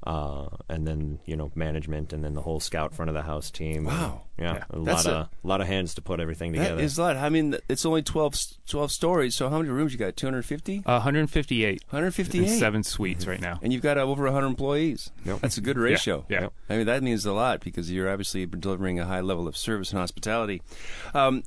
Uh, 0.06 0.48
and 0.68 0.86
then 0.86 1.18
you 1.26 1.36
know 1.36 1.50
management, 1.56 2.12
and 2.12 2.22
then 2.22 2.34
the 2.34 2.42
whole 2.42 2.60
scout 2.60 2.94
front 2.94 3.08
of 3.08 3.14
the 3.14 3.22
house 3.22 3.50
team. 3.50 3.84
Wow. 3.84 4.22
yeah, 4.38 4.54
Yeah. 4.54 4.64
a 4.70 4.78
That's 4.80 5.04
lot 5.04 5.12
a- 5.12 5.16
of 5.18 5.28
lot 5.42 5.60
of 5.60 5.66
hands 5.66 5.94
to 5.94 6.02
put 6.02 6.20
everything 6.20 6.52
together. 6.52 6.76
That 6.76 6.82
is 6.84 6.96
a 6.98 7.02
lot. 7.02 7.16
I 7.16 7.28
mean, 7.28 7.56
it's 7.68 7.84
only 7.84 8.02
12, 8.02 8.34
s- 8.34 8.58
12 8.68 8.92
stories. 8.92 9.34
So 9.34 9.48
how 9.48 9.58
many 9.58 9.70
rooms 9.70 9.92
you 9.92 9.98
got? 9.98 10.16
250? 10.16 10.78
uh, 10.86 11.00
158. 11.00 11.82
158. 11.90 12.58
seven 12.58 12.82
suites 12.84 13.26
right 13.26 13.40
now. 13.40 13.58
And 13.62 13.72
you've 13.72 13.82
got 13.82 13.98
uh, 13.98 14.02
over 14.02 14.24
100 14.24 14.46
employees. 14.46 15.10
Yep. 15.24 15.40
That's 15.40 15.56
a 15.58 15.60
good 15.60 15.76
ratio. 15.78 16.24
yeah. 16.28 16.42
Yep. 16.42 16.52
I 16.70 16.76
mean, 16.76 16.86
that 16.86 17.02
means 17.02 17.26
a 17.26 17.32
lot 17.32 17.60
because 17.60 17.90
you're 17.90 18.08
obviously 18.10 18.46
delivering 18.46 19.00
a 19.00 19.06
high 19.06 19.20
level 19.22 19.48
of 19.48 19.56
service 19.56 19.90
and 19.90 19.98
hospitality. 19.98 20.62
Um, 21.14 21.42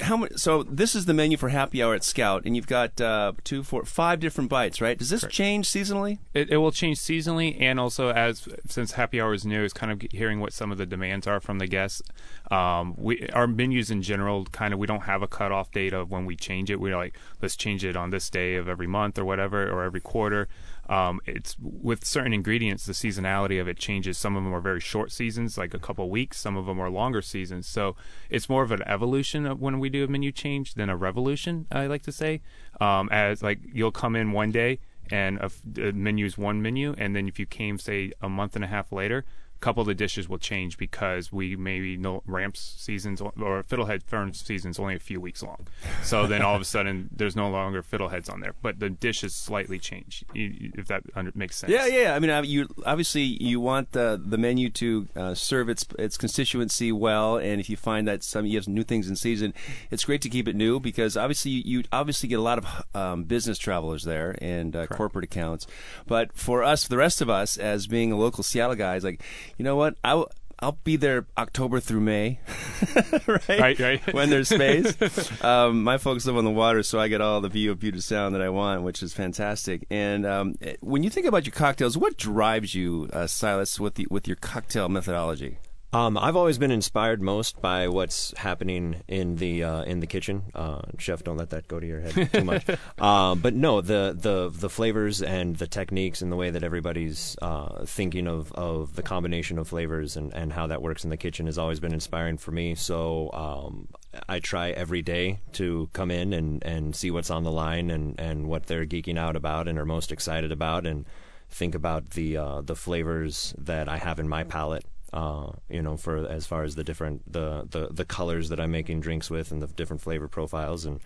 how 0.00 0.16
much? 0.16 0.32
So 0.36 0.62
this 0.62 0.94
is 0.94 1.06
the 1.06 1.14
menu 1.14 1.36
for 1.36 1.48
happy 1.48 1.82
hour 1.82 1.94
at 1.94 2.04
Scout, 2.04 2.42
and 2.44 2.54
you've 2.56 2.66
got 2.66 3.00
uh, 3.00 3.32
two, 3.44 3.62
four, 3.62 3.84
five 3.84 4.20
different 4.20 4.50
bites, 4.50 4.80
right? 4.80 4.98
Does 4.98 5.10
this 5.10 5.24
change 5.28 5.68
seasonally? 5.68 6.18
It, 6.34 6.50
it 6.50 6.56
will 6.58 6.72
change 6.72 6.98
seasonally, 6.98 7.60
and 7.60 7.78
also 7.78 8.10
as 8.10 8.48
since 8.68 8.92
happy 8.92 9.20
hour 9.20 9.34
is 9.34 9.44
new, 9.44 9.64
is 9.64 9.72
kind 9.72 9.92
of 9.92 10.02
hearing 10.10 10.40
what 10.40 10.52
some 10.52 10.72
of 10.72 10.78
the 10.78 10.86
demands 10.86 11.26
are 11.26 11.40
from 11.40 11.58
the 11.58 11.66
guests. 11.66 12.02
Um, 12.50 12.94
we 12.96 13.28
our 13.30 13.46
menus 13.46 13.90
in 13.90 14.02
general, 14.02 14.44
kind 14.46 14.72
of, 14.72 14.80
we 14.80 14.86
don't 14.86 15.02
have 15.02 15.22
a 15.22 15.28
cutoff 15.28 15.70
date 15.70 15.92
of 15.92 16.10
when 16.10 16.26
we 16.26 16.36
change 16.36 16.70
it. 16.70 16.80
We're 16.80 16.96
like, 16.96 17.18
let's 17.42 17.56
change 17.56 17.84
it 17.84 17.96
on 17.96 18.10
this 18.10 18.30
day 18.30 18.56
of 18.56 18.68
every 18.68 18.86
month 18.86 19.18
or 19.18 19.24
whatever, 19.24 19.68
or 19.68 19.84
every 19.84 20.00
quarter. 20.00 20.48
Um, 20.88 21.20
it's 21.26 21.56
with 21.60 22.04
certain 22.04 22.32
ingredients, 22.32 22.86
the 22.86 22.92
seasonality 22.92 23.60
of 23.60 23.68
it 23.68 23.78
changes. 23.78 24.16
Some 24.16 24.36
of 24.36 24.44
them 24.44 24.54
are 24.54 24.60
very 24.60 24.80
short 24.80 25.12
seasons, 25.12 25.58
like 25.58 25.74
a 25.74 25.78
couple 25.78 26.08
weeks. 26.08 26.38
Some 26.38 26.56
of 26.56 26.66
them 26.66 26.80
are 26.80 26.90
longer 26.90 27.22
seasons. 27.22 27.66
So 27.66 27.96
it's 28.30 28.48
more 28.48 28.62
of 28.62 28.72
an 28.72 28.82
evolution 28.86 29.46
of 29.46 29.60
when 29.60 29.78
we 29.78 29.90
do 29.90 30.04
a 30.04 30.08
menu 30.08 30.32
change 30.32 30.74
than 30.74 30.88
a 30.88 30.96
revolution. 30.96 31.66
I 31.70 31.86
like 31.86 32.02
to 32.02 32.12
say, 32.12 32.40
um, 32.80 33.08
as 33.10 33.42
like 33.42 33.60
you'll 33.62 33.92
come 33.92 34.16
in 34.16 34.32
one 34.32 34.50
day 34.50 34.80
and 35.10 35.38
a, 35.38 35.50
menu 35.92 36.26
is 36.26 36.36
one 36.36 36.60
menu, 36.60 36.94
and 36.98 37.16
then 37.16 37.28
if 37.28 37.38
you 37.38 37.46
came 37.46 37.78
say 37.78 38.12
a 38.20 38.28
month 38.28 38.54
and 38.56 38.64
a 38.64 38.68
half 38.68 38.92
later, 38.92 39.24
a 39.24 39.47
couple 39.60 39.80
of 39.80 39.86
the 39.86 39.94
dishes 39.94 40.28
will 40.28 40.38
change 40.38 40.78
because 40.78 41.32
we 41.32 41.56
maybe 41.56 41.96
no 41.96 42.22
ramps 42.26 42.74
seasons 42.78 43.20
or 43.20 43.32
fiddlehead 43.64 44.02
fern 44.04 44.32
seasons 44.32 44.78
only 44.78 44.94
a 44.94 44.98
few 44.98 45.20
weeks 45.20 45.42
long. 45.42 45.66
So 46.02 46.26
then 46.26 46.42
all 46.42 46.54
of 46.54 46.62
a 46.62 46.64
sudden 46.76 47.10
there's 47.14 47.36
no 47.36 47.48
longer 47.50 47.82
fiddleheads 47.82 48.32
on 48.32 48.40
there, 48.40 48.54
but 48.62 48.78
the 48.78 48.90
dishes 48.90 49.34
slightly 49.34 49.78
change. 49.78 50.24
If 50.34 50.86
that 50.88 51.02
makes 51.34 51.56
sense. 51.56 51.72
Yeah, 51.72 51.86
yeah. 51.86 52.14
I 52.14 52.18
mean, 52.18 52.44
you 52.44 52.68
obviously 52.86 53.22
you 53.22 53.60
want 53.60 53.92
the 53.92 54.20
the 54.22 54.38
menu 54.38 54.70
to 54.70 55.08
uh, 55.16 55.34
serve 55.34 55.68
its 55.68 55.86
its 55.98 56.16
constituency 56.16 56.92
well, 56.92 57.36
and 57.36 57.60
if 57.60 57.68
you 57.68 57.76
find 57.76 58.06
that 58.08 58.22
some 58.22 58.46
you 58.46 58.56
have 58.56 58.64
some 58.64 58.74
new 58.74 58.84
things 58.84 59.08
in 59.08 59.16
season, 59.16 59.54
it's 59.90 60.04
great 60.04 60.22
to 60.22 60.28
keep 60.28 60.48
it 60.48 60.56
new 60.56 60.80
because 60.80 61.16
obviously 61.16 61.50
you, 61.50 61.62
you 61.64 61.84
obviously 61.92 62.28
get 62.28 62.38
a 62.38 62.42
lot 62.42 62.58
of 62.58 62.66
um, 62.94 63.24
business 63.24 63.58
travelers 63.58 64.04
there 64.04 64.36
and 64.40 64.74
uh, 64.76 64.86
corporate 64.86 65.24
accounts. 65.24 65.66
But 66.06 66.32
for 66.32 66.62
us, 66.62 66.86
the 66.86 66.96
rest 66.96 67.20
of 67.20 67.28
us, 67.28 67.56
as 67.56 67.86
being 67.86 68.12
a 68.12 68.16
local 68.16 68.42
Seattle 68.42 68.76
guys, 68.76 69.04
like 69.04 69.22
you 69.58 69.64
know 69.64 69.76
what, 69.76 69.96
I. 70.02 70.10
W- 70.10 70.28
I'll 70.60 70.78
be 70.82 70.96
there 70.96 71.24
October 71.36 71.78
through 71.78 72.00
May, 72.00 72.40
right? 73.28 73.48
Right, 73.48 73.78
right. 73.78 74.12
when 74.12 74.28
there's 74.28 74.48
space. 74.48 74.92
um, 75.44 75.84
my 75.84 75.98
folks 75.98 76.26
live 76.26 76.36
on 76.36 76.44
the 76.44 76.50
water, 76.50 76.82
so 76.82 76.98
I 76.98 77.06
get 77.06 77.20
all 77.20 77.40
the 77.40 77.48
view 77.48 77.70
of 77.70 77.78
Puget 77.78 78.02
Sound 78.02 78.34
that 78.34 78.42
I 78.42 78.48
want, 78.48 78.82
which 78.82 79.00
is 79.00 79.14
fantastic. 79.14 79.86
And 79.88 80.26
um, 80.26 80.56
when 80.80 81.04
you 81.04 81.10
think 81.10 81.26
about 81.26 81.46
your 81.46 81.52
cocktails, 81.54 81.96
what 81.96 82.16
drives 82.16 82.74
you, 82.74 83.08
uh, 83.12 83.28
Silas, 83.28 83.78
with 83.78 83.94
the 83.94 84.08
with 84.10 84.26
your 84.26 84.34
cocktail 84.34 84.88
methodology? 84.88 85.58
Um, 85.90 86.18
I've 86.18 86.36
always 86.36 86.58
been 86.58 86.70
inspired 86.70 87.22
most 87.22 87.62
by 87.62 87.88
what's 87.88 88.36
happening 88.36 89.02
in 89.08 89.36
the 89.36 89.64
uh, 89.64 89.82
in 89.84 90.00
the 90.00 90.06
kitchen. 90.06 90.42
Uh, 90.54 90.82
chef, 90.98 91.24
don't 91.24 91.38
let 91.38 91.48
that 91.50 91.66
go 91.66 91.80
to 91.80 91.86
your 91.86 92.00
head 92.00 92.30
too 92.30 92.44
much. 92.44 92.66
uh, 92.98 93.34
but 93.34 93.54
no, 93.54 93.80
the, 93.80 94.14
the 94.18 94.50
the 94.52 94.68
flavors 94.68 95.22
and 95.22 95.56
the 95.56 95.66
techniques 95.66 96.20
and 96.20 96.30
the 96.30 96.36
way 96.36 96.50
that 96.50 96.62
everybody's 96.62 97.36
uh, 97.40 97.86
thinking 97.86 98.26
of, 98.26 98.52
of 98.52 98.96
the 98.96 99.02
combination 99.02 99.58
of 99.58 99.68
flavors 99.68 100.14
and, 100.14 100.34
and 100.34 100.52
how 100.52 100.66
that 100.66 100.82
works 100.82 101.04
in 101.04 101.10
the 101.10 101.16
kitchen 101.16 101.46
has 101.46 101.56
always 101.56 101.80
been 101.80 101.94
inspiring 101.94 102.36
for 102.36 102.50
me. 102.50 102.74
So 102.74 103.30
um, 103.32 103.88
I 104.28 104.40
try 104.40 104.70
every 104.70 105.00
day 105.00 105.40
to 105.52 105.88
come 105.94 106.10
in 106.10 106.34
and, 106.34 106.62
and 106.64 106.94
see 106.94 107.10
what's 107.10 107.30
on 107.30 107.44
the 107.44 107.52
line 107.52 107.90
and, 107.90 108.20
and 108.20 108.46
what 108.46 108.66
they're 108.66 108.86
geeking 108.86 109.18
out 109.18 109.36
about 109.36 109.66
and 109.66 109.78
are 109.78 109.86
most 109.86 110.12
excited 110.12 110.52
about 110.52 110.86
and 110.86 111.06
think 111.48 111.74
about 111.74 112.10
the 112.10 112.36
uh, 112.36 112.60
the 112.60 112.76
flavors 112.76 113.54
that 113.56 113.88
I 113.88 113.96
have 113.96 114.20
in 114.20 114.28
my 114.28 114.44
palate 114.44 114.84
uh, 115.12 115.52
you 115.68 115.82
know, 115.82 115.96
for 115.96 116.26
as 116.28 116.46
far 116.46 116.62
as 116.64 116.74
the 116.74 116.84
different 116.84 117.30
the, 117.30 117.66
the 117.70 117.88
the 117.90 118.04
colors 118.04 118.48
that 118.50 118.60
I'm 118.60 118.70
making 118.70 119.00
drinks 119.00 119.30
with 119.30 119.50
and 119.52 119.62
the 119.62 119.66
different 119.66 120.02
flavor 120.02 120.28
profiles 120.28 120.84
and 120.84 121.00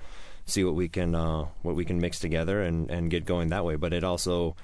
see 0.44 0.64
what 0.64 0.74
we 0.74 0.88
can 0.88 1.14
uh, 1.14 1.46
what 1.62 1.76
we 1.76 1.84
can 1.84 2.00
mix 2.00 2.18
together 2.18 2.62
and, 2.62 2.90
and 2.90 3.10
get 3.10 3.24
going 3.24 3.48
that 3.48 3.64
way. 3.64 3.76
But 3.76 3.92
it 3.92 4.04
also 4.04 4.56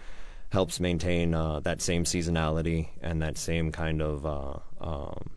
helps 0.51 0.81
maintain 0.81 1.35
uh, 1.35 1.61
that 1.61 1.81
same 1.81 2.05
seasonality 2.05 2.89
and 3.03 3.23
that 3.23 3.37
same 3.37 3.71
kind 3.71 4.01
of 4.03 4.27
uh, 4.27 4.59
um, 4.81 5.31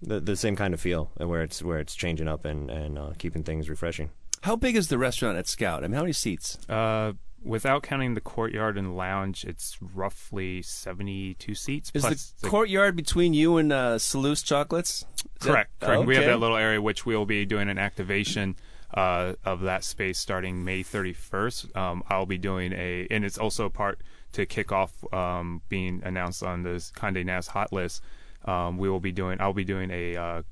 the 0.00 0.20
the 0.20 0.36
same 0.36 0.56
kind 0.56 0.72
of 0.74 0.80
feel 0.80 1.10
where 1.16 1.42
it's 1.42 1.62
where 1.62 1.78
it's 1.78 1.94
changing 1.94 2.28
up 2.28 2.44
and 2.44 2.70
and 2.70 2.98
uh, 2.98 3.12
keeping 3.18 3.42
things 3.42 3.68
refreshing. 3.68 4.10
How 4.42 4.56
big 4.56 4.74
is 4.76 4.88
the 4.88 4.98
restaurant 4.98 5.38
at 5.38 5.46
Scout? 5.46 5.84
I 5.84 5.86
mean, 5.86 5.94
how 5.94 6.00
many 6.00 6.12
seats? 6.12 6.58
Without 7.44 7.82
counting 7.82 8.14
the 8.14 8.20
courtyard 8.20 8.78
and 8.78 8.96
lounge, 8.96 9.44
it's 9.44 9.76
roughly 9.80 10.62
72 10.62 11.54
seats. 11.54 11.90
Is 11.94 12.02
the, 12.02 12.32
the, 12.42 12.48
courtyard 12.48 12.94
between 12.96 13.34
you 13.34 13.56
and 13.56 13.72
uh, 13.72 13.98
Salus 13.98 14.42
Chocolates? 14.42 15.04
correct. 15.40 15.70
That, 15.80 15.86
correct. 15.86 15.98
Okay. 16.00 16.06
We 16.06 16.16
have 16.16 16.26
that 16.26 16.38
little 16.38 16.56
area 16.56 16.80
which 16.80 17.04
we'll 17.04 17.26
be 17.26 17.44
doing 17.44 17.68
an 17.68 17.78
activation 17.78 18.56
uh, 18.94 19.34
of 19.44 19.62
that 19.62 19.84
space 19.84 20.18
starting 20.18 20.64
May 20.64 20.82
31st. 20.82 21.76
Um, 21.76 22.02
I'll 22.08 22.26
be 22.26 22.38
doing 22.38 22.72
a, 22.72 23.06
and 23.10 23.24
it's 23.24 23.38
also 23.38 23.68
part 23.68 24.00
to 24.32 24.46
kick 24.46 24.72
off 24.72 24.92
um, 25.12 25.62
being 25.68 26.02
announced 26.04 26.42
on 26.42 26.62
the 26.62 26.70
Condé 26.94 27.24
Nast 27.24 27.50
Hot 27.50 27.72
List. 27.72 28.02
Um, 28.44 28.78
we 28.78 28.88
will 28.88 29.00
be 29.00 29.12
doing. 29.12 29.40
I'll 29.40 29.52
be 29.52 29.64
doing 29.64 29.90
a 29.90 30.16
uh, 30.16 30.42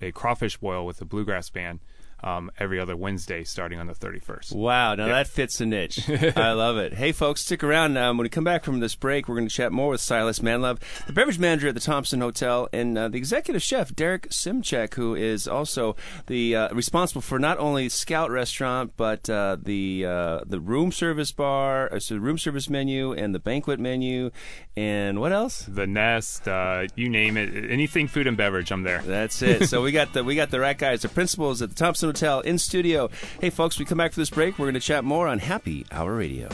a 0.00 0.12
crawfish 0.12 0.56
boil 0.56 0.84
with 0.84 1.00
a 1.00 1.04
bluegrass 1.04 1.48
band 1.50 1.80
um, 2.22 2.50
every 2.58 2.80
other 2.80 2.96
Wednesday 2.96 3.44
starting 3.44 3.78
on 3.78 3.86
the 3.86 3.94
31st. 3.94 4.54
Wow, 4.54 4.94
now 4.94 5.06
that 5.08 5.26
fits 5.26 5.60
a 5.60 5.66
niche. 5.66 6.08
I 6.36 6.52
love 6.52 6.76
it. 6.78 6.94
Hey, 6.94 7.12
folks, 7.12 7.42
stick 7.42 7.62
around. 7.62 7.96
Um, 7.96 8.16
when 8.16 8.24
we 8.24 8.28
come 8.28 8.44
back 8.44 8.64
from 8.64 8.80
this 8.80 8.94
break, 8.94 9.28
we're 9.28 9.36
going 9.36 9.48
to 9.48 9.54
chat 9.54 9.72
more 9.72 9.90
with 9.90 10.00
Silas 10.00 10.38
Manlove, 10.40 10.78
the 11.06 11.12
beverage 11.12 11.38
manager 11.38 11.68
at 11.68 11.74
the 11.74 11.80
Thompson 11.80 12.20
Hotel, 12.20 12.68
and 12.72 12.96
uh, 12.96 13.08
the 13.08 13.18
executive 13.18 13.62
chef, 13.62 13.94
Derek 13.94 14.28
Simcik, 14.30 14.94
who 14.94 15.14
is 15.14 15.46
also 15.46 15.96
the 16.26 16.56
uh, 16.56 16.74
responsible 16.74 17.20
for 17.22 17.38
not 17.38 17.58
only 17.58 17.88
Scout 17.88 18.30
Restaurant, 18.30 18.92
but 18.96 19.28
uh, 19.28 19.56
the 19.62 20.04
uh, 20.06 20.40
the 20.46 20.60
room 20.60 20.92
service 20.92 21.32
bar, 21.32 21.92
uh, 21.92 21.98
so 21.98 22.14
the 22.14 22.20
room 22.20 22.38
service 22.38 22.70
menu, 22.70 23.12
and 23.12 23.34
the 23.34 23.38
banquet 23.38 23.78
menu, 23.78 24.30
and 24.76 25.20
what 25.20 25.32
else? 25.32 25.64
The 25.66 25.86
Nest, 25.86 26.46
uh, 26.46 26.86
you 26.94 27.08
name 27.08 27.36
it. 27.36 27.70
Anything 27.70 28.08
food 28.08 28.26
and 28.26 28.36
beverage, 28.36 28.70
I'm 28.70 28.82
there. 28.82 29.00
That's 29.02 29.40
it. 29.42 29.68
so 29.68 29.82
we 29.82 29.92
got 30.00 30.12
the 30.12 30.22
we 30.22 30.34
got 30.36 30.50
the 30.50 30.60
right 30.60 30.76
guys, 30.76 31.02
the 31.02 31.08
principals 31.08 31.62
at 31.62 31.70
the 31.70 31.74
Thompson 31.74 32.08
Hotel 32.08 32.40
in 32.40 32.58
studio. 32.58 33.08
Hey, 33.40 33.50
folks, 33.50 33.78
we 33.78 33.84
come 33.84 33.98
back 33.98 34.12
for 34.12 34.20
this 34.20 34.30
break. 34.30 34.58
We're 34.58 34.66
going 34.66 34.74
to 34.74 34.80
chat 34.80 35.04
more 35.04 35.28
on 35.28 35.38
Happy 35.38 35.86
Hour 35.90 36.14
Radio. 36.14 36.48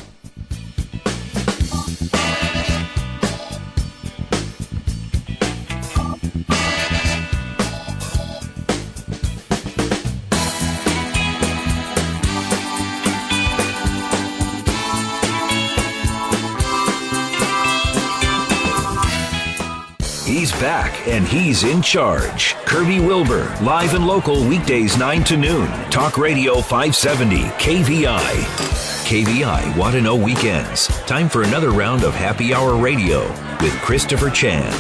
And 21.07 21.27
he's 21.27 21.65
in 21.65 21.83
charge. 21.83 22.55
Kirby 22.67 23.01
Wilbur, 23.01 23.55
live 23.63 23.95
and 23.95 24.07
local 24.07 24.47
weekdays 24.47 24.97
9 24.97 25.25
to 25.25 25.37
noon. 25.37 25.69
Talk 25.91 26.19
Radio 26.19 26.61
570, 26.61 27.37
KVI. 27.37 28.83
KVI 29.07 29.77
Want 29.77 29.95
to 29.95 30.01
Know 30.01 30.17
Weekends. 30.17 30.87
Time 31.07 31.29
for 31.29 31.43
another 31.43 31.71
round 31.71 32.05
of 32.05 32.15
Happy 32.15 32.55
Hour 32.55 32.77
Radio 32.77 33.29
with 33.61 33.75
Christopher 33.83 34.31
Chan. 34.31 34.73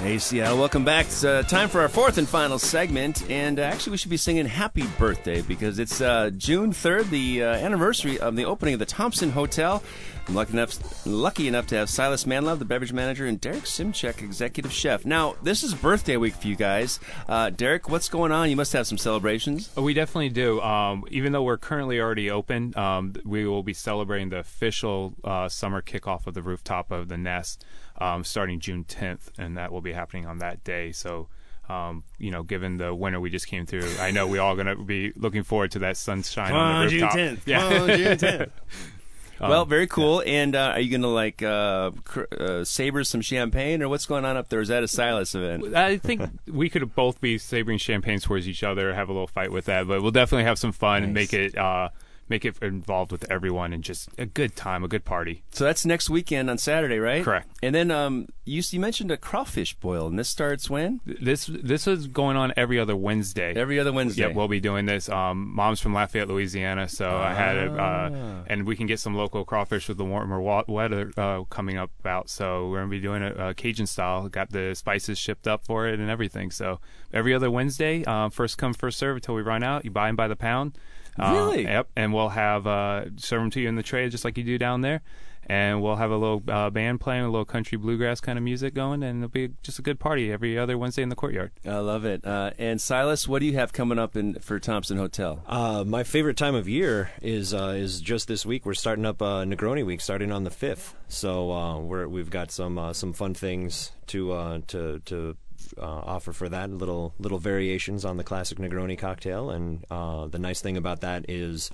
Hey, 0.00 0.18
Seattle, 0.18 0.58
welcome 0.58 0.84
back. 0.84 1.06
It's 1.06 1.24
uh, 1.24 1.42
time 1.42 1.68
for 1.68 1.80
our 1.80 1.88
fourth 1.88 2.16
and 2.16 2.28
final 2.28 2.60
segment. 2.60 3.28
And 3.28 3.58
uh, 3.58 3.62
actually, 3.62 3.90
we 3.92 3.96
should 3.96 4.10
be 4.10 4.16
singing 4.16 4.46
Happy 4.46 4.84
Birthday 4.98 5.42
because 5.42 5.80
it's 5.80 6.00
uh, 6.00 6.30
June 6.36 6.70
3rd, 6.70 7.10
the 7.10 7.42
uh, 7.42 7.46
anniversary 7.54 8.18
of 8.20 8.36
the 8.36 8.44
opening 8.44 8.74
of 8.74 8.78
the 8.78 8.86
Thompson 8.86 9.32
Hotel. 9.32 9.82
I'm 10.28 10.34
lucky 10.34 10.52
enough, 10.54 11.06
lucky 11.06 11.46
enough 11.46 11.66
to 11.68 11.76
have 11.76 11.88
Silas 11.88 12.24
Manlove, 12.24 12.58
the 12.58 12.64
beverage 12.64 12.92
manager, 12.92 13.26
and 13.26 13.40
Derek 13.40 13.62
Simcik, 13.62 14.22
executive 14.22 14.72
chef. 14.72 15.04
Now, 15.06 15.36
this 15.40 15.62
is 15.62 15.72
birthday 15.72 16.16
week 16.16 16.34
for 16.34 16.48
you 16.48 16.56
guys. 16.56 16.98
Uh, 17.28 17.50
Derek, 17.50 17.88
what's 17.88 18.08
going 18.08 18.32
on? 18.32 18.50
You 18.50 18.56
must 18.56 18.72
have 18.72 18.88
some 18.88 18.98
celebrations. 18.98 19.70
Oh, 19.76 19.82
we 19.82 19.94
definitely 19.94 20.30
do. 20.30 20.60
Um, 20.62 21.04
even 21.12 21.30
though 21.30 21.44
we're 21.44 21.58
currently 21.58 22.00
already 22.00 22.28
open, 22.28 22.76
um, 22.76 23.14
we 23.24 23.46
will 23.46 23.62
be 23.62 23.72
celebrating 23.72 24.30
the 24.30 24.38
official 24.38 25.14
uh, 25.22 25.48
summer 25.48 25.80
kickoff 25.80 26.26
of 26.26 26.34
the 26.34 26.42
rooftop 26.42 26.90
of 26.90 27.06
the 27.06 27.16
Nest 27.16 27.64
um, 27.98 28.24
starting 28.24 28.58
June 28.58 28.82
10th, 28.82 29.30
and 29.38 29.56
that 29.56 29.70
will 29.70 29.80
be 29.80 29.92
happening 29.92 30.26
on 30.26 30.38
that 30.38 30.64
day. 30.64 30.92
So. 30.92 31.28
Um, 31.68 32.04
you 32.16 32.30
know, 32.30 32.44
given 32.44 32.76
the 32.76 32.94
winter 32.94 33.18
we 33.18 33.28
just 33.28 33.48
came 33.48 33.66
through, 33.66 33.90
I 33.98 34.12
know 34.12 34.28
we're 34.28 34.40
all 34.40 34.54
going 34.54 34.68
to 34.68 34.76
be 34.76 35.12
looking 35.16 35.42
forward 35.42 35.72
to 35.72 35.80
that 35.80 35.96
sunshine 35.96 36.50
Come 36.50 36.56
on, 36.56 36.86
the 36.86 36.92
rooftop. 36.92 37.12
June 37.14 37.36
10th. 37.36 37.40
Yeah. 37.44 37.58
Come 37.58 37.72
on, 37.72 37.88
June 37.98 38.18
10th. 38.18 38.50
Um, 39.40 39.50
well, 39.50 39.64
very 39.64 39.86
cool. 39.86 40.22
Yeah. 40.24 40.32
And 40.42 40.56
uh, 40.56 40.72
are 40.74 40.80
you 40.80 40.90
going 40.90 41.02
to 41.02 41.08
like 41.08 41.42
uh, 41.42 41.90
cr- 42.04 42.24
uh, 42.38 42.64
saber 42.64 43.04
some 43.04 43.20
champagne, 43.20 43.82
or 43.82 43.88
what's 43.88 44.06
going 44.06 44.24
on 44.24 44.36
up 44.36 44.48
there? 44.48 44.60
Is 44.60 44.68
that 44.68 44.82
a 44.82 44.88
Silas 44.88 45.34
event? 45.34 45.74
I 45.74 45.98
think 45.98 46.22
we 46.46 46.68
could 46.68 46.94
both 46.94 47.20
be 47.20 47.38
sabering 47.38 47.78
champagne 47.78 48.18
towards 48.20 48.48
each 48.48 48.62
other, 48.62 48.94
have 48.94 49.08
a 49.08 49.12
little 49.12 49.26
fight 49.26 49.52
with 49.52 49.66
that, 49.66 49.86
but 49.86 50.02
we'll 50.02 50.10
definitely 50.10 50.44
have 50.44 50.58
some 50.58 50.72
fun 50.72 51.00
nice. 51.00 51.04
and 51.04 51.14
make 51.14 51.32
it 51.32 51.56
uh, 51.56 51.90
make 52.28 52.44
it 52.44 52.56
involved 52.60 53.12
with 53.12 53.30
everyone 53.30 53.72
and 53.72 53.84
just 53.84 54.08
a 54.18 54.26
good 54.26 54.56
time, 54.56 54.82
a 54.82 54.88
good 54.88 55.04
party. 55.04 55.44
So 55.50 55.64
that's 55.64 55.84
next 55.84 56.10
weekend 56.10 56.50
on 56.50 56.58
Saturday, 56.58 56.98
right? 56.98 57.24
Correct. 57.24 57.48
And 57.62 57.74
then 57.74 57.90
um, 57.90 58.26
you, 58.44 58.62
you 58.70 58.80
mentioned 58.80 59.10
a 59.10 59.16
crawfish 59.16 59.74
boil, 59.74 60.06
and 60.06 60.18
this 60.18 60.28
starts 60.28 60.68
when? 60.68 61.00
This 61.04 61.46
this 61.46 61.86
is 61.86 62.06
going 62.06 62.36
on 62.36 62.52
every 62.56 62.78
other 62.78 62.96
Wednesday. 62.96 63.54
Every 63.54 63.78
other 63.78 63.92
Wednesday. 63.92 64.22
Yeah, 64.22 64.34
we'll 64.34 64.48
be 64.48 64.60
doing 64.60 64.86
this. 64.86 65.08
Um, 65.08 65.54
Mom's 65.54 65.80
from 65.80 65.94
Lafayette, 65.94 66.28
Louisiana, 66.28 66.88
so 66.88 67.10
ah. 67.10 67.28
I 67.28 67.34
had 67.34 67.56
it, 67.56 67.70
uh, 67.70 68.10
ah. 68.12 68.44
and 68.46 68.66
we 68.66 68.76
can 68.76 68.86
get 68.86 69.00
some 69.00 69.14
local 69.14 69.44
crawfish 69.44 69.88
with 69.88 69.98
the 69.98 70.04
warmer 70.04 70.40
weather 70.40 71.12
uh, 71.16 71.44
coming 71.44 71.76
up 71.76 71.90
about. 72.00 72.28
So 72.30 72.68
we're 72.68 72.78
gonna 72.78 72.90
be 72.90 73.00
doing 73.00 73.22
it 73.22 73.38
uh, 73.38 73.54
Cajun 73.54 73.86
style. 73.86 74.28
Got 74.28 74.50
the 74.50 74.74
spices 74.74 75.18
shipped 75.18 75.46
up 75.46 75.64
for 75.64 75.86
it 75.86 75.98
and 75.98 76.10
everything. 76.10 76.50
So 76.50 76.80
every 77.12 77.34
other 77.34 77.50
Wednesday, 77.50 78.04
uh, 78.04 78.28
first 78.28 78.58
come 78.58 78.74
first 78.74 78.98
serve 78.98 79.16
until 79.16 79.34
we 79.34 79.42
run 79.42 79.62
out. 79.62 79.84
You 79.84 79.90
buy 79.90 80.08
them 80.08 80.16
by 80.16 80.28
the 80.28 80.36
pound. 80.36 80.78
Uh, 81.18 81.32
really? 81.34 81.64
Yep. 81.64 81.88
And 81.96 82.12
we'll 82.12 82.28
have 82.30 82.66
uh, 82.66 83.06
serve 83.16 83.40
them 83.42 83.50
to 83.50 83.60
you 83.60 83.68
in 83.68 83.74
the 83.76 83.82
tray 83.82 84.08
just 84.08 84.24
like 84.24 84.36
you 84.38 84.44
do 84.44 84.58
down 84.58 84.80
there. 84.82 85.02
and 85.48 85.80
we'll 85.80 85.94
have 85.94 86.10
a 86.10 86.16
little 86.16 86.42
uh, 86.48 86.70
band 86.70 87.00
playing, 87.00 87.22
a 87.22 87.30
little 87.30 87.44
country 87.44 87.78
bluegrass 87.78 88.20
kind 88.20 88.36
of 88.36 88.42
music 88.42 88.74
going, 88.74 89.04
and 89.04 89.22
it'll 89.22 89.30
be 89.30 89.50
just 89.62 89.78
a 89.78 89.82
good 89.82 90.00
party 90.00 90.32
every 90.32 90.58
other 90.58 90.76
Wednesday 90.76 91.02
in 91.02 91.08
the 91.08 91.14
courtyard. 91.14 91.52
I 91.64 91.76
love 91.78 92.04
it. 92.04 92.24
Uh, 92.26 92.50
and 92.58 92.80
Silas, 92.80 93.28
what 93.28 93.38
do 93.38 93.46
you 93.46 93.54
have 93.54 93.72
coming 93.72 93.96
up 93.96 94.16
in 94.16 94.34
for 94.40 94.58
Thompson 94.58 94.96
Hotel? 94.96 95.40
Uh, 95.46 95.84
my 95.86 96.02
favorite 96.02 96.36
time 96.36 96.56
of 96.56 96.68
year 96.68 97.10
is 97.22 97.54
uh, 97.54 97.74
is 97.76 98.00
just 98.00 98.26
this 98.26 98.44
week. 98.44 98.66
We're 98.66 98.74
starting 98.74 99.06
up 99.06 99.22
uh, 99.22 99.44
Negroni 99.44 99.86
Week, 99.86 100.00
starting 100.00 100.32
on 100.32 100.42
the 100.42 100.50
fifth. 100.50 100.94
So 101.06 101.52
uh, 101.52 101.78
we're 101.78 102.08
we've 102.08 102.30
got 102.30 102.50
some 102.50 102.76
uh, 102.76 102.92
some 102.92 103.12
fun 103.12 103.34
things 103.34 103.92
to 104.08 104.32
uh, 104.32 104.60
to 104.66 104.98
to 105.04 105.36
uh, 105.78 105.82
offer 105.82 106.32
for 106.32 106.48
that. 106.48 106.70
Little 106.70 107.14
little 107.18 107.38
variations 107.38 108.04
on 108.04 108.16
the 108.16 108.24
classic 108.24 108.58
Negroni 108.58 108.98
cocktail, 108.98 109.50
and 109.50 109.84
uh, 109.90 110.26
the 110.26 110.38
nice 110.38 110.60
thing 110.60 110.76
about 110.76 111.00
that 111.00 111.26
is 111.28 111.70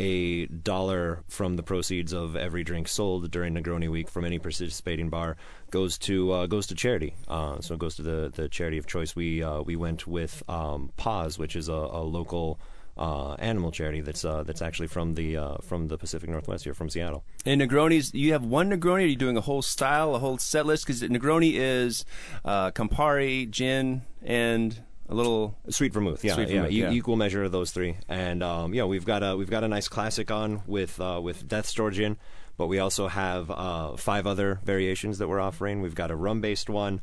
a 0.00 0.46
dollar 0.46 1.22
from 1.28 1.56
the 1.56 1.62
proceeds 1.62 2.12
of 2.12 2.34
every 2.34 2.64
drink 2.64 2.88
sold 2.88 3.30
during 3.30 3.54
Negroni 3.54 3.88
Week 3.88 4.08
from 4.08 4.24
any 4.24 4.38
participating 4.38 5.08
bar 5.08 5.36
goes 5.70 5.98
to 5.98 6.32
uh, 6.32 6.46
goes 6.46 6.66
to 6.68 6.74
charity. 6.74 7.14
Uh, 7.28 7.60
so 7.60 7.74
it 7.74 7.80
goes 7.80 7.96
to 7.96 8.02
the, 8.02 8.32
the 8.34 8.48
charity 8.48 8.78
of 8.78 8.86
choice. 8.86 9.14
We 9.14 9.42
uh, 9.42 9.62
we 9.62 9.76
went 9.76 10.06
with 10.06 10.42
um, 10.48 10.90
Paws, 10.96 11.38
which 11.38 11.54
is 11.54 11.68
a, 11.68 11.72
a 11.72 12.02
local 12.02 12.58
uh, 12.96 13.34
animal 13.34 13.72
charity 13.72 14.00
that's 14.00 14.24
uh, 14.24 14.42
that's 14.44 14.62
actually 14.62 14.88
from 14.88 15.14
the 15.14 15.36
uh, 15.36 15.56
from 15.58 15.88
the 15.88 15.98
Pacific 15.98 16.30
Northwest 16.30 16.64
here, 16.64 16.74
from 16.74 16.88
Seattle. 16.88 17.24
And 17.44 17.60
Negronis, 17.60 18.14
you 18.14 18.32
have 18.32 18.44
one 18.44 18.70
Negroni. 18.70 19.04
Are 19.04 19.06
you 19.06 19.16
doing 19.16 19.36
a 19.36 19.40
whole 19.40 19.62
style, 19.62 20.14
a 20.14 20.18
whole 20.18 20.38
set 20.38 20.66
list? 20.66 20.86
Because 20.86 21.02
Negroni 21.02 21.54
is 21.54 22.04
uh, 22.44 22.70
Campari, 22.70 23.50
gin, 23.50 24.02
and 24.22 24.78
a 25.08 25.14
little 25.14 25.56
Sweet 25.68 25.92
vermouth, 25.92 26.24
yeah, 26.24 26.34
Sweet 26.34 26.48
yeah, 26.48 26.62
vermouth, 26.62 26.72
e- 26.72 26.96
equal 26.96 27.16
measure 27.16 27.44
of 27.44 27.52
those 27.52 27.70
three. 27.70 27.96
And 28.08 28.42
um, 28.42 28.74
yeah, 28.74 28.84
we've 28.84 29.04
got 29.04 29.22
a 29.22 29.36
we've 29.36 29.50
got 29.50 29.64
a 29.64 29.68
nice 29.68 29.88
classic 29.88 30.30
on 30.30 30.62
with 30.66 31.00
uh, 31.00 31.20
with 31.22 31.48
Death's 31.48 31.74
Door 31.74 31.92
gin, 31.92 32.16
but 32.56 32.68
we 32.68 32.78
also 32.78 33.08
have 33.08 33.50
uh, 33.50 33.96
five 33.96 34.26
other 34.26 34.60
variations 34.64 35.18
that 35.18 35.28
we're 35.28 35.40
offering. 35.40 35.82
We've 35.82 35.94
got 35.94 36.10
a 36.10 36.16
rum 36.16 36.40
based 36.40 36.70
one, 36.70 37.00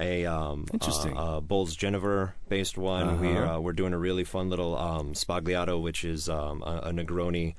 a 0.00 0.24
um, 0.26 0.66
Interesting. 0.72 1.16
uh, 1.16 1.36
uh, 1.36 1.40
Bols 1.40 1.76
Genever 1.76 2.32
based 2.48 2.78
one. 2.78 3.20
We're 3.20 3.44
Uh-huh. 3.44 3.56
uh, 3.56 3.60
we're 3.60 3.72
doing 3.74 3.92
a 3.92 3.98
really 3.98 4.24
fun 4.24 4.48
little 4.48 4.76
um, 4.76 5.12
Sbagliato, 5.12 5.80
which 5.80 6.04
is 6.04 6.28
um, 6.28 6.62
a, 6.62 6.80
a 6.88 6.92
Negroni. 6.92 7.54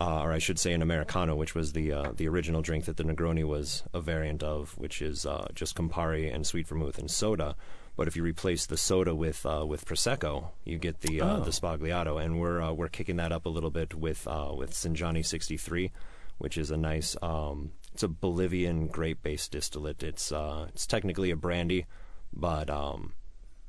Uh, 0.00 0.22
or 0.22 0.32
I 0.32 0.38
should 0.38 0.58
say 0.58 0.72
an 0.72 0.82
Americano, 0.82 1.36
which 1.36 1.54
was 1.54 1.72
the 1.72 1.92
uh, 1.92 2.12
the 2.16 2.26
original 2.26 2.62
drink 2.62 2.86
that 2.86 2.96
the 2.96 3.04
Negroni 3.04 3.44
was 3.44 3.84
a 3.94 4.00
variant 4.00 4.42
of, 4.42 4.76
which 4.76 5.00
is 5.00 5.24
uh, 5.24 5.46
just 5.54 5.76
Campari 5.76 6.34
and 6.34 6.44
sweet 6.44 6.66
vermouth 6.66 6.98
and 6.98 7.08
soda. 7.08 7.54
But 7.96 8.08
if 8.08 8.16
you 8.16 8.24
replace 8.24 8.66
the 8.66 8.76
soda 8.76 9.14
with 9.14 9.46
uh, 9.46 9.64
with 9.64 9.86
prosecco, 9.86 10.48
you 10.64 10.78
get 10.78 11.00
the 11.02 11.20
uh, 11.20 11.38
the 11.40 11.52
Sbagliato, 11.52 12.20
and 12.22 12.40
we're 12.40 12.60
uh, 12.60 12.72
we're 12.72 12.88
kicking 12.88 13.16
that 13.18 13.30
up 13.30 13.46
a 13.46 13.48
little 13.48 13.70
bit 13.70 13.94
with 13.94 14.26
uh, 14.26 14.52
with 14.56 14.72
Singani 14.72 15.24
63, 15.24 15.92
which 16.38 16.58
is 16.58 16.72
a 16.72 16.76
nice 16.76 17.16
um, 17.22 17.70
it's 17.94 18.02
a 18.02 18.08
Bolivian 18.08 18.88
grape 18.88 19.22
based 19.22 19.52
distillate. 19.52 20.02
It's 20.02 20.32
uh, 20.32 20.66
it's 20.68 20.86
technically 20.86 21.30
a 21.30 21.36
brandy, 21.36 21.86
but 22.32 22.68
um, 22.68 23.12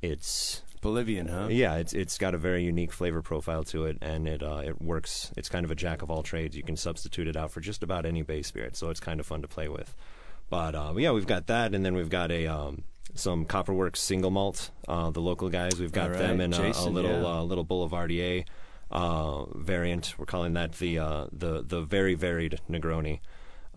it's 0.02 0.62
Bolivian, 0.82 1.28
huh? 1.28 1.46
yeah, 1.48 1.76
it's 1.76 1.92
it's 1.92 2.18
got 2.18 2.34
a 2.34 2.38
very 2.38 2.64
unique 2.64 2.92
flavor 2.92 3.22
profile 3.22 3.62
to 3.64 3.86
it, 3.86 3.98
and 4.00 4.26
it 4.26 4.42
uh, 4.42 4.62
it 4.64 4.82
works. 4.82 5.32
It's 5.36 5.48
kind 5.48 5.64
of 5.64 5.70
a 5.70 5.76
jack 5.76 6.02
of 6.02 6.10
all 6.10 6.24
trades. 6.24 6.56
You 6.56 6.64
can 6.64 6.76
substitute 6.76 7.28
it 7.28 7.36
out 7.36 7.52
for 7.52 7.60
just 7.60 7.84
about 7.84 8.04
any 8.04 8.22
base 8.22 8.48
spirit, 8.48 8.76
so 8.76 8.90
it's 8.90 9.00
kind 9.00 9.20
of 9.20 9.26
fun 9.26 9.42
to 9.42 9.48
play 9.48 9.68
with. 9.68 9.94
But 10.50 10.74
uh, 10.74 10.94
yeah, 10.96 11.12
we've 11.12 11.26
got 11.26 11.46
that, 11.46 11.72
and 11.72 11.84
then 11.84 11.94
we've 11.94 12.10
got 12.10 12.32
a 12.32 12.48
um, 12.48 12.82
some 13.14 13.46
Copperworks 13.46 13.98
single 13.98 14.32
malt. 14.32 14.70
Uh, 14.88 15.10
the 15.10 15.20
local 15.20 15.48
guys, 15.48 15.78
we've 15.78 15.92
got 15.92 16.10
All 16.10 16.18
them 16.18 16.38
right, 16.38 16.44
in 16.46 16.52
a, 16.52 16.70
a 16.70 16.90
little 16.90 17.22
yeah. 17.22 17.38
uh, 17.38 17.42
little 17.42 17.64
Boulevardier 17.64 18.44
uh, 18.90 19.44
variant. 19.54 20.14
We're 20.18 20.26
calling 20.26 20.54
that 20.54 20.72
the 20.72 20.98
uh, 20.98 21.26
the 21.32 21.62
the 21.62 21.82
very 21.82 22.14
varied 22.14 22.60
Negroni. 22.68 23.20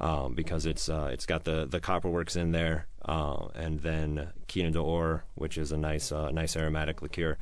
Um, 0.02 0.34
because 0.34 0.66
it's 0.66 0.88
uh, 0.88 1.10
it's 1.12 1.26
got 1.26 1.44
the 1.44 1.66
the 1.66 1.82
Copperworks 1.82 2.38
in 2.38 2.52
there, 2.54 2.88
uh, 3.04 3.48
and 3.54 3.82
then 3.82 4.30
Quina 4.48 4.72
d'Or, 4.72 5.26
which 5.36 5.58
is 5.58 5.74
a 5.74 5.78
nice 5.78 6.12
uh, 6.12 6.32
nice 6.32 6.56
aromatic 6.56 7.02
liqueur, 7.02 7.38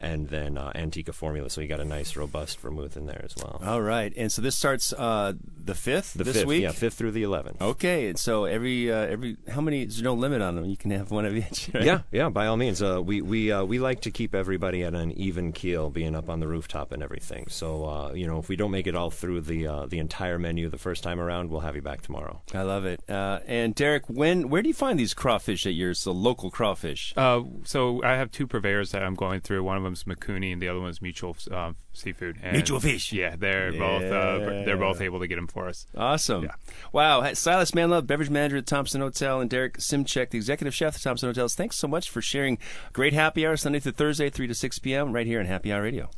and 0.00 0.28
then 0.28 0.58
uh, 0.58 0.72
Antica 0.74 1.12
formula. 1.12 1.50
So 1.50 1.60
you 1.60 1.68
got 1.68 1.80
a 1.80 1.84
nice 1.84 2.16
robust 2.16 2.60
vermouth 2.60 2.96
in 2.96 3.06
there 3.06 3.22
as 3.24 3.36
well. 3.36 3.60
All 3.64 3.82
right. 3.82 4.12
And 4.16 4.32
so 4.32 4.42
this 4.42 4.56
starts 4.56 4.92
uh, 4.92 5.34
the 5.64 5.74
fifth 5.74 6.14
the 6.14 6.24
this 6.24 6.38
fifth, 6.38 6.46
week. 6.46 6.62
yeah, 6.62 6.72
fifth 6.72 6.94
through 6.94 7.12
the 7.12 7.22
eleventh. 7.22 7.60
Okay. 7.60 8.08
And 8.08 8.18
so 8.18 8.44
every 8.44 8.90
uh, 8.90 8.96
every 8.96 9.36
how 9.48 9.60
many? 9.60 9.84
There's 9.84 10.02
no 10.02 10.14
limit 10.14 10.42
on 10.42 10.56
them. 10.56 10.64
You 10.64 10.76
can 10.76 10.90
have 10.90 11.10
one 11.10 11.24
of 11.24 11.36
each. 11.36 11.70
Right? 11.72 11.84
Yeah, 11.84 12.00
yeah, 12.12 12.28
by 12.28 12.46
all 12.46 12.56
means. 12.56 12.82
Uh, 12.82 13.02
we 13.02 13.20
we 13.22 13.52
uh, 13.52 13.64
we 13.64 13.78
like 13.78 14.02
to 14.02 14.10
keep 14.10 14.34
everybody 14.34 14.82
at 14.82 14.94
an 14.94 15.12
even 15.12 15.52
keel, 15.52 15.90
being 15.90 16.14
up 16.14 16.28
on 16.28 16.40
the 16.40 16.48
rooftop 16.48 16.92
and 16.92 17.02
everything. 17.02 17.46
So 17.48 17.84
uh, 17.84 18.12
you 18.12 18.26
know, 18.26 18.38
if 18.38 18.48
we 18.48 18.56
don't 18.56 18.70
make 18.70 18.86
it 18.86 18.94
all 18.94 19.10
through 19.10 19.42
the 19.42 19.66
uh, 19.66 19.86
the 19.86 19.98
entire 19.98 20.38
menu 20.38 20.68
the 20.68 20.78
first 20.78 21.02
time 21.02 21.20
around, 21.20 21.50
we'll 21.50 21.60
have 21.60 21.76
you 21.76 21.82
back 21.82 22.02
tomorrow. 22.02 22.40
I 22.54 22.62
love 22.62 22.84
it. 22.84 23.08
Uh, 23.08 23.40
and 23.46 23.74
Derek, 23.74 24.08
when 24.08 24.48
where 24.48 24.62
do 24.62 24.68
you 24.68 24.74
find 24.74 24.98
these 24.98 25.14
crawfish 25.14 25.66
at 25.66 25.74
yours? 25.74 26.04
The 26.04 26.14
local 26.14 26.50
crawfish. 26.50 27.12
Uh, 27.16 27.42
so 27.64 28.02
I 28.02 28.12
have 28.12 28.30
two 28.30 28.46
purveyors 28.46 28.92
that 28.92 29.02
I'm 29.02 29.14
going 29.14 29.40
through. 29.40 29.62
One 29.62 29.76
of 29.76 29.82
them's 29.90 30.04
McCooney, 30.04 30.52
and 30.52 30.60
the 30.60 30.68
other 30.68 30.80
one's 30.80 31.02
Mutual 31.02 31.36
uh, 31.50 31.72
Seafood. 31.92 32.38
And 32.42 32.52
Mutual 32.52 32.80
Fish. 32.80 33.12
Yeah, 33.12 33.36
they're 33.36 33.72
both 33.72 34.04
uh, 34.04 34.38
they're 34.64 34.76
both 34.76 35.00
able 35.00 35.20
to 35.20 35.26
get 35.26 35.36
them 35.36 35.46
for 35.46 35.68
us. 35.68 35.86
Awesome. 35.96 36.44
Yeah. 36.44 36.54
Wow. 36.92 37.32
Silas 37.34 37.72
Manlove, 37.72 38.06
beverage 38.06 38.30
manager 38.30 38.56
at 38.58 38.66
Thompson 38.66 39.00
Hotel, 39.00 39.40
and 39.40 39.50
Derek 39.50 39.78
Simcik, 39.78 40.30
the 40.30 40.38
executive 40.38 40.74
chef 40.74 40.96
at 40.96 41.02
Thompson 41.02 41.28
Hotels. 41.28 41.54
Thanks 41.54 41.76
so 41.76 41.88
much 41.88 42.10
for 42.10 42.22
sharing 42.22 42.58
great 42.92 43.12
happy 43.12 43.46
hour 43.46 43.56
Sunday 43.56 43.80
through 43.80 43.92
Thursday, 43.92 44.30
3 44.30 44.46
to 44.46 44.54
6 44.54 44.78
p.m. 44.78 45.12
right 45.12 45.26
here 45.26 45.40
on 45.40 45.46
Happy 45.46 45.72
Hour 45.72 45.82
Radio. 45.82 46.10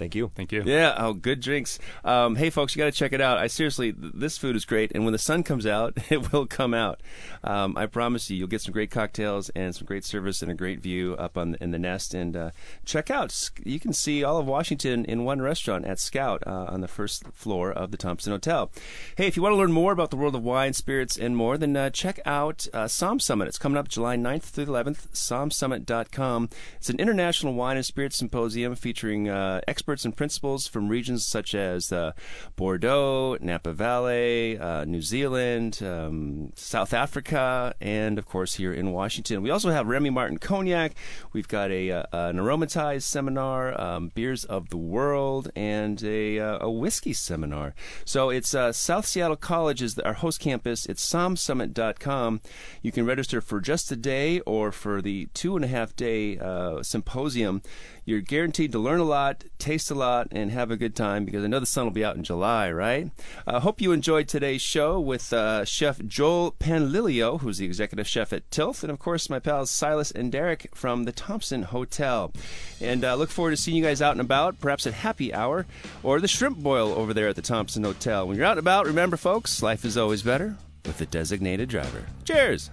Thank 0.00 0.14
you. 0.14 0.32
Thank 0.34 0.50
you. 0.50 0.62
Yeah. 0.64 0.94
Oh, 0.96 1.12
good 1.12 1.40
drinks. 1.40 1.78
Um, 2.06 2.36
hey, 2.36 2.48
folks, 2.48 2.74
you 2.74 2.80
got 2.80 2.86
to 2.86 2.90
check 2.90 3.12
it 3.12 3.20
out. 3.20 3.36
I 3.36 3.48
seriously, 3.48 3.92
th- 3.92 4.14
this 4.14 4.38
food 4.38 4.56
is 4.56 4.64
great, 4.64 4.92
and 4.94 5.04
when 5.04 5.12
the 5.12 5.18
sun 5.18 5.42
comes 5.42 5.66
out, 5.66 5.98
it 6.10 6.32
will 6.32 6.46
come 6.46 6.72
out. 6.72 7.02
Um, 7.44 7.76
I 7.76 7.84
promise 7.84 8.30
you, 8.30 8.38
you'll 8.38 8.48
get 8.48 8.62
some 8.62 8.72
great 8.72 8.90
cocktails 8.90 9.50
and 9.50 9.74
some 9.74 9.84
great 9.84 10.06
service 10.06 10.40
and 10.40 10.50
a 10.50 10.54
great 10.54 10.80
view 10.80 11.16
up 11.16 11.36
on 11.36 11.54
in 11.60 11.70
the 11.70 11.78
nest. 11.78 12.14
And 12.14 12.34
uh, 12.34 12.50
check 12.86 13.10
out, 13.10 13.50
you 13.62 13.78
can 13.78 13.92
see 13.92 14.24
all 14.24 14.38
of 14.38 14.46
Washington 14.46 15.04
in 15.04 15.24
one 15.24 15.42
restaurant 15.42 15.84
at 15.84 15.98
Scout 15.98 16.42
uh, 16.46 16.64
on 16.68 16.80
the 16.80 16.88
first 16.88 17.26
floor 17.34 17.70
of 17.70 17.90
the 17.90 17.98
Thompson 17.98 18.32
Hotel. 18.32 18.72
Hey, 19.16 19.26
if 19.26 19.36
you 19.36 19.42
want 19.42 19.52
to 19.52 19.58
learn 19.58 19.70
more 19.70 19.92
about 19.92 20.10
the 20.10 20.16
world 20.16 20.34
of 20.34 20.42
wine, 20.42 20.72
spirits, 20.72 21.18
and 21.18 21.36
more, 21.36 21.58
then 21.58 21.76
uh, 21.76 21.90
check 21.90 22.20
out 22.24 22.66
uh, 22.72 22.84
Somm 22.84 23.20
Summit. 23.20 23.48
It's 23.48 23.58
coming 23.58 23.76
up 23.76 23.88
July 23.88 24.16
9th 24.16 24.44
through 24.44 24.64
the 24.64 24.72
11th. 24.72 25.08
SommSummit.com. 25.08 26.48
It's 26.76 26.88
an 26.88 26.98
international 26.98 27.52
wine 27.52 27.76
and 27.76 27.84
spirits 27.84 28.16
symposium 28.16 28.74
featuring 28.76 29.28
uh, 29.28 29.60
experts 29.90 30.04
and 30.04 30.16
principals 30.16 30.68
from 30.68 30.88
regions 30.88 31.26
such 31.26 31.52
as 31.52 31.90
uh, 31.90 32.12
Bordeaux, 32.54 33.36
Napa 33.40 33.72
Valley, 33.72 34.56
uh, 34.56 34.84
New 34.84 35.02
Zealand, 35.02 35.82
um, 35.82 36.52
South 36.54 36.94
Africa, 36.94 37.74
and 37.80 38.16
of 38.16 38.24
course 38.24 38.54
here 38.54 38.72
in 38.72 38.92
Washington. 38.92 39.42
We 39.42 39.50
also 39.50 39.70
have 39.70 39.88
Remy 39.88 40.10
Martin 40.10 40.38
Cognac. 40.38 40.92
We've 41.32 41.48
got 41.48 41.72
a 41.72 41.90
uh, 41.90 42.04
an 42.12 42.36
aromatized 42.36 43.02
seminar, 43.02 43.80
um, 43.80 44.12
beers 44.14 44.44
of 44.44 44.68
the 44.68 44.76
world, 44.76 45.50
and 45.56 46.00
a, 46.04 46.38
uh, 46.38 46.66
a 46.66 46.70
whiskey 46.70 47.12
seminar. 47.12 47.74
So 48.04 48.30
it's 48.30 48.54
uh, 48.54 48.70
South 48.70 49.06
Seattle 49.06 49.34
College 49.34 49.82
is 49.82 49.98
our 49.98 50.12
host 50.12 50.38
campus. 50.38 50.86
It's 50.86 51.04
sommsummit.com. 51.04 52.42
You 52.80 52.92
can 52.92 53.06
register 53.06 53.40
for 53.40 53.60
just 53.60 53.90
a 53.90 53.96
day 53.96 54.38
or 54.40 54.70
for 54.70 55.02
the 55.02 55.26
two 55.34 55.56
and 55.56 55.64
a 55.64 55.68
half 55.68 55.96
day 55.96 56.38
symposium. 56.82 57.62
You're 58.04 58.20
guaranteed 58.20 58.72
to 58.72 58.78
learn 58.78 59.00
a 59.00 59.04
lot, 59.04 59.44
taste 59.58 59.90
a 59.90 59.94
lot, 59.94 60.28
and 60.30 60.50
have 60.50 60.70
a 60.70 60.76
good 60.76 60.96
time 60.96 61.24
because 61.24 61.44
I 61.44 61.46
know 61.46 61.60
the 61.60 61.66
sun 61.66 61.84
will 61.84 61.92
be 61.92 62.04
out 62.04 62.16
in 62.16 62.24
July, 62.24 62.70
right? 62.72 63.10
I 63.46 63.60
hope 63.60 63.80
you 63.80 63.92
enjoyed 63.92 64.28
today's 64.28 64.62
show 64.62 64.98
with 64.98 65.32
uh, 65.32 65.64
Chef 65.64 66.04
Joel 66.04 66.52
Panlilio, 66.52 67.40
who's 67.40 67.58
the 67.58 67.66
executive 67.66 68.08
chef 68.08 68.32
at 68.32 68.50
Tilth, 68.50 68.82
and 68.82 68.90
of 68.90 68.98
course 68.98 69.30
my 69.30 69.38
pals 69.38 69.70
Silas 69.70 70.10
and 70.10 70.32
Derek 70.32 70.68
from 70.74 71.04
the 71.04 71.12
Thompson 71.12 71.62
Hotel. 71.64 72.32
And 72.80 73.04
uh, 73.04 73.14
look 73.14 73.30
forward 73.30 73.52
to 73.52 73.56
seeing 73.56 73.76
you 73.76 73.84
guys 73.84 74.02
out 74.02 74.12
and 74.12 74.20
about, 74.20 74.60
perhaps 74.60 74.86
at 74.86 74.94
Happy 74.94 75.32
Hour 75.32 75.66
or 76.02 76.20
the 76.20 76.28
Shrimp 76.28 76.58
Boil 76.58 76.92
over 76.92 77.14
there 77.14 77.28
at 77.28 77.36
the 77.36 77.42
Thompson 77.42 77.84
Hotel. 77.84 78.26
When 78.26 78.36
you're 78.36 78.46
out 78.46 78.52
and 78.52 78.60
about, 78.60 78.86
remember, 78.86 79.16
folks, 79.16 79.62
life 79.62 79.84
is 79.84 79.96
always 79.96 80.22
better 80.22 80.56
with 80.84 81.00
a 81.00 81.06
designated 81.06 81.68
driver. 81.68 82.06
Cheers! 82.24 82.70